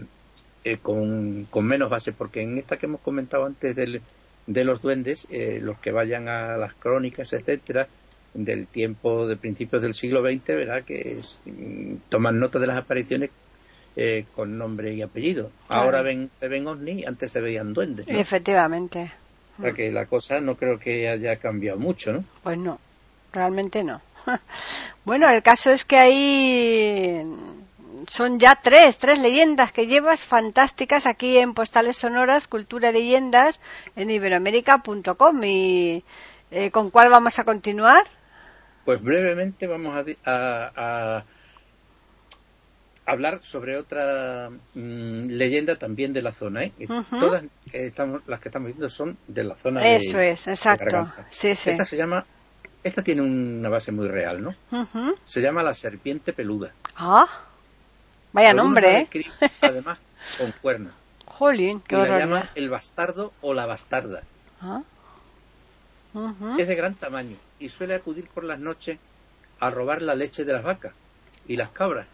eh, 0.65 0.79
con, 0.83 1.47
con 1.51 1.65
menos 1.67 1.91
base, 1.91 2.13
porque 2.13 2.41
en 2.43 2.59
esta 2.59 2.77
que 2.79 2.87
hemos 2.87 3.01
comentado 3.03 3.45
antes 3.45 3.77
del- 3.77 4.01
de 4.47 4.65
los 4.65 4.81
duendes, 4.83 5.27
eh, 5.31 5.59
los 5.63 5.79
que 5.79 5.91
vayan 5.91 6.29
a 6.29 6.57
las 6.57 6.75
crónicas, 6.75 7.33
etcétera, 7.33 7.87
del 8.35 8.67
tiempo 8.67 9.27
de 9.27 9.37
principios 9.37 9.83
del 9.83 9.95
siglo 9.95 10.21
XX, 10.21 10.47
verá 10.49 10.83
que 10.83 11.19
es, 11.19 11.39
mm, 11.45 11.95
toman 12.09 12.39
nota 12.39 12.59
de 12.59 12.67
las 12.67 12.77
apariciones 12.77 13.31
eh, 13.97 14.27
con 14.35 14.59
nombre 14.59 14.93
y 14.93 15.03
apellido. 15.03 15.53
Claro. 15.69 15.83
Ahora 15.83 16.03
ven, 16.03 16.29
se 16.39 16.49
ven 16.49 16.67
ovnis, 16.67 17.07
antes 17.07 17.31
se 17.31 17.41
veían 17.41 17.73
duendes. 17.73 18.09
¿no? 18.09 18.19
Efectivamente. 18.19 19.13
O 19.59 19.63
sea 19.63 19.73
que 19.73 19.93
la 19.93 20.07
cosa 20.07 20.41
no 20.41 20.57
creo 20.57 20.81
que 20.81 21.09
haya 21.09 21.37
cambiado 21.37 21.79
mucho, 21.79 22.13
¿no? 22.13 22.25
Pues 22.43 22.59
no, 22.59 22.79
realmente 23.33 23.85
no. 23.85 24.01
Bueno, 25.05 25.29
el 25.29 25.43
caso 25.43 25.71
es 25.71 25.85
que 25.85 25.99
ahí 25.99 27.23
son 28.09 28.39
ya 28.39 28.59
tres, 28.63 28.99
tres 28.99 29.19
leyendas 29.19 29.73
que 29.73 29.87
llevas 29.87 30.25
fantásticas 30.25 31.07
aquí 31.07 31.39
en 31.39 31.55
Postales 31.55 31.97
Sonoras, 31.97 32.49
Cultura 32.49 32.91
y 32.91 32.95
Leyendas, 32.95 33.61
en 33.97 34.11
iberoamérica.com. 34.11 35.43
¿Y 35.45 36.05
eh, 36.51 36.71
con 36.71 36.91
cuál 36.91 37.11
vamos 37.11 37.39
a 37.39 37.45
continuar? 37.45 38.07
Pues 38.85 39.03
brevemente 39.03 39.67
vamos 39.67 39.95
a, 39.97 40.31
a- 40.31 41.17
a 41.17 41.25
hablar 43.07 43.41
sobre 43.43 43.77
otra 43.77 44.51
mm, 44.75 45.21
leyenda 45.27 45.77
también 45.77 46.13
de 46.13 46.23
la 46.23 46.33
zona. 46.33 46.65
¿eh? 46.65 46.73
Todas 47.11 47.45
que 47.71 47.87
estamos, 47.87 48.23
las 48.27 48.41
que 48.41 48.49
estamos 48.49 48.69
viendo 48.69 48.89
son 48.89 49.17
de 49.29 49.45
la 49.45 49.57
zona 49.57 49.81
de 49.81 49.97
Eso 49.97 50.19
es, 50.19 50.47
exacto. 50.49 51.07
Sí, 51.31 51.55
sí. 51.55 51.71
Esta 51.71 51.85
se 51.85 51.97
llama, 51.97 52.25
esta 52.83 53.03
tiene 53.03 53.23
una 53.23 53.69
base 53.69 53.93
muy 53.93 54.09
real, 54.09 54.43
¿no? 54.43 54.55
Se 55.23 55.41
llama 55.41 55.63
la 55.63 55.75
serpiente 55.75 56.33
peluda. 56.33 56.73
Ah, 56.97 57.27
vaya 58.35 58.51
Algunos 58.51 58.67
nombre, 58.67 59.01
¿eh? 59.01 59.09
además 59.63 59.99
con 60.37 60.53
cuernos. 60.61 60.93
Jolín, 61.25 61.81
qué 61.81 61.95
y 61.95 61.99
la 61.99 62.19
llaman 62.19 62.51
el 62.55 62.69
bastardo 62.69 63.33
o 63.41 63.55
la 63.55 63.65
bastarda. 63.65 64.23
Ah. 64.61 64.83
Es 66.59 66.69
de 66.69 66.75
gran 66.75 66.95
tamaño 66.95 67.37
y 67.59 67.71
suele 67.71 67.95
acudir 67.95 68.29
por 68.29 68.45
las 68.45 68.59
noches 68.59 68.99
a 69.59 69.71
robar 69.71 70.03
la 70.03 70.15
leche 70.15 70.45
de 70.45 70.53
las 70.53 70.63
vacas 70.63 70.93
y 71.47 71.57
las 71.57 71.71
cabras. 71.71 72.07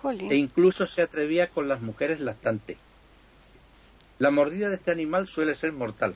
Jolín. 0.00 0.30
e 0.30 0.36
incluso 0.36 0.86
se 0.86 1.02
atrevía 1.02 1.48
con 1.48 1.68
las 1.68 1.80
mujeres 1.80 2.20
lactantes. 2.20 2.76
La 4.18 4.30
mordida 4.30 4.68
de 4.68 4.76
este 4.76 4.92
animal 4.92 5.26
suele 5.26 5.54
ser 5.54 5.72
mortal. 5.72 6.14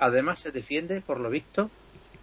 Además 0.00 0.38
se 0.40 0.52
defiende, 0.52 1.00
por 1.00 1.20
lo 1.20 1.30
visto, 1.30 1.70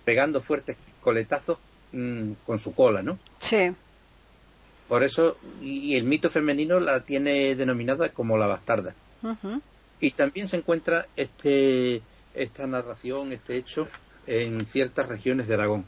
pegando 0.04 0.42
fuertes 0.42 0.78
coletazos 1.02 1.58
mm, 1.92 2.32
con 2.46 2.60
su 2.60 2.74
cola, 2.74 3.02
¿no? 3.02 3.20
Sí. 3.40 3.74
Por 4.88 5.04
eso, 5.04 5.36
y 5.62 5.96
el 5.96 6.04
mito 6.04 6.30
femenino 6.30 6.80
la 6.80 7.02
tiene 7.02 7.56
denominada 7.56 8.10
como 8.10 8.38
la 8.38 8.48
bastarda. 8.48 8.96
Y 10.00 10.12
también 10.12 10.48
se 10.48 10.58
encuentra 10.58 11.08
este, 11.16 12.02
esta 12.34 12.68
narración, 12.68 13.32
este 13.34 13.58
hecho, 13.58 13.88
en 14.28 14.66
ciertas 14.68 15.08
regiones 15.10 15.48
de 15.48 15.56
Aragón. 15.56 15.86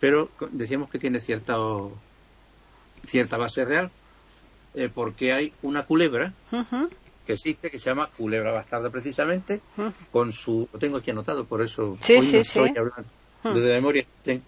Pero 0.00 0.28
decíamos 0.52 0.90
que 0.90 0.98
tiene 0.98 1.20
cierta, 1.20 1.56
cierta 3.04 3.36
base 3.36 3.64
real, 3.64 3.90
eh, 4.74 4.88
porque 4.92 5.32
hay 5.32 5.52
una 5.62 5.84
culebra 5.84 6.32
que 7.26 7.34
existe, 7.34 7.70
que 7.70 7.78
se 7.78 7.90
llama 7.90 8.10
culebra 8.16 8.52
bastarda 8.52 8.90
precisamente, 8.90 9.60
con 10.10 10.32
su... 10.32 10.68
Lo 10.72 10.78
tengo 10.78 10.96
aquí 10.98 11.10
anotado, 11.10 11.44
por 11.44 11.62
eso 11.62 11.96
Sí, 12.02 12.14
hoy 12.14 12.22
sí, 12.22 12.36
no 12.36 12.40
estoy 12.42 12.68
sí. 12.68 12.74
hablando 12.78 13.10
de 13.44 13.74
memoria. 13.74 14.06
Ten- 14.22 14.42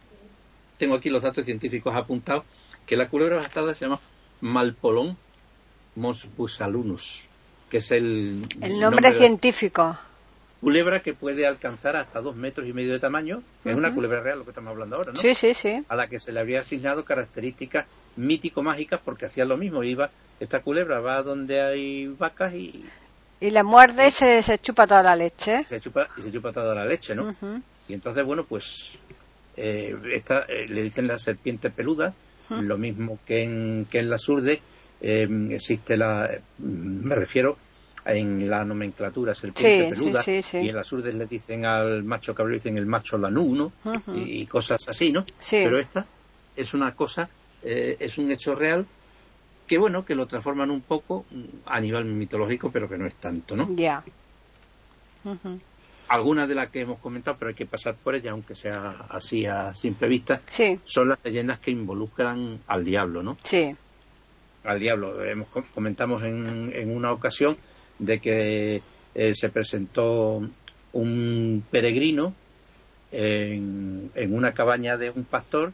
tengo 0.79 0.97
aquí 0.97 1.11
los 1.11 1.23
datos 1.23 1.45
científicos 1.45 1.95
apuntados, 1.95 2.45
que 2.87 2.97
la 2.97 3.09
culebra 3.09 3.37
bastarda 3.37 3.75
se 3.75 3.85
llama 3.87 4.01
Malpolón 4.41 5.17
mosbusalunus, 5.97 7.23
que 7.71 7.79
es 7.79 7.91
el, 7.91 8.45
El 8.61 8.81
nombre 8.81 9.11
la 9.11 9.17
científico. 9.19 9.97
culebra 10.61 11.01
que 11.01 11.15
puede 11.15 11.47
alcanzar 11.47 11.97
hasta 11.97 12.21
dos 12.21 12.37
metros 12.37 12.67
y 12.69 12.73
medio 12.73 12.93
de 12.93 12.99
tamaño, 12.99 13.43
es 13.65 13.75
una 13.75 13.95
culebra 13.95 14.21
real 14.21 14.39
lo 14.39 14.45
que 14.45 14.51
estamos 14.51 14.71
hablando 14.71 14.97
ahora, 14.97 15.13
¿no? 15.13 15.19
Sí, 15.21 15.35
sí, 15.35 15.55
sí. 15.55 15.83
a 15.89 15.97
la 15.97 16.09
que 16.09 16.21
se 16.21 16.33
le 16.33 16.41
había 16.41 16.61
asignado 16.61 17.05
características 17.05 17.87
mítico-mágicas 18.17 19.01
porque 19.05 19.27
hacía 19.27 19.45
lo 19.45 19.57
mismo, 19.57 19.83
iba, 19.83 20.11
esta 20.41 20.61
culebra 20.61 21.01
va 21.01 21.23
donde 21.23 21.61
hay 21.61 22.07
vacas 22.09 22.55
y 22.55 22.85
Y 23.41 23.51
le 23.51 23.63
muerde 23.63 24.09
y 24.09 24.11
se, 24.13 24.43
se 24.43 24.59
chupa 24.59 24.87
toda 24.87 25.03
la 25.03 25.17
leche. 25.17 25.65
se 25.65 25.81
chupa, 25.81 26.09
y 26.17 26.23
se 26.23 26.31
chupa 26.33 26.53
toda 26.53 26.75
la 26.75 26.85
leche, 26.85 27.15
¿no? 27.15 27.35
Y 27.89 27.95
entonces, 27.95 28.25
bueno, 28.25 28.45
pues 28.45 28.99
eh, 29.57 29.97
esta, 30.15 30.45
eh, 30.49 30.67
le 30.69 30.83
dicen 30.83 31.07
la 31.09 31.19
serpiente 31.19 31.71
peluda, 31.71 32.15
Lo 32.51 32.79
mismo 32.79 33.21
que 33.25 33.43
en, 33.43 33.87
que 33.91 33.99
en 34.01 34.11
la 34.11 34.19
surde, 34.19 34.61
eh, 35.01 35.29
existe 35.51 35.97
la, 35.97 36.31
me 36.59 37.15
refiero 37.15 37.57
en 38.05 38.51
la 38.51 38.65
nomenclatura 38.65 39.35
serpiente 39.35 39.85
Sí, 39.85 39.91
peluda, 39.91 40.23
sí, 40.23 40.43
sí, 40.43 40.43
sí. 40.43 40.57
y 40.59 40.69
en 40.69 40.77
las 40.77 40.93
urdes 40.93 41.15
le 41.15 41.27
dicen 41.27 41.65
al 41.65 42.03
macho 42.05 42.35
cabrero, 42.35 42.57
dicen 42.59 42.77
el 42.79 42.87
macho 42.87 43.17
lanú, 43.17 43.55
¿no? 43.55 43.73
Ujú. 43.85 44.17
y, 44.17 44.43
y 44.43 44.47
cosas 44.47 44.81
así, 44.89 45.13
¿no? 45.13 45.23
Sí. 45.39 45.59
Pero 45.63 45.79
esta 45.79 46.07
es 46.57 46.75
una 46.75 46.95
cosa, 46.95 47.31
eh, 47.63 47.97
es 48.01 48.19
un 48.19 48.31
hecho 48.33 48.55
real 48.55 48.87
que, 49.67 49.79
bueno, 49.79 50.05
que 50.05 50.15
lo 50.15 50.27
transforman 50.27 50.71
un 50.71 50.83
poco 50.83 51.27
a 51.67 51.81
nivel 51.81 52.05
mitológico, 52.05 52.71
pero 52.73 52.89
que 52.89 52.99
no 52.99 53.07
es 53.07 53.15
tanto, 53.15 53.57
¿no? 53.57 53.69
Ya. 53.77 54.05
Ujú. 55.25 55.61
Algunas 56.13 56.47
de 56.47 56.55
las 56.55 56.69
que 56.69 56.81
hemos 56.81 56.99
comentado, 56.99 57.37
pero 57.39 57.49
hay 57.49 57.55
que 57.55 57.65
pasar 57.65 57.95
por 57.95 58.15
ellas, 58.15 58.33
aunque 58.33 58.55
sea 58.55 59.07
así 59.09 59.47
a 59.47 59.73
simple 59.73 60.09
vista, 60.09 60.43
Sí, 60.49 60.79
son 60.85 61.09
las 61.09 61.19
leyendas 61.25 61.59
que 61.59 61.71
involucran 61.71 62.59
al 62.67 62.85
diablo, 62.85 63.23
¿no? 63.23 63.37
sí. 63.45 63.75
Al 64.65 64.79
diablo. 64.79 65.25
Hemos, 65.25 65.49
com- 65.49 65.65
comentamos 65.75 66.23
en, 66.23 66.71
en 66.75 66.95
una 66.95 67.13
ocasión 67.13 67.57
de 67.99 68.21
que 68.21 68.83
eh, 69.15 69.35
se 69.35 69.49
presentó 69.49 70.43
un 70.93 71.65
peregrino 71.71 72.35
en, 73.11 74.11
en 74.15 74.35
una 74.35 74.53
cabaña 74.53 74.97
de 74.97 75.11
un 75.11 75.25
pastor 75.25 75.73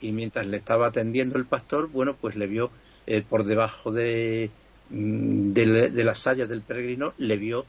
y 0.00 0.12
mientras 0.12 0.46
le 0.46 0.56
estaba 0.56 0.86
atendiendo 0.86 1.36
el 1.36 1.44
pastor, 1.46 1.88
bueno, 1.90 2.14
pues 2.14 2.36
le 2.36 2.46
vio 2.46 2.70
eh, 3.06 3.22
por 3.28 3.44
debajo 3.44 3.90
de, 3.90 4.50
mm, 4.90 5.52
de, 5.52 5.90
de 5.90 6.04
las 6.04 6.18
sayas 6.18 6.48
del 6.48 6.60
peregrino, 6.62 7.12
le 7.18 7.36
vio 7.36 7.64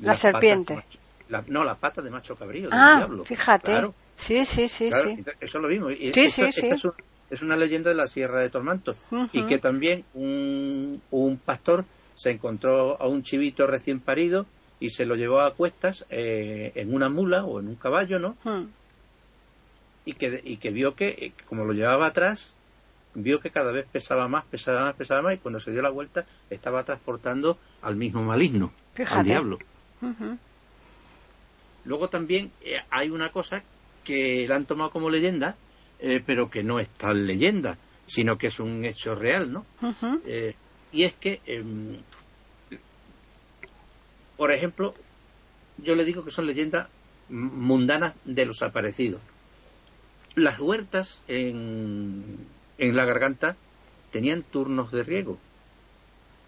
La 0.00 0.12
patas 0.12 0.20
serpiente. 0.20 0.82
La- 1.28 1.44
no, 1.48 1.64
la 1.64 1.74
pata 1.76 2.02
de 2.02 2.10
macho 2.10 2.34
cabrío 2.36 2.68
del 2.70 2.78
Ah, 2.78 2.96
diablo. 2.98 3.24
fíjate. 3.24 3.66
Claro, 3.72 3.94
Sí, 4.16 4.44
sí, 4.44 4.68
sí, 4.68 4.88
Claro, 4.88 5.10
sí. 5.14 5.24
Eso 5.40 5.58
es 5.58 5.62
lo 5.62 5.68
mismo. 5.68 5.90
Y 5.90 6.08
Sí, 6.08 6.22
esta- 6.22 6.50
sí, 6.50 6.60
sí. 6.60 6.66
es, 6.68 6.84
un- 6.84 6.92
es 7.30 7.40
una 7.42 7.56
leyenda 7.56 7.90
de 7.90 7.94
la 7.96 8.08
Sierra 8.08 8.40
de 8.40 8.50
Tormanto. 8.50 8.94
Y 9.32 9.38
Ujú. 9.40 9.48
que 9.48 9.58
también 9.58 10.04
un, 10.14 11.00
un 11.12 11.36
pastor 11.36 11.84
se 12.14 12.30
encontró 12.30 13.00
a 13.00 13.06
un 13.06 13.22
chivito 13.22 13.66
recién 13.68 14.00
parido 14.00 14.46
y 14.80 14.90
se 14.90 15.06
lo 15.06 15.14
llevó 15.14 15.40
a 15.40 15.54
cuestas 15.54 16.04
eh, 16.10 16.72
en 16.74 16.92
una 16.92 17.08
mula 17.08 17.44
o 17.44 17.60
en 17.60 17.68
un 17.68 17.76
caballo, 17.76 18.18
¿no? 18.18 18.36
Y 20.04 20.14
que, 20.14 20.40
y 20.44 20.56
que 20.56 20.70
vio 20.70 20.94
que, 20.96 21.08
eh, 21.10 21.32
como 21.46 21.64
lo 21.64 21.72
llevaba 21.74 22.06
atrás, 22.06 22.56
vio 23.14 23.38
que 23.40 23.50
cada 23.50 23.72
vez 23.72 23.86
pesaba 23.92 24.26
más, 24.26 24.44
pesaba 24.46 24.84
más, 24.84 24.94
pesaba 24.96 25.22
más, 25.22 25.34
y 25.34 25.38
cuando 25.38 25.60
se 25.60 25.70
dio 25.70 25.82
la 25.82 25.90
vuelta 25.90 26.24
estaba 26.50 26.82
transportando 26.82 27.58
al 27.82 27.94
mismo 27.94 28.22
maligno, 28.22 28.72
Fíjate. 28.94 29.18
al 29.20 29.24
diablo. 29.26 29.58
Luego 31.84 32.08
también 32.08 32.50
eh, 32.60 32.76
hay 32.90 33.10
una 33.10 33.30
cosa 33.30 33.62
que 34.04 34.46
la 34.48 34.56
han 34.56 34.66
tomado 34.66 34.90
como 34.90 35.10
leyenda, 35.10 35.56
eh, 36.00 36.22
pero 36.24 36.50
que 36.50 36.62
no 36.62 36.80
es 36.80 36.88
tal 36.88 37.26
leyenda, 37.26 37.78
sino 38.06 38.38
que 38.38 38.48
es 38.48 38.58
un 38.60 38.84
hecho 38.84 39.14
real, 39.14 39.52
¿no? 39.52 39.66
Eh, 40.26 40.54
y 40.92 41.04
es 41.04 41.14
que, 41.14 41.40
em, 41.46 41.98
por 44.36 44.52
ejemplo, 44.52 44.94
yo 45.78 45.94
le 45.94 46.04
digo 46.04 46.24
que 46.24 46.30
son 46.30 46.46
leyendas 46.46 46.88
mundanas 47.28 48.14
de 48.24 48.46
los 48.46 48.62
aparecidos. 48.62 49.20
Las 50.34 50.58
huertas 50.58 51.22
en, 51.28 52.46
en 52.78 52.96
la 52.96 53.04
garganta 53.04 53.56
tenían 54.10 54.42
turnos 54.42 54.92
de 54.92 55.02
riego, 55.02 55.38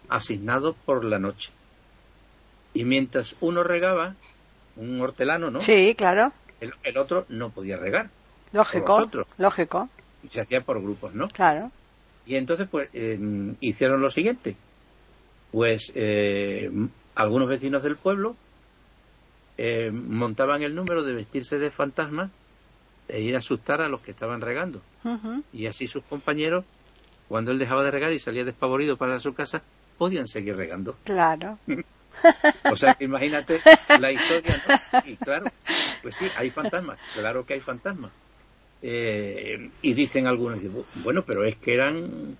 asignados 0.09 0.75
por 0.85 1.05
la 1.05 1.19
noche. 1.19 1.51
Y 2.73 2.85
mientras 2.85 3.35
uno 3.41 3.63
regaba, 3.63 4.15
un 4.75 4.99
hortelano, 5.01 5.49
¿no? 5.51 5.61
Sí, 5.61 5.93
claro. 5.95 6.31
El, 6.59 6.71
el 6.83 6.97
otro 6.97 7.25
no 7.29 7.49
podía 7.49 7.77
regar. 7.77 8.09
Lógico. 8.51 9.09
Lógico. 9.37 9.89
Y 10.23 10.29
se 10.29 10.41
hacía 10.41 10.61
por 10.61 10.81
grupos, 10.81 11.13
¿no? 11.13 11.27
Claro. 11.29 11.71
Y 12.25 12.35
entonces, 12.35 12.67
pues, 12.69 12.89
eh, 12.93 13.17
hicieron 13.61 14.01
lo 14.01 14.09
siguiente. 14.09 14.55
Pues 15.51 15.91
eh, 15.95 16.65
m- 16.65 16.89
algunos 17.15 17.47
vecinos 17.49 17.83
del 17.83 17.95
pueblo 17.95 18.35
eh, 19.57 19.91
montaban 19.91 20.61
el 20.63 20.75
número 20.75 21.03
de 21.03 21.13
vestirse 21.13 21.57
de 21.57 21.71
fantasmas 21.71 22.31
e 23.07 23.21
ir 23.21 23.35
a 23.35 23.39
asustar 23.39 23.81
a 23.81 23.89
los 23.89 24.01
que 24.01 24.11
estaban 24.11 24.41
regando. 24.41 24.81
Y 25.51 25.65
así 25.67 25.87
sus 25.87 26.03
compañeros, 26.03 26.63
cuando 27.27 27.51
él 27.51 27.59
dejaba 27.59 27.83
de 27.83 27.91
regar 27.91 28.11
y 28.13 28.19
salía 28.19 28.45
despavorido 28.45 28.97
para 28.97 29.19
su 29.19 29.33
casa, 29.33 29.63
podían 29.97 30.27
seguir 30.27 30.55
regando. 30.55 30.95
Claro. 31.03 31.57
O 32.71 32.75
sea, 32.75 32.95
imagínate 32.99 33.59
la 33.99 34.11
historia. 34.11 34.61
Y 35.05 35.15
claro, 35.15 35.45
pues 36.01 36.15
sí, 36.15 36.25
hay 36.37 36.49
fantasmas, 36.49 36.99
claro 37.13 37.45
que 37.45 37.55
hay 37.55 37.59
fantasmas. 37.59 38.11
Eh, 38.81 39.69
y 39.81 39.93
dicen 39.93 40.27
algunos, 40.27 40.59
bueno, 41.03 41.23
pero 41.25 41.45
es 41.45 41.55
que 41.57 41.73
eran 41.73 42.37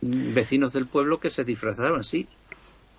vecinos 0.00 0.72
del 0.72 0.86
pueblo 0.86 1.20
que 1.20 1.30
se 1.30 1.44
disfrazaban, 1.44 2.04
sí. 2.04 2.28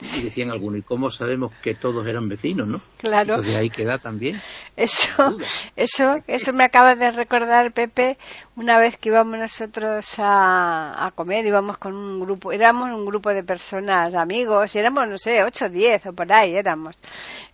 Y 0.02 0.24
decían 0.24 0.52
algunos, 0.52 0.80
¿y 0.80 0.82
cómo 0.82 1.10
sabemos 1.10 1.54
que 1.62 1.76
todos 1.76 2.06
eran 2.08 2.28
vecinos, 2.28 2.68
no? 2.68 2.82
Claro. 2.98 3.36
Entonces 3.36 3.56
ahí 3.56 3.70
queda 3.70 4.00
también. 4.00 4.42
Eso, 4.76 5.38
eso, 5.76 6.18
eso 6.28 6.52
me 6.52 6.64
acaba 6.64 6.96
de 6.96 7.12
recordar 7.12 7.72
Pepe 7.74 8.18
una 8.56 8.78
vez 8.80 8.98
que 8.98 9.10
íbamos 9.10 9.38
nosotros 9.38 10.14
a, 10.18 11.06
a 11.06 11.12
comer, 11.12 11.46
íbamos 11.46 11.78
con 11.78 11.96
un 11.96 12.20
grupo, 12.20 12.52
éramos 12.52 12.90
un 12.90 13.06
grupo 13.06 13.30
de 13.30 13.44
personas, 13.44 14.14
amigos, 14.14 14.76
y 14.76 14.80
éramos, 14.80 15.08
no 15.08 15.18
sé, 15.18 15.44
ocho 15.44 15.66
o 15.66 15.70
diez 15.70 16.06
o 16.06 16.14
por 16.14 16.32
ahí 16.34 16.56
éramos. 16.56 16.98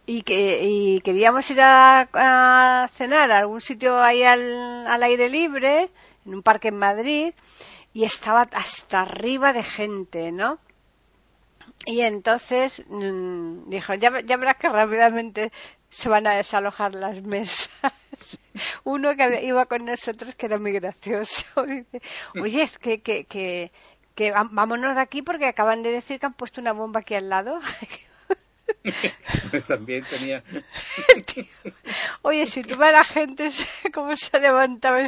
Y 0.06 0.23
que 0.23 0.63
y 0.63 1.02
queríamos 1.02 1.49
ir 1.52 1.62
a, 1.62 2.08
a 2.13 2.88
cenar 2.95 3.32
a 3.32 3.39
algún 3.39 3.62
sitio 3.62 4.02
ahí 4.02 4.23
al, 4.23 4.88
al 4.88 5.04
aire 5.04 5.30
libre, 5.30 5.89
en 6.25 6.36
un 6.36 6.41
parque 6.41 6.69
en 6.69 6.78
Madrid, 6.78 7.34
y 7.93 8.06
estaba 8.06 8.47
hasta 8.54 9.02
arriba 9.02 9.54
de 9.54 9.62
gente, 9.62 10.32
¿no? 10.32 10.58
Y 11.85 12.01
entonces 12.01 12.83
mm, 12.87 13.69
dijo, 13.69 13.93
ya, 13.95 14.09
ve- 14.09 14.23
ya 14.25 14.37
verás 14.37 14.57
que 14.57 14.69
rápidamente 14.69 15.51
se 15.89 16.09
van 16.09 16.27
a 16.27 16.35
desalojar 16.35 16.93
las 16.93 17.21
mesas. 17.23 17.69
Uno 18.83 19.15
que 19.15 19.43
iba 19.45 19.65
con 19.65 19.85
nosotros, 19.85 20.35
que 20.35 20.45
era 20.47 20.59
muy 20.59 20.73
gracioso, 20.73 21.45
dice, 21.67 22.01
oye, 22.41 22.61
es 22.61 22.77
que, 22.77 23.01
que, 23.01 23.25
que, 23.25 23.71
que 24.15 24.31
vámonos 24.31 24.95
de 24.95 25.01
aquí 25.01 25.21
porque 25.21 25.47
acaban 25.47 25.81
de 25.83 25.91
decir 25.91 26.19
que 26.19 26.25
han 26.27 26.33
puesto 26.33 26.61
una 26.61 26.73
bomba 26.73 26.99
aquí 26.99 27.15
al 27.15 27.29
lado. 27.29 27.59
También 29.67 30.03
tenía. 30.09 30.43
oye, 32.21 32.45
si 32.45 32.61
tú 32.61 32.77
ves 32.77 32.89
a 32.89 32.97
la 32.99 33.03
gente 33.03 33.49
cómo 33.93 34.15
se 34.15 34.39
levantaba. 34.39 34.99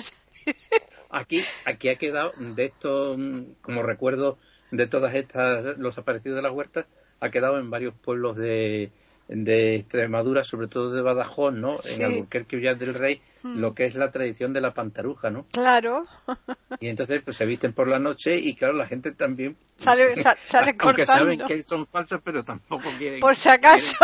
Aquí, 1.09 1.43
aquí 1.65 1.89
ha 1.89 1.95
quedado 1.97 2.33
de 2.37 2.65
esto, 2.65 3.15
mm, 3.17 3.53
como 3.61 3.83
recuerdo 3.83 4.37
de 4.71 4.87
todas 4.87 5.13
estas, 5.15 5.77
los 5.77 5.97
aparecidos 5.97 6.37
de 6.37 6.41
las 6.41 6.51
huertas, 6.53 6.85
ha 7.19 7.29
quedado 7.29 7.59
en 7.59 7.69
varios 7.69 7.93
pueblos 7.93 8.35
de, 8.35 8.91
de 9.27 9.75
Extremadura, 9.75 10.43
sobre 10.43 10.67
todo 10.67 10.91
de 10.91 11.01
Badajoz, 11.01 11.53
¿no? 11.53 11.77
Sí. 11.83 11.95
En 12.01 12.05
Albuquerque, 12.05 12.55
Villar 12.55 12.77
del 12.77 12.93
Rey, 12.95 13.21
Mm. 13.43 13.59
lo 13.59 13.73
que 13.73 13.85
es 13.85 13.95
la 13.95 14.11
tradición 14.11 14.53
de 14.53 14.61
la 14.61 14.71
pantaruja, 14.71 15.31
¿no? 15.31 15.47
Claro, 15.51 16.05
Y 16.79 16.89
entonces, 16.89 17.23
pues 17.23 17.35
se 17.37 17.45
visten 17.47 17.73
por 17.73 17.87
la 17.87 17.97
noche 17.97 18.37
y, 18.37 18.53
claro, 18.55 18.73
la 18.75 18.85
gente 18.87 19.13
también. 19.13 19.57
sale, 19.77 20.15
sa- 20.15 20.37
sale 20.43 20.75
aunque 20.79 21.05
cortando. 21.05 21.23
saben 21.23 21.39
que 21.47 21.63
son 21.63 21.87
falsas, 21.87 22.21
pero 22.23 22.43
tampoco 22.43 22.89
quieren. 22.99 23.19
Por 23.19 23.35
si 23.35 23.49
acaso, 23.49 23.95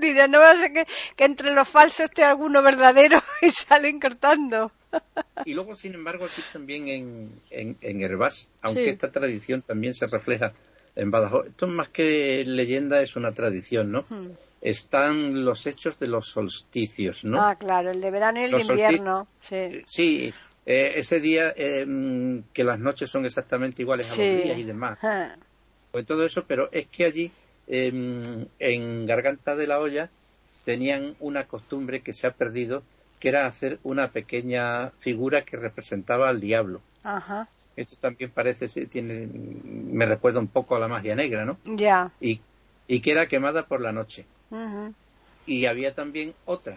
dice, 0.00 0.26
no 0.26 0.40
va 0.40 0.50
a 0.50 0.56
ser 0.56 0.72
que, 0.72 0.84
que 1.14 1.24
entre 1.24 1.54
los 1.54 1.68
falsos 1.68 2.00
esté 2.00 2.24
alguno 2.24 2.60
verdadero 2.60 3.22
y 3.42 3.50
salen 3.50 4.00
cortando. 4.00 4.72
Y 5.44 5.54
luego, 5.54 5.74
sin 5.74 5.94
embargo, 5.94 6.26
aquí 6.26 6.40
también 6.52 6.88
en, 6.88 7.30
en, 7.50 7.76
en 7.80 8.02
Hervás, 8.02 8.48
aunque 8.60 8.84
Sí. 8.84 8.90
esta 8.90 9.10
tradición 9.10 9.62
también 9.62 9.92
se 9.94 10.06
refleja 10.06 10.52
en 10.94 11.10
Badajoz, 11.10 11.46
esto 11.48 11.66
más 11.66 11.88
que 11.88 12.44
leyenda 12.46 13.00
es 13.02 13.16
una 13.16 13.32
tradición, 13.32 13.90
¿no? 13.90 14.04
Hmm. 14.08 14.28
Están 14.60 15.44
los 15.44 15.66
hechos 15.66 15.98
de 15.98 16.06
los 16.06 16.28
solsticios, 16.28 17.24
¿no? 17.24 17.40
Ah, 17.42 17.56
claro, 17.56 17.90
el 17.90 18.00
de 18.00 18.10
verano 18.12 18.40
y 18.40 18.44
el 18.44 18.50
de 18.52 18.60
invierno. 18.62 19.26
Sí. 19.40 19.56
Eh, 19.56 19.82
Sí, 19.86 20.32
eh, 20.66 20.92
ese 20.94 21.18
día 21.20 21.52
eh, 21.56 21.84
mm, 21.84 22.44
que 22.52 22.62
las 22.62 22.78
noches 22.78 23.10
son 23.10 23.24
exactamente 23.24 23.82
iguales 23.82 24.06
a 24.12 24.22
los 24.22 24.44
días 24.44 24.58
y 24.58 24.62
demás. 24.64 24.98
Ah, 25.02 25.34
Pues 25.90 26.06
todo 26.06 26.24
eso, 26.24 26.44
pero 26.46 26.68
es 26.70 26.86
que 26.86 27.04
allí, 27.06 27.32
eh, 27.66 28.46
en 28.60 29.06
Garganta 29.06 29.56
de 29.56 29.66
la 29.66 29.80
Olla, 29.80 30.08
tenían 30.64 31.16
una 31.18 31.44
costumbre 31.48 32.00
que 32.02 32.12
se 32.12 32.28
ha 32.28 32.30
perdido, 32.32 32.84
que 33.22 33.28
era 33.28 33.46
hacer 33.46 33.78
una 33.84 34.08
pequeña 34.08 34.90
figura 34.98 35.42
que 35.42 35.56
representaba 35.56 36.28
al 36.28 36.40
diablo. 36.40 36.80
Ajá, 37.04 37.46
Esto 37.76 37.94
también 38.00 38.32
parece, 38.32 38.66
tiene, 38.86 39.28
me 39.28 40.06
recuerda 40.06 40.40
un 40.40 40.48
poco 40.48 40.74
a 40.74 40.80
la 40.80 40.88
magia 40.88 41.14
negra, 41.14 41.44
¿no? 41.44 41.56
ya. 41.64 42.10
Y, 42.20 42.40
y 42.88 42.98
que 42.98 43.12
era 43.12 43.28
quemada 43.28 43.62
por 43.66 43.80
la 43.80 43.92
noche. 43.92 44.26
Y 45.46 45.66
había 45.66 45.94
también 45.94 46.34
otra, 46.46 46.76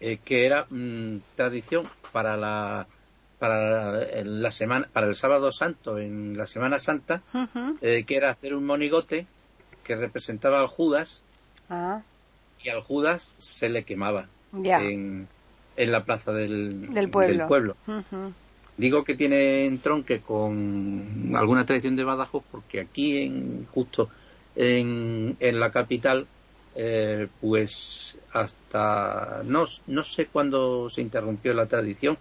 eh, 0.00 0.18
que 0.24 0.46
era 0.46 0.66
mm, 0.70 1.18
tradición 1.36 1.86
para 2.10 2.38
la, 2.38 2.86
para 3.38 4.24
la 4.24 4.50
semana, 4.50 4.88
para 4.90 5.06
el 5.06 5.14
sábado 5.14 5.52
santo 5.52 5.98
en 5.98 6.38
la 6.38 6.46
Semana 6.46 6.78
Santa, 6.78 7.20
eh, 7.82 8.04
que 8.06 8.16
era 8.16 8.30
hacer 8.30 8.54
un 8.54 8.64
monigote 8.64 9.26
que 9.84 9.96
representaba 9.96 10.60
al 10.60 10.66
Judas 10.68 11.22
Ah, 11.68 12.00
y 12.62 12.70
al 12.70 12.80
Judas 12.80 13.32
se 13.36 13.68
le 13.68 13.84
quemaba 13.84 14.28
en, 14.54 15.26
en 15.76 15.92
la 15.92 16.04
plaza 16.04 16.32
del, 16.32 16.92
Del 16.92 17.08
pueblo. 17.10 17.36
del 17.38 17.46
pueblo. 17.46 17.76
Ujú. 17.86 18.32
Digo 18.76 19.04
que 19.04 19.14
tiene 19.14 19.66
entronque 19.66 20.20
con 20.20 21.32
alguna 21.34 21.64
tradición 21.66 21.94
de 21.96 22.04
Badajoz 22.04 22.42
porque 22.50 22.80
aquí 22.80 23.18
en 23.18 23.66
justo 23.66 24.08
en, 24.56 25.36
en 25.40 25.60
la 25.60 25.70
capital 25.70 26.26
eh, 26.74 27.28
pues 27.40 28.18
hasta 28.32 29.42
no, 29.44 29.64
no 29.86 30.02
sé 30.02 30.26
cuándo 30.26 30.88
se 30.88 31.02
interrumpió 31.02 31.52
la 31.52 31.66
tradición 31.66 32.16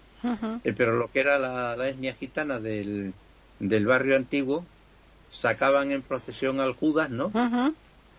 eh, 0.65 0.73
pero 0.75 0.97
lo 0.97 1.07
que 1.09 1.21
era 1.21 1.39
la, 1.39 1.75
la 1.77 1.87
etnia 1.87 2.13
gitana 2.15 2.59
del, 2.59 3.13
del 3.59 3.85
barrio 3.85 4.17
antiguo 4.17 4.65
sacaban 5.29 5.91
en 5.93 6.01
procesión 6.01 6.59
al 6.59 6.73
Judas 6.73 7.09
no 7.09 7.31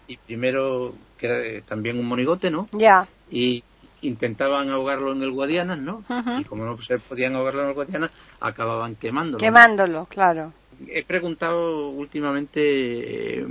y 0.08 0.16
primero 0.16 0.94
que 1.18 1.26
era 1.26 1.38
eh, 1.46 1.62
también 1.66 1.98
un 1.98 2.06
monigote 2.06 2.50
no 2.50 2.66
Ya. 2.72 3.06
y 3.30 3.62
intentaban 4.02 4.70
ahogarlo 4.70 5.12
en 5.12 5.22
el 5.22 5.30
Guadiana, 5.30 5.76
¿no? 5.76 6.04
Y 6.38 6.44
como 6.44 6.64
no 6.66 6.76
se 6.80 6.98
podían 6.98 7.34
ahogarlo 7.34 7.62
en 7.62 7.68
el 7.68 7.74
Guadiana, 7.74 8.10
acababan 8.40 8.96
quemándolo. 8.96 9.38
Quemándolo, 9.38 10.06
claro. 10.06 10.52
He 10.88 11.04
preguntado 11.04 11.88
últimamente 11.90 12.60
eh, 13.40 13.46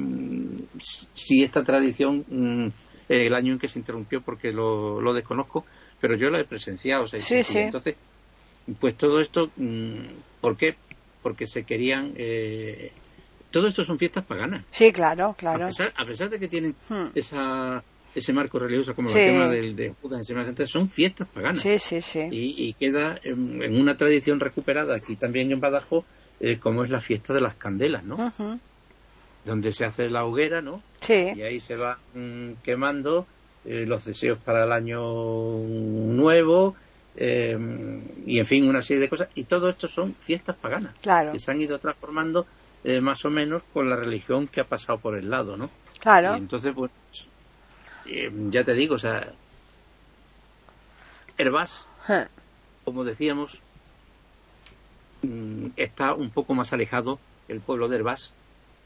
si 1.13 1.43
esta 1.43 1.63
tradición, 1.63 2.25
mm, 2.27 2.67
el 3.09 3.33
año 3.33 3.53
en 3.53 3.59
que 3.59 3.67
se 3.67 3.79
interrumpió, 3.79 4.21
porque 4.21 4.51
lo, 4.51 4.99
lo 5.01 5.13
desconozco, 5.13 5.65
pero 5.99 6.15
yo 6.15 6.29
la 6.29 6.39
he 6.39 6.45
presenciado. 6.45 7.03
o 7.05 7.07
sea, 7.07 7.21
Sí, 7.21 7.43
sí. 7.43 7.59
Entonces, 7.59 7.95
pues 8.79 8.95
todo 8.95 9.19
esto, 9.19 9.49
mm, 9.55 9.99
¿por 10.41 10.57
qué? 10.57 10.75
Porque 11.21 11.47
se 11.47 11.63
querían... 11.63 12.13
eh, 12.15 12.91
todo 13.51 13.67
esto 13.67 13.83
son 13.83 13.99
fiestas 13.99 14.25
paganas. 14.25 14.63
Sí, 14.71 14.91
claro, 14.93 15.27
A, 15.29 15.33
claro. 15.33 15.67
pesar, 15.67 15.93
a 15.97 16.05
pesar 16.05 16.29
de 16.29 16.39
que 16.39 16.47
tienen 16.47 16.73
Hmm. 16.89 17.07
esa, 17.13 17.83
ese 18.13 18.33
marco 18.33 18.59
religioso 18.59 18.93
como 18.95 19.07
Sí. 19.09 19.19
el 19.19 19.25
tema 19.27 19.47
del, 19.47 19.75
de 19.75 19.93
Judas 20.01 20.19
en 20.19 20.25
Semana 20.25 20.45
Santa, 20.47 20.65
son 20.65 20.89
fiestas 20.89 21.27
paganas. 21.29 21.61
Sí, 21.61 21.79
sí, 21.79 22.01
sí. 22.01 22.19
Y, 22.31 22.67
y 22.69 22.73
queda 22.73 23.17
en, 23.23 23.61
en 23.63 23.79
una 23.79 23.95
tradición 23.95 24.39
recuperada 24.39 24.95
aquí 24.95 25.15
también 25.15 25.51
en 25.51 25.59
Badajoz, 25.59 26.03
eh, 26.39 26.57
como 26.59 26.83
es 26.83 26.89
la 26.89 26.99
fiesta 26.99 27.33
de 27.33 27.41
las 27.41 27.55
candelas, 27.55 28.03
¿no? 28.03 28.15
Ujú. 28.15 28.59
Donde 29.45 29.71
se 29.73 29.85
hace 29.85 30.09
la 30.09 30.25
hoguera, 30.25 30.61
¿no? 30.61 30.81
Sí. 31.01 31.13
Y 31.35 31.41
ahí 31.41 31.59
se 31.59 31.75
van 31.75 31.97
mm, 32.13 32.61
quemando 32.63 33.25
eh, 33.65 33.85
los 33.87 34.03
deseos 34.05 34.37
para 34.39 34.65
el 34.65 34.71
año 34.71 34.99
nuevo, 35.59 36.75
eh, 37.15 37.57
y 38.25 38.39
en 38.39 38.45
fin, 38.45 38.67
una 38.67 38.81
serie 38.81 39.01
de 39.01 39.09
cosas. 39.09 39.29
Y 39.35 39.43
todo 39.43 39.69
esto 39.69 39.87
son 39.87 40.13
fiestas 40.15 40.55
paganas 40.57 40.95
Claro. 41.01 41.31
que 41.31 41.39
se 41.39 41.51
han 41.51 41.61
ido 41.61 41.77
transformando 41.79 42.45
eh, 42.83 42.99
más 43.01 43.23
o 43.25 43.29
menos 43.29 43.63
con 43.73 43.89
la 43.89 43.95
religión 43.95 44.47
que 44.47 44.61
ha 44.61 44.63
pasado 44.65 44.99
por 44.99 45.15
el 45.17 45.29
lado, 45.29 45.55
¿no? 45.57 45.69
Claro. 45.99 46.35
Y 46.35 46.39
entonces, 46.39 46.73
pues, 46.75 46.89
eh, 48.05 48.31
ya 48.49 48.63
te 48.63 48.73
digo, 48.73 48.95
o 48.95 48.99
sea, 48.99 49.31
Hervás, 51.37 51.85
Eh, 52.09 52.27
como 52.83 53.03
decíamos, 53.03 53.61
mm, 55.21 55.67
está 55.77 56.13
un 56.13 56.29
poco 56.31 56.53
más 56.53 56.73
alejado 56.73 57.19
el 57.47 57.61
pueblo 57.61 57.87
de 57.87 57.97
Hervás, 57.97 58.33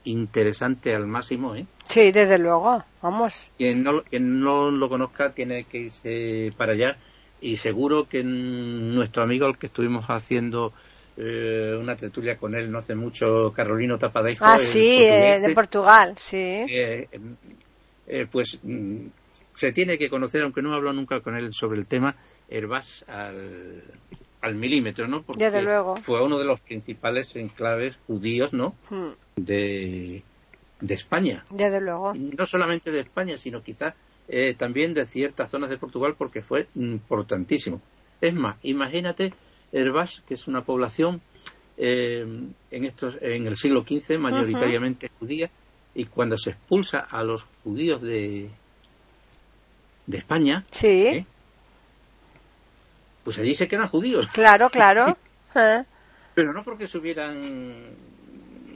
interesante 0.04 0.94
al 0.94 1.08
máximo, 1.08 1.56
¿eh? 1.56 1.66
Sí, 1.90 2.12
desde 2.12 2.38
luego. 2.38 2.84
Vamos. 3.02 3.52
Quien 3.58 3.84
no, 3.84 4.02
quien 4.04 4.40
no 4.40 4.70
lo 4.72 4.90
conozca 4.90 5.32
tiene 5.32 5.64
que 5.66 5.78
irse 5.80 6.52
para 6.58 6.74
allá 6.74 6.98
y 7.42 7.58
seguro 7.58 8.08
que 8.08 8.24
nuestro 8.24 9.24
amigo 9.24 9.46
al 9.46 9.58
que 9.58 9.68
estuvimos 9.68 10.06
haciendo 10.08 10.74
eh, 11.18 11.78
una 11.80 11.96
tertulia 11.96 12.38
con 12.38 12.56
él 12.56 12.72
no 12.72 12.80
hace 12.80 12.96
mucho, 12.96 13.52
Carolino 13.56 13.98
Tapadejo, 13.98 14.44
Ah, 14.46 14.56
el 14.56 14.60
sí, 14.60 14.98
eh, 14.98 15.40
de 15.40 15.54
Portugal, 15.54 16.14
sí. 16.18 16.38
eh, 16.38 17.08
eh, 18.08 18.28
pues 18.32 18.60
mm, 18.64 19.08
se 19.54 19.72
tiene 19.72 19.98
que 19.98 20.10
conocer, 20.10 20.42
aunque 20.44 20.62
no 20.62 20.74
he 20.74 20.76
hablado 20.76 20.96
nunca 20.96 21.20
con 21.22 21.36
él 21.36 21.52
sobre 21.54 21.80
el 21.80 21.88
tema, 21.88 22.16
Hervás 22.50 23.04
al, 23.08 23.84
al 24.42 24.56
milímetro, 24.56 25.08
¿no? 25.08 25.24
Porque 25.24 25.46
Desde 25.46 25.64
luego. 25.64 25.96
fue 25.98 26.24
uno 26.24 26.38
de 26.38 26.46
los 26.46 26.60
principales 26.60 27.36
enclaves 27.36 27.98
judíos, 28.08 28.54
¿no? 28.54 28.76
Mm, 28.90 29.10
De, 29.38 30.24
de 30.82 30.94
España. 30.94 31.44
Desde 31.50 31.82
luego. 31.82 32.14
No 32.14 32.46
solamente 32.46 32.92
de 32.92 33.00
España, 33.00 33.38
sino 33.38 33.62
quizás 33.64 33.96
eh, 34.28 34.54
también 34.56 34.94
de 34.94 35.06
ciertas 35.08 35.50
zonas 35.50 35.70
de 35.70 35.78
Portugal, 35.78 36.16
porque 36.18 36.42
fue 36.42 36.68
importantísimo. 36.76 37.82
Es 38.22 38.34
más, 38.34 38.58
imagínate 38.64 39.34
Hervás, 39.72 40.24
que 40.28 40.36
es 40.36 40.48
una 40.48 40.62
población 40.62 41.22
eh, 41.78 42.26
en, 42.72 42.86
estos, 42.86 43.18
en 43.22 43.48
el 43.48 43.58
siglo 43.58 43.84
XV 43.84 44.18
mayoritariamente 44.20 45.10
judía, 45.20 45.50
y 45.96 46.06
cuando 46.06 46.38
se 46.38 46.52
expulsa 46.52 47.00
a 47.00 47.24
los 47.24 47.50
judíos 47.64 48.02
de, 48.02 48.50
de 50.08 50.18
España, 50.18 50.64
Sí, 50.72 50.88
¿Eh? 51.08 51.26
pues 53.24 53.40
allí 53.40 53.56
se 53.56 53.68
quedan 53.68 53.88
judíos. 53.88 54.28
claro, 54.28 54.70
claro. 54.70 55.18
Eh, 55.56 55.84
Pero 56.36 56.52
no 56.54 56.64
porque 56.64 56.86
se 56.88 56.98
hubieran 56.98 57.92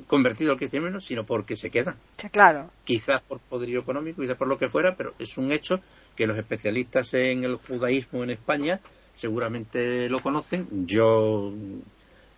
convertido 0.08 0.54
al 0.54 0.58
cristianismo, 0.58 1.00
sino 1.02 1.24
porque 1.26 1.56
se 1.56 1.70
quedan. 1.70 1.96
sí, 2.18 2.30
claro. 2.30 2.72
Quizás 2.86 3.22
por 3.22 3.40
poderío 3.42 3.82
económico, 3.82 4.22
quizás 4.22 4.38
por 4.38 4.48
lo 4.48 4.58
que 4.58 4.70
fuera, 4.70 4.96
pero 4.96 5.14
es 5.20 5.38
un 5.38 5.52
hecho 5.52 5.82
que 6.16 6.26
los 6.26 6.38
especialistas 6.38 7.14
en 7.14 7.44
el 7.44 7.58
judaísmo 7.58 8.24
en 8.24 8.32
España 8.32 8.80
seguramente 9.14 10.10
lo 10.10 10.22
conocen. 10.22 10.68
Yo 10.88 11.54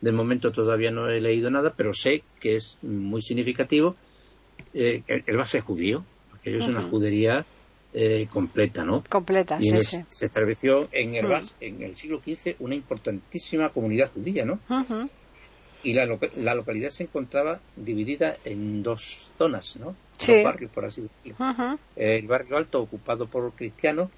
de 0.01 0.11
momento 0.11 0.51
todavía 0.51 0.91
no 0.91 1.07
he 1.09 1.21
leído 1.21 1.49
nada, 1.51 1.71
pero 1.77 1.93
sé 1.93 2.23
que 2.39 2.55
es 2.57 2.77
muy 2.81 3.21
significativo. 3.21 3.95
Eh, 4.73 5.03
él 5.07 5.37
va 5.37 5.43
a 5.43 5.47
ser 5.47 5.61
judío, 5.61 6.05
porque 6.29 6.57
es 6.57 6.67
una 6.67 6.81
judería 6.89 7.45
eh, 7.93 8.27
completa, 8.29 8.83
¿no? 8.83 9.03
Completa, 9.09 9.57
Y 9.59 9.69
sí, 9.81 9.99
se 10.07 10.25
estableció 10.25 10.87
en 10.91 11.15
Hervás, 11.15 11.53
en 11.59 11.81
el 11.83 11.95
siglo 11.95 12.21
XV, 12.21 12.55
una 12.59 12.75
importantísima 12.75 13.69
comunidad 13.69 14.11
judía, 14.13 14.45
¿no? 14.45 14.59
Ujú, 14.69 15.09
Y 15.83 15.93
la, 15.93 16.05
la 16.37 16.55
localidad 16.55 16.89
se 16.89 17.03
encontraba 17.03 17.59
dividida 17.75 18.37
en 18.45 18.81
dos 18.83 19.01
zonas, 19.35 19.75
¿no? 19.77 19.95
Sí. 20.19 20.33
Dos 20.33 20.43
barrios, 20.43 20.71
por 20.71 20.85
así 20.85 21.01
decirlo. 21.01 21.37
ujú. 21.49 21.79
El 21.95 22.27
barrio 22.27 22.57
alto 22.57 22.81
ocupado 22.81 23.27
por 23.27 23.53
cristianos 23.55 24.09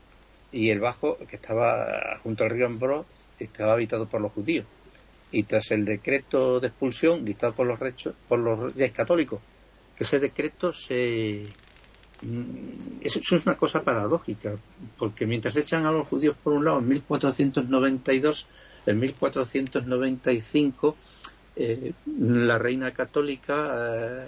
y 0.52 0.70
el 0.70 0.80
bajo, 0.80 1.18
que 1.28 1.36
estaba 1.38 2.20
junto 2.22 2.44
al 2.44 2.52
río 2.52 2.68
Ambrós, 2.68 3.08
estaba 3.40 3.74
habitado 3.74 4.08
por 4.08 4.22
los 4.22 4.32
judíos. 4.34 4.66
Y 5.32 5.44
tras 5.44 5.72
el 5.72 5.84
decreto 5.86 6.60
de 6.60 6.68
expulsión 6.68 7.26
dictado 7.26 7.54
por 7.54 7.66
los, 7.66 7.80
rechos, 7.80 8.14
por 8.28 8.38
los 8.40 8.74
reyes 8.76 8.92
católicos, 8.92 9.42
ese 10.00 10.20
decreto 10.20 10.72
se... 10.74 11.46
mm, 12.22 13.02
Eso 13.02 13.20
es 13.36 13.46
una 13.46 13.56
cosa 13.58 13.82
paradójica, 13.84 14.56
porque 14.98 15.26
mientras 15.26 15.56
echan 15.56 15.86
a 15.86 15.92
los 15.92 16.08
judíos 16.08 16.36
por 16.44 16.54
un 16.54 16.66
lado 16.66 16.80
en 16.80 16.88
1492, 16.88 18.46
en 18.86 19.00
1495 19.00 20.96
eh, 21.56 21.94
la 22.20 22.58
reina 22.58 22.92
católica 22.92 23.74
eh, 23.76 24.26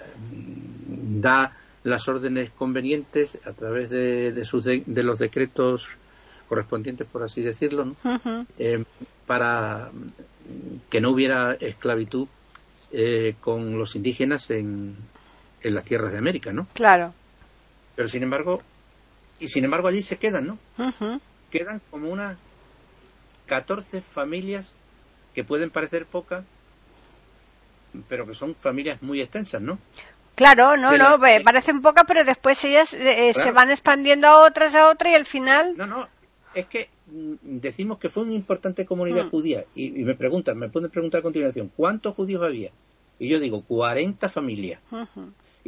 da 1.20 1.52
las 1.84 2.08
órdenes 2.08 2.50
convenientes 2.50 3.38
a 3.44 3.52
través 3.52 3.90
de, 3.90 4.32
de 4.32 4.44
sus 4.44 4.64
de, 4.64 4.82
de 4.86 5.02
los 5.02 5.18
decretos 5.18 5.88
correspondientes, 6.48 7.06
por 7.10 7.22
así 7.22 7.42
decirlo, 7.42 7.94
Eh, 8.58 8.84
para 9.26 9.90
que 10.88 11.00
no 11.00 11.10
hubiera 11.10 11.54
esclavitud 11.54 12.28
eh, 12.92 13.34
con 13.40 13.76
los 13.78 13.96
indígenas 13.96 14.48
en, 14.50 14.94
en 15.62 15.74
las 15.74 15.84
tierras 15.84 16.12
de 16.12 16.18
América, 16.18 16.52
¿no? 16.52 16.66
Claro. 16.74 17.12
Pero 17.94 18.08
sin 18.08 18.22
embargo, 18.22 18.58
y 19.40 19.48
sin 19.48 19.64
embargo 19.64 19.88
allí 19.88 20.02
se 20.02 20.16
quedan, 20.16 20.46
¿no? 20.46 20.58
Quedan 21.50 21.80
como 21.90 22.10
unas 22.10 22.36
14 23.46 24.00
familias 24.00 24.72
que 25.34 25.44
pueden 25.44 25.70
parecer 25.70 26.06
pocas, 26.06 26.44
pero 28.08 28.26
que 28.26 28.34
son 28.34 28.54
familias 28.54 29.02
muy 29.02 29.20
extensas, 29.20 29.62
¿no? 29.62 29.78
Claro, 30.34 30.76
no, 30.76 30.96
no, 30.98 31.18
parecen 31.44 31.80
pocas, 31.80 32.04
pero 32.06 32.22
después 32.24 32.62
ellas 32.64 32.92
eh, 32.92 33.32
se 33.32 33.40
Claro. 33.40 33.54
van 33.54 33.70
expandiendo 33.70 34.26
a 34.28 34.44
otras, 34.44 34.74
a 34.74 34.90
otras 34.90 35.12
y 35.12 35.16
al 35.16 35.24
final. 35.24 35.74
No, 35.78 35.86
no, 35.86 36.08
es 36.54 36.66
que 36.66 36.90
mm, 37.10 37.34
decimos 37.60 37.98
que 37.98 38.10
fue 38.10 38.24
una 38.24 38.34
importante 38.34 38.84
comunidad 38.84 39.26
Mm. 39.26 39.30
judía 39.30 39.64
y, 39.74 39.86
y 39.98 40.04
me 40.04 40.14
preguntan, 40.14 40.58
me 40.58 40.68
pueden 40.68 40.90
preguntar 40.90 41.20
a 41.20 41.22
continuación, 41.22 41.70
¿cuántos 41.74 42.14
judíos 42.14 42.42
había? 42.44 42.70
Y 43.18 43.28
yo 43.30 43.40
digo, 43.40 43.62
40 43.62 44.28
familias. 44.28 44.80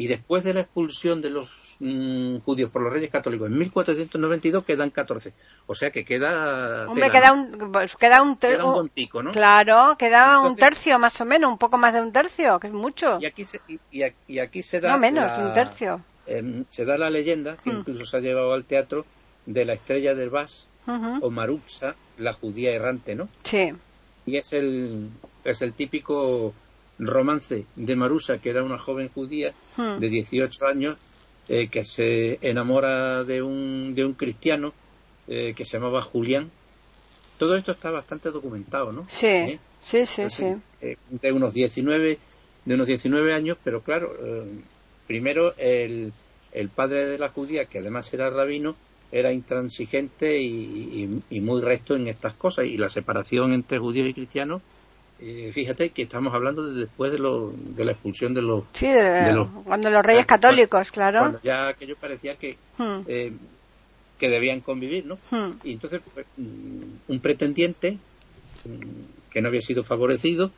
Y 0.01 0.07
después 0.07 0.45
de 0.45 0.55
la 0.55 0.61
expulsión 0.61 1.21
de 1.21 1.31
los 1.31 1.77
mm, 1.81 2.39
judíos 2.45 2.71
por 2.71 2.83
los 2.83 2.93
reyes 2.93 3.11
católicos 3.11 3.49
en 3.49 3.59
1492 3.59 4.65
quedan 4.65 4.91
14. 4.91 5.33
O 5.67 5.75
sea 5.75 5.91
que 5.91 6.05
queda... 6.05 6.87
Hombre, 6.89 7.11
tela, 7.11 7.21
queda 7.21 7.35
¿no? 7.35 7.43
un, 7.67 7.73
pues 7.73 7.97
queda 7.97 8.23
un, 8.23 8.37
Queda 8.39 8.63
un 8.63 8.69
un- 8.69 8.75
buen 8.77 8.89
pico, 8.91 9.25
¿no? 9.25 9.33
Claro, 9.33 9.97
queda 9.99 10.39
un 10.39 10.55
tercio 10.55 11.01
más 11.01 11.21
o 11.21 11.25
menos, 11.25 11.51
un 11.51 11.59
poco 11.59 11.79
más 11.79 11.93
de 11.95 12.01
un 12.01 12.13
tercio, 12.13 12.61
que 12.61 12.69
es 12.69 12.73
mucho. 12.73 13.19
Y 13.21 13.27
aquí 13.27 13.43
se, 13.43 13.61
y, 13.91 14.39
aquí 14.39 14.63
se 14.63 14.81
da... 14.81 14.93
No 14.93 14.99
menos, 14.99 15.25
la- 15.33 15.47
un 15.49 15.53
tercio. 15.53 16.01
em, 16.27 16.65
se 16.69 16.85
da 16.85 16.97
la 16.97 17.11
leyenda, 17.11 17.57
que 17.57 17.71
Mm. 17.71 17.79
incluso 17.81 18.05
se 18.05 18.17
ha 18.19 18.21
llevado 18.21 18.53
al 18.53 18.65
teatro, 18.65 19.05
de 19.47 19.65
la 19.65 19.73
estrella 19.73 20.15
del 20.15 20.31
Bas 20.31 20.69
o 21.21 21.31
Maruxa, 21.31 21.97
la 22.19 22.35
judía 22.35 22.71
errante, 22.73 23.17
¿no? 23.17 23.29
Sí, 23.43 23.73
y 24.27 24.37
es 24.37 24.53
el, 24.53 25.09
es 25.45 25.61
el 25.63 25.73
típico 25.73 26.53
romance 26.99 27.65
de 27.77 27.97
Marusa, 27.97 28.39
que 28.39 28.51
era 28.51 28.63
una 28.63 28.79
joven 28.79 29.09
judía 29.15 29.53
Mm. 29.77 30.01
de 30.01 30.09
18 30.09 30.67
años 30.67 30.97
eh, 31.49 31.69
que 31.71 31.85
se 31.85 32.39
enamora 32.43 33.25
de 33.25 33.43
un, 33.43 33.95
de 33.95 34.05
un 34.05 34.13
cristiano 34.15 34.73
eh, 35.29 35.55
que 35.57 35.65
se 35.65 35.79
llamaba 35.79 36.03
Julián. 36.03 36.51
Todo 37.39 37.57
esto 37.57 37.73
está 37.73 37.91
bastante 37.91 38.31
documentado, 38.31 38.93
¿no? 38.93 39.07
sí, 39.09 39.27
¿Eh? 39.27 39.59
sí, 39.81 40.05
sí. 40.05 40.23
Entonces, 40.23 40.57
de 41.23 41.33
unos 41.33 41.55
19 41.55 42.19
de 42.65 42.75
unos 42.75 42.87
19 42.87 43.33
años, 43.33 43.57
pero 43.65 43.81
claro, 43.81 44.13
primero 45.07 45.55
el, 45.57 46.13
el 46.53 46.69
padre 46.69 47.07
de 47.07 47.19
la 47.19 47.29
judía, 47.31 47.65
que 47.65 47.79
además 47.79 48.13
era 48.13 48.31
rabino, 48.31 48.75
era 49.11 49.33
intransigente 49.33 50.39
y, 50.39 51.05
y- 51.05 51.23
y 51.31 51.41
muy 51.41 51.63
recto 51.63 51.97
en 51.97 52.09
estas 52.09 52.35
cosas 52.35 52.67
y 52.67 52.77
la 52.77 52.89
separación 52.91 53.53
entre 53.53 53.79
judíos 53.79 54.09
y 54.09 54.15
cristianos, 54.15 54.63
eh, 55.21 55.51
fíjate 55.53 55.91
que 55.91 56.03
estamos 56.03 56.33
hablando 56.35 56.63
de 56.73 56.81
después 56.81 57.11
de, 57.13 57.19
lo, 57.19 57.53
de 57.53 57.85
la 57.85 57.93
expulsión 57.93 58.35
de 58.35 58.43
los 58.43 58.65
Sí, 58.73 58.87
de- 58.87 59.03
de 59.03 59.33
los- 59.33 59.49
cuando 59.65 59.91
los 59.91 60.03
reyes 60.05 60.27
cuando- 60.27 60.49
católicos, 60.49 60.91
claro. 60.91 61.19
cuando 61.21 61.41
ya 61.43 61.69
aquello 61.69 61.97
parecía 61.97 62.37
que 62.37 62.57
Mm, 62.79 63.01
eh, 63.07 63.33
que 64.19 64.29
debían 64.29 64.61
convivir, 64.61 65.07
¿no? 65.07 65.17
mm, 65.31 65.51
Y 65.65 65.73
entonces 65.73 66.01
pues, 66.15 66.27
mm, 66.37 66.83
un 67.09 67.21
pretendiente 67.21 67.99
mm, 68.65 69.31
que 69.31 69.41
no 69.41 69.49
había 69.49 69.61
sido 69.61 69.83
favorecido 69.85 70.51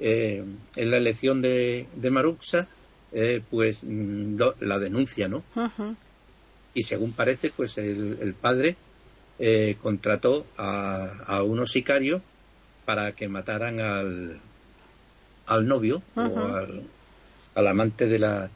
eh, 0.00 0.44
en 0.76 0.90
la 0.90 0.96
elección 0.96 1.42
de, 1.42 1.86
de 1.96 2.10
Maruxa, 2.10 2.68
eh, 3.12 3.42
pues 3.50 3.82
mm, 3.84 4.36
lo- 4.36 4.54
la 4.60 4.78
denuncia, 4.78 5.26
¿no? 5.28 5.42
Y 6.74 6.82
según 6.82 7.12
parece, 7.12 7.50
pues 7.50 7.76
el, 7.78 8.18
el 8.20 8.34
padre 8.34 8.76
eh, 9.38 9.76
contrató 9.82 10.46
a, 10.56 11.08
a 11.26 11.42
unos 11.42 11.70
sicarios 11.72 12.22
para 12.88 13.12
que 13.12 13.28
mataran 13.28 13.80
al, 13.80 14.40
al 15.44 15.68
novio 15.68 16.00
o 16.16 16.20
al, 16.20 16.84
al 17.54 17.66
amante 17.66 18.06
de 18.06 18.18
la, 18.18 18.48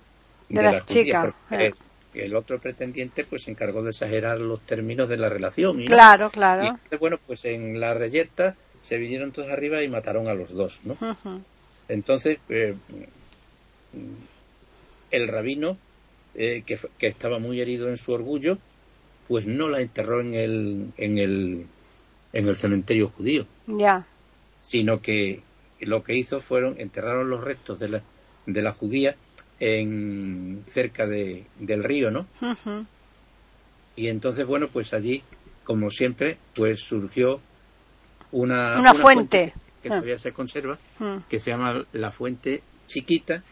De 0.49 0.63
la 0.63 0.71
judía, 0.81 0.85
chica, 0.87 1.35
porque 1.51 1.67
eh. 1.67 1.73
el 2.15 2.35
otro 2.35 2.59
pretendiente 2.59 3.27
pues 3.27 3.43
se 3.43 3.51
encargó 3.51 3.83
de 3.83 3.91
exagerar 3.91 4.41
los 4.41 4.63
términos 4.63 5.11
de 5.11 5.19
la 5.19 5.29
relación. 5.29 5.83
y. 5.83 5.85
Claro, 5.85 6.29
Y 6.29 6.31
claro. 6.31 6.63
entonces, 6.63 6.99
bueno, 6.99 7.19
pues 7.27 7.45
en 7.45 7.79
la 7.79 7.93
reyerta 7.93 8.57
se 8.81 8.97
vinieron 8.97 9.33
todos 9.33 9.51
arriba 9.51 9.83
y 9.83 9.89
mataron 9.91 10.27
a 10.29 10.33
los 10.33 10.49
dos, 10.55 10.81
¿no? 10.85 10.97
Entonces, 11.89 12.39
eh, 12.49 12.75
el 15.11 15.29
rabino 15.29 15.77
eh, 16.37 16.63
que, 16.65 16.79
que, 16.97 17.07
estaba 17.07 17.39
muy 17.39 17.61
herido 17.61 17.91
en 17.91 17.99
su 17.99 18.13
orgullo, 18.13 18.57
pues 19.29 19.47
no 19.47 19.69
la 19.69 19.83
enterró 19.83 20.23
en 20.23 20.33
el, 20.33 20.87
en 20.97 21.19
el, 21.19 21.67
en 22.33 22.49
el 22.49 22.57
cementerio 22.57 23.11
judío. 23.11 23.45
Ya. 23.67 24.07
Sino 24.73 25.03
que 25.03 25.43
lo 25.81 26.03
que 26.03 26.17
hizo 26.17 26.41
fueron 26.41 26.81
enterraron 26.81 27.29
los 27.29 27.45
restos 27.45 27.79
de 27.79 27.89
la, 27.91 28.03
de 28.47 28.63
la 28.63 28.73
judía 28.73 29.17
en 29.61 30.65
cerca 30.67 31.07
de, 31.07 31.45
del 31.59 31.85
río, 31.85 32.11
¿no? 32.11 32.27
Y 33.95 34.09
entonces, 34.09 34.47
bueno, 34.47 34.69
pues 34.69 34.95
allí, 34.95 35.23
como 35.65 35.91
siempre, 35.91 36.39
pues 36.55 36.81
surgió 36.81 37.43
una, 38.31 38.81
una, 38.81 38.95
fuente. 38.95 39.53
que 39.83 39.91
todavía 39.91 40.17
se 40.17 40.33
conserva, 40.33 40.79
que 41.29 41.39
se 41.39 41.51
llama 41.51 41.85
la 41.93 42.11
fuente 42.11 42.63
chiquita, 42.87 43.43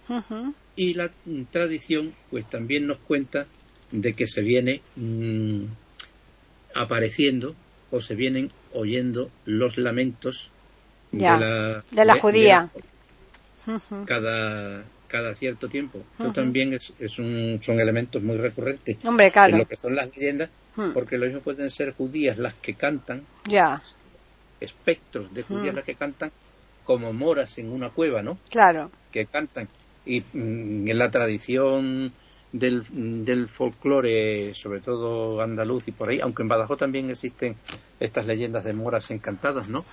y 0.75 0.95
la 0.95 1.11
tradición, 1.51 2.15
pues 2.31 2.49
también 2.49 2.87
nos 2.87 2.97
cuenta 3.01 3.47
de 3.91 4.15
que 4.15 4.25
se 4.25 4.41
viene 4.41 4.81
mm, 4.97 5.65
apareciendo 6.77 7.55
o 7.91 8.01
se 8.01 8.15
vienen 8.15 8.51
oyendo 8.73 9.31
los 9.45 9.77
lamentos 9.77 10.51
de 11.13 11.23
la, 11.25 11.85
de 11.91 12.05
la 12.05 12.21
judía. 12.21 12.71
cada, 14.07 14.85
cada 15.09 15.35
cierto 15.35 15.69
tiempo. 15.69 16.03
Esto 16.19 16.33
también 16.33 16.73
es, 16.75 16.93
es 16.99 17.19
un, 17.19 17.61
son 17.63 17.81
elementos 17.81 18.23
muy 18.23 18.37
recurrentes 18.37 19.05
Hombre, 19.05 19.31
claro. 19.31 19.53
en 19.53 19.59
lo 19.59 19.67
que 19.67 19.77
son 19.77 19.95
las 19.95 20.15
leyendas, 20.17 20.51
porque 20.95 21.19
lo 21.19 21.27
mismo 21.27 21.41
pueden 21.41 21.69
ser 21.69 21.93
judías 21.95 22.39
las 22.39 22.55
que 22.55 22.75
cantan, 22.75 23.25
ya. 23.47 23.83
espectros 24.61 25.33
de 25.35 25.43
judías 25.43 25.75
las 25.75 25.85
que 25.85 25.95
cantan, 25.95 26.31
como 26.85 27.13
moras 27.13 27.59
en 27.59 27.71
una 27.71 27.91
cueva, 27.91 28.23
¿no? 28.23 28.39
Claro. 28.51 28.91
Que 29.13 29.27
cantan. 29.27 29.69
Y 30.07 30.21
mm, 30.21 30.89
en 30.89 30.99
la 30.99 31.11
tradición 31.11 32.13
del, 32.53 32.85
del 33.25 33.49
folclore, 33.49 34.55
sobre 34.55 34.81
todo 34.81 35.41
andaluz 35.41 35.87
y 35.89 35.93
por 35.93 36.09
ahí, 36.09 36.21
aunque 36.21 36.43
en 36.43 36.49
Badajoz 36.49 36.79
también 36.79 37.11
existen 37.11 37.57
estas 38.01 38.27
leyendas 38.27 38.65
de 38.65 38.73
moras 38.73 39.11
encantadas, 39.11 39.69
¿no? 39.69 39.85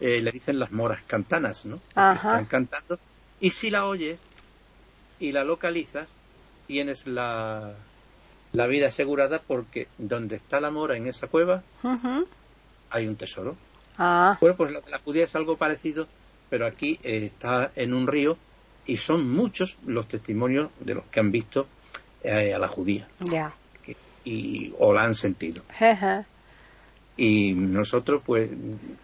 Eh, 0.00 0.20
le 0.20 0.30
dicen 0.32 0.58
las 0.58 0.72
moras 0.72 1.02
cantanas, 1.06 1.66
¿no? 1.66 1.76
Están 1.76 2.46
cantando. 2.46 2.98
Y 3.40 3.50
si 3.50 3.70
la 3.70 3.86
oyes 3.86 4.18
y 5.20 5.32
la 5.32 5.44
localizas, 5.44 6.08
tienes 6.66 7.06
la, 7.06 7.74
la 8.52 8.66
vida 8.66 8.88
asegurada 8.88 9.40
porque 9.46 9.88
donde 9.98 10.36
está 10.36 10.60
la 10.60 10.70
mora 10.70 10.96
en 10.96 11.06
esa 11.06 11.26
cueva 11.26 11.62
hay 12.90 13.06
un 13.06 13.16
tesoro. 13.16 13.56
Ah. 13.98 14.36
Bueno, 14.40 14.56
pues 14.56 14.72
la, 14.72 14.80
la 14.90 14.98
judía 14.98 15.24
es 15.24 15.34
algo 15.36 15.56
parecido, 15.56 16.06
pero 16.48 16.66
aquí 16.66 16.98
eh, 17.02 17.26
está 17.26 17.72
en 17.76 17.94
un 17.94 18.06
río 18.06 18.36
y 18.86 18.98
son 18.98 19.28
muchos 19.28 19.78
los 19.84 20.06
testimonios 20.06 20.70
de 20.80 20.94
los 20.94 21.04
que 21.06 21.20
han 21.20 21.30
visto 21.30 21.66
eh, 22.26 22.54
a 22.54 22.58
la 22.58 22.68
judía. 22.68 23.06
Ya. 23.20 23.52
Y, 24.24 24.72
o 24.78 24.92
la 24.92 25.04
han 25.04 25.14
sentido. 25.14 25.62
y 27.16 27.52
nosotros, 27.52 28.22
pues, 28.26 28.50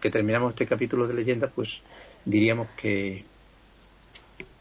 que 0.01 0.09
terminamos 0.09 0.51
este 0.51 0.67
capítulo 0.67 1.07
de 1.07 1.13
leyenda, 1.13 1.47
pues 1.47 1.81
diríamos 2.25 2.67
que 2.75 3.23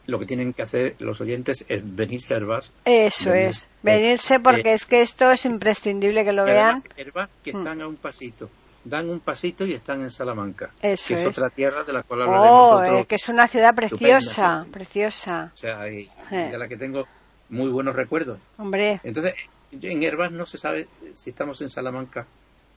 lo 0.06 0.18
que 0.18 0.26
tienen 0.26 0.52
que 0.52 0.62
hacer 0.62 0.96
los 1.00 1.20
oyentes 1.20 1.64
es 1.68 1.82
venirse 1.84 2.34
a 2.34 2.36
Herbás. 2.36 2.72
Eso 2.84 3.32
es, 3.32 3.68
venirse 3.82 4.38
porque 4.38 4.72
es 4.72 4.86
que 4.86 5.02
esto 5.02 5.30
es 5.32 5.44
imprescindible 5.44 6.24
que 6.24 6.32
lo 6.32 6.44
vean. 6.44 6.76
Herbás 6.96 7.32
que 7.42 7.50
están 7.50 7.82
a 7.82 7.88
un 7.88 7.96
pasito 7.96 8.48
dan 8.84 9.08
un 9.08 9.20
pasito 9.20 9.64
y 9.64 9.74
están 9.74 10.02
en 10.02 10.10
Salamanca, 10.10 10.70
Eso 10.80 11.14
que 11.14 11.20
es. 11.20 11.26
otra 11.26 11.50
tierra 11.50 11.84
de 11.84 11.92
la 11.92 12.02
cual 12.02 12.22
hablaremos 12.22 12.66
oh, 12.66 12.76
otro, 12.76 12.98
eh, 12.98 13.04
que 13.06 13.14
es 13.14 13.28
una 13.28 13.46
ciudad 13.46 13.74
preciosa, 13.74 14.66
preciosa. 14.72 15.52
O 15.54 15.56
sea, 15.56 15.88
y, 15.88 16.10
de 16.30 16.58
la 16.58 16.66
que 16.66 16.76
tengo 16.76 17.06
muy 17.52 17.70
buenos 17.70 17.94
recuerdos. 17.94 18.38
Hombre. 18.58 19.00
Entonces, 19.04 19.34
en 19.70 20.02
Herbás 20.02 20.32
no 20.32 20.46
se 20.46 20.58
sabe 20.58 20.88
si 21.14 21.30
estamos 21.30 21.60
en 21.62 21.68
Salamanca 21.68 22.26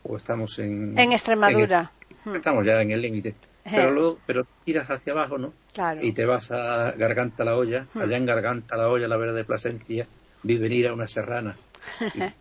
o 0.04 0.16
estamos 0.16 0.60
en... 0.60 0.98
En 0.98 1.12
Extremadura. 1.12 1.92
En 2.26 2.32
el, 2.32 2.36
estamos 2.38 2.66
ya 2.66 2.82
en 2.82 2.92
el 2.92 3.02
límite. 3.02 3.36
Pero 3.64 3.92
luego, 3.92 4.20
pero 4.28 4.46
tiras 4.64 4.88
hacia 4.92 5.14
abajo, 5.14 5.40
¿no? 5.40 5.54
Claro. 5.74 6.06
Y 6.06 6.12
te 6.12 6.26
vas 6.26 6.52
a 6.52 6.92
Garganta 6.92 7.44
la 7.44 7.56
Olla, 7.56 7.88
allá 7.96 8.18
en 8.18 8.26
Garganta 8.26 8.78
la 8.78 8.90
Olla, 8.90 9.08
la 9.08 9.18
Vera 9.18 9.34
de 9.34 9.44
Plasencia, 9.44 10.06
vi 10.44 10.58
venir 10.58 10.88
a 10.88 10.94
una 10.94 11.08
serrana. 11.08 11.56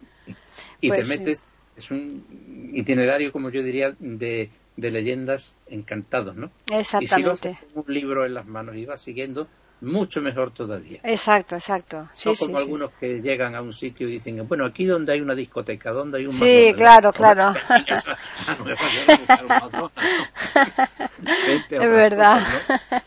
Y, 0.81 0.89
y 0.89 0.91
pues 0.91 1.09
te 1.09 1.19
metes... 1.19 1.39
Sí 1.41 1.47
es 1.77 1.91
un 1.91 2.71
itinerario, 2.73 3.33
como 3.33 3.51
yo 3.51 3.63
diría, 3.63 3.95
de, 3.99 4.51
de 4.77 4.91
leyendas 4.91 5.57
encantados, 5.67 6.37
¿no? 6.37 6.51
Exactamente. 6.73 7.05
Y 7.05 7.07
si 7.09 7.23
lo 7.23 7.33
haces 7.33 7.67
un 7.75 7.85
libro 7.89 8.27
en 8.27 8.35
las 8.35 8.47
manos 8.47 8.77
y 8.77 8.85
vas 8.85 9.01
siguiendo, 9.03 9.49
mucho 9.81 10.21
mejor 10.21 10.53
todavía. 10.53 11.01
Exacto, 11.03 11.57
exacto. 11.57 12.09
Sí, 12.15 12.31
no 12.31 12.35
como 12.35 12.57
sí. 12.57 12.63
algunos 12.63 12.91
que 12.99 13.21
llegan 13.21 13.55
a 13.55 13.63
un 13.63 13.73
sitio 13.73 14.09
y 14.09 14.13
dicen, 14.13 14.47
bueno, 14.49 14.65
aquí 14.65 14.87
donde 14.87 15.13
hay 15.13 15.21
una 15.21 15.35
discoteca, 15.35 15.91
donde 15.91 16.19
hay 16.19 16.27
un 16.27 16.33
Sí, 16.33 16.73
claro, 16.75 17.13
claro. 17.13 17.53
es 21.71 21.91
verdad. 21.91 22.43
Cosas, 22.43 22.83
¿no? 22.91 22.99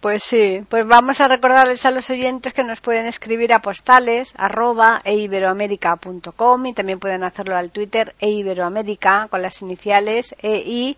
Pues 0.00 0.22
sí, 0.22 0.62
pues 0.68 0.86
vamos 0.86 1.20
a 1.20 1.28
recordarles 1.28 1.84
a 1.84 1.90
los 1.90 2.08
oyentes 2.10 2.54
que 2.54 2.64
nos 2.64 2.80
pueden 2.80 3.06
escribir 3.06 3.52
a 3.52 3.60
postales 3.60 4.32
arroba 4.36 5.00
eiberoamerica.com 5.04 6.66
y 6.66 6.72
también 6.72 6.98
pueden 6.98 7.22
hacerlo 7.22 7.56
al 7.56 7.70
Twitter 7.70 8.14
eiberoamerica 8.18 9.28
con 9.28 9.42
las 9.42 9.60
iniciales 9.62 10.34
EI 10.40 10.96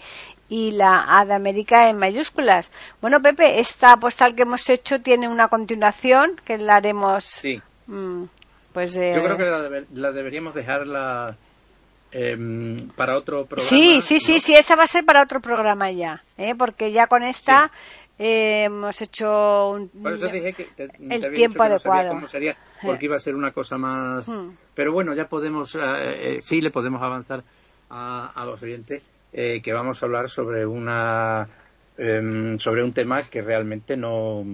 y 0.52 0.72
la 0.72 1.06
A 1.18 1.24
de 1.24 1.32
América 1.32 1.88
en 1.88 1.96
mayúsculas. 1.96 2.70
Bueno, 3.00 3.22
Pepe, 3.22 3.58
esta 3.58 3.96
postal 3.96 4.34
que 4.34 4.42
hemos 4.42 4.68
hecho 4.68 5.00
tiene 5.00 5.26
una 5.26 5.48
continuación 5.48 6.36
que 6.44 6.58
la 6.58 6.76
haremos. 6.76 7.24
Sí. 7.24 7.58
Mmm, 7.86 8.24
pues. 8.70 8.94
Eh... 8.96 9.12
Yo 9.16 9.24
creo 9.24 9.38
que 9.38 9.44
la, 9.44 9.62
debe, 9.62 9.86
la 9.94 10.12
deberíamos 10.12 10.52
dejarla 10.52 11.38
eh, 12.12 12.36
para 12.94 13.16
otro 13.16 13.46
programa. 13.46 13.66
Sí, 13.66 14.02
sí, 14.02 14.14
¿no? 14.16 14.20
sí, 14.20 14.40
sí, 14.40 14.54
esa 14.54 14.76
va 14.76 14.82
a 14.82 14.86
ser 14.86 15.06
para 15.06 15.22
otro 15.22 15.40
programa 15.40 15.90
ya, 15.90 16.22
¿eh? 16.36 16.54
porque 16.54 16.92
ya 16.92 17.06
con 17.06 17.22
esta. 17.22 17.68
Sí. 17.68 17.98
Eh, 18.18 18.64
hemos 18.64 19.00
hecho 19.00 19.70
un, 19.70 19.88
Por 19.88 20.12
eso 20.12 20.26
dije 20.26 20.52
que 20.52 20.64
te, 20.76 20.84
el 20.84 21.20
te 21.22 21.30
tiempo 21.30 21.60
no 21.60 21.64
adecuado. 21.64 22.10
cómo 22.10 22.28
sería, 22.28 22.58
porque 22.82 23.06
iba 23.06 23.16
a 23.16 23.20
ser 23.20 23.34
una 23.34 23.52
cosa 23.52 23.78
más. 23.78 24.28
Hmm. 24.28 24.50
Pero 24.74 24.92
bueno, 24.92 25.14
ya 25.14 25.28
podemos, 25.28 25.74
eh, 25.80 26.36
sí 26.40 26.60
le 26.60 26.70
podemos 26.70 27.02
avanzar 27.02 27.42
a, 27.88 28.30
a 28.34 28.44
los 28.44 28.62
oyentes 28.62 29.02
eh, 29.32 29.60
que 29.62 29.72
vamos 29.72 30.02
a 30.02 30.06
hablar 30.06 30.28
sobre 30.28 30.66
una 30.66 31.48
eh, 31.96 32.54
sobre 32.58 32.82
un 32.82 32.92
tema 32.92 33.28
que 33.28 33.42
realmente 33.42 33.96
no 33.96 34.44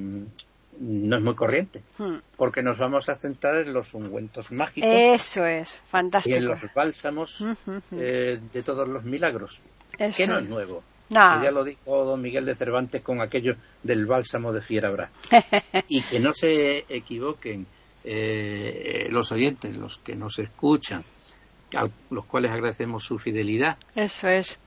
no 0.80 1.16
es 1.16 1.22
muy 1.22 1.34
corriente, 1.34 1.82
hmm. 1.98 2.16
porque 2.36 2.62
nos 2.62 2.78
vamos 2.78 3.08
a 3.08 3.14
centrar 3.14 3.56
en 3.56 3.72
los 3.72 3.94
ungüentos 3.94 4.52
mágicos. 4.52 4.88
Eso 4.90 5.44
es, 5.44 5.78
fantástico. 5.88 6.36
Y 6.36 6.38
en 6.38 6.46
los 6.46 6.60
bálsamos 6.74 7.44
eh, 7.92 8.38
de 8.52 8.62
todos 8.62 8.86
los 8.86 9.04
milagros, 9.04 9.60
Eso. 9.98 10.16
que 10.16 10.26
no 10.26 10.38
es 10.38 10.48
nuevo. 10.48 10.82
No. 11.10 11.42
Ya 11.42 11.50
lo 11.50 11.64
dijo 11.64 12.04
don 12.04 12.20
Miguel 12.20 12.44
de 12.44 12.54
Cervantes 12.54 13.02
con 13.02 13.20
aquello 13.20 13.56
del 13.82 14.06
bálsamo 14.06 14.52
de 14.52 14.60
Fierabra. 14.60 15.10
y 15.88 16.02
que 16.02 16.20
no 16.20 16.32
se 16.32 16.84
equivoquen 16.88 17.66
eh, 18.04 19.06
los 19.10 19.32
oyentes, 19.32 19.76
los 19.76 19.98
que 19.98 20.14
nos 20.14 20.38
escuchan, 20.38 21.02
a 21.74 21.88
los 22.10 22.26
cuales 22.26 22.52
agradecemos 22.52 23.04
su 23.04 23.18
fidelidad, 23.18 23.78
Eso 23.94 24.28
es. 24.28 24.58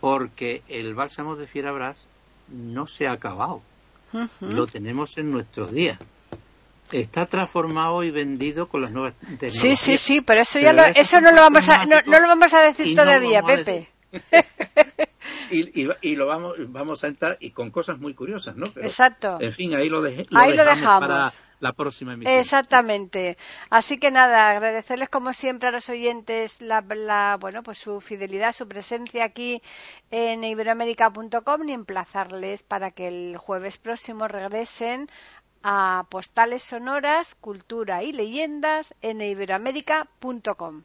Porque 0.00 0.62
el 0.68 0.94
bálsamo 0.94 1.36
de 1.36 1.46
Fierabras 1.46 2.06
no 2.48 2.86
se 2.86 3.06
ha 3.06 3.12
acabado. 3.12 3.62
Lo 4.40 4.66
tenemos 4.66 5.18
en 5.18 5.30
nuestros 5.30 5.72
días. 5.72 5.98
Está 6.90 7.26
transformado 7.26 8.02
y 8.02 8.10
vendido 8.10 8.66
con 8.66 8.80
las 8.80 8.90
nuevas 8.90 9.14
tecnologías. 9.14 9.52
Sí, 9.52 9.76
sí, 9.76 9.98
sí, 9.98 10.20
pero 10.22 10.40
eso 10.40 10.58
ya 10.58 10.70
Pero 10.70 10.88
lo, 10.88 10.94
eso 10.94 11.20
no 11.20 11.32
lo 11.32 11.42
vamos 11.42 11.68
a, 11.68 11.84
no, 11.84 12.00
lo 12.06 12.28
vamos 12.28 12.54
a 12.54 12.62
decir 12.62 12.88
no 12.88 12.94
todavía, 12.94 13.42
Pepe. 13.42 13.88
Y, 15.50 15.82
y, 15.84 15.88
y 16.02 16.16
lo 16.16 16.26
vamos, 16.26 16.54
vamos 16.68 17.04
a 17.04 17.08
entrar 17.08 17.36
y 17.40 17.50
con 17.50 17.70
cosas 17.70 17.98
muy 17.98 18.14
curiosas, 18.14 18.56
¿no? 18.56 18.66
Pero, 18.74 18.86
Exacto. 18.86 19.38
En 19.40 19.52
fin, 19.52 19.74
ahí 19.74 19.88
lo, 19.88 20.02
deje- 20.02 20.24
Ahí 20.34 20.50
lo 20.56 20.64
dejamos, 20.64 20.80
dejamos. 20.80 21.06
para 21.08 21.32
la 21.60 21.72
próxima 21.72 22.14
emisión. 22.14 22.36
Exactamente. 22.38 23.36
Así 23.70 23.98
que 23.98 24.10
nada, 24.10 24.48
agradecerles 24.50 25.08
como 25.08 25.32
siempre 25.32 25.68
a 25.68 25.72
los 25.72 25.88
oyentes 25.88 26.60
la, 26.60 26.80
la- 26.82 27.36
bueno, 27.40 27.62
pues 27.62 27.78
su 27.78 28.00
fidelidad, 28.00 28.52
su 28.52 28.68
presencia 28.68 29.24
aquí 29.24 29.60
en 30.10 30.44
iberoamérica.com 30.44 31.68
y 31.68 31.72
emplazarles 31.72 32.62
para 32.62 32.90
que 32.92 33.08
el 33.08 33.36
jueves 33.38 33.78
próximo 33.78 34.28
regresen 34.28 35.08
a 35.64 36.04
postales 36.10 36.62
sonoras, 36.62 37.34
cultura 37.34 38.04
y 38.04 38.12
leyendas 38.12 38.94
en 39.02 39.20
iberoamérica.com. 39.20 40.84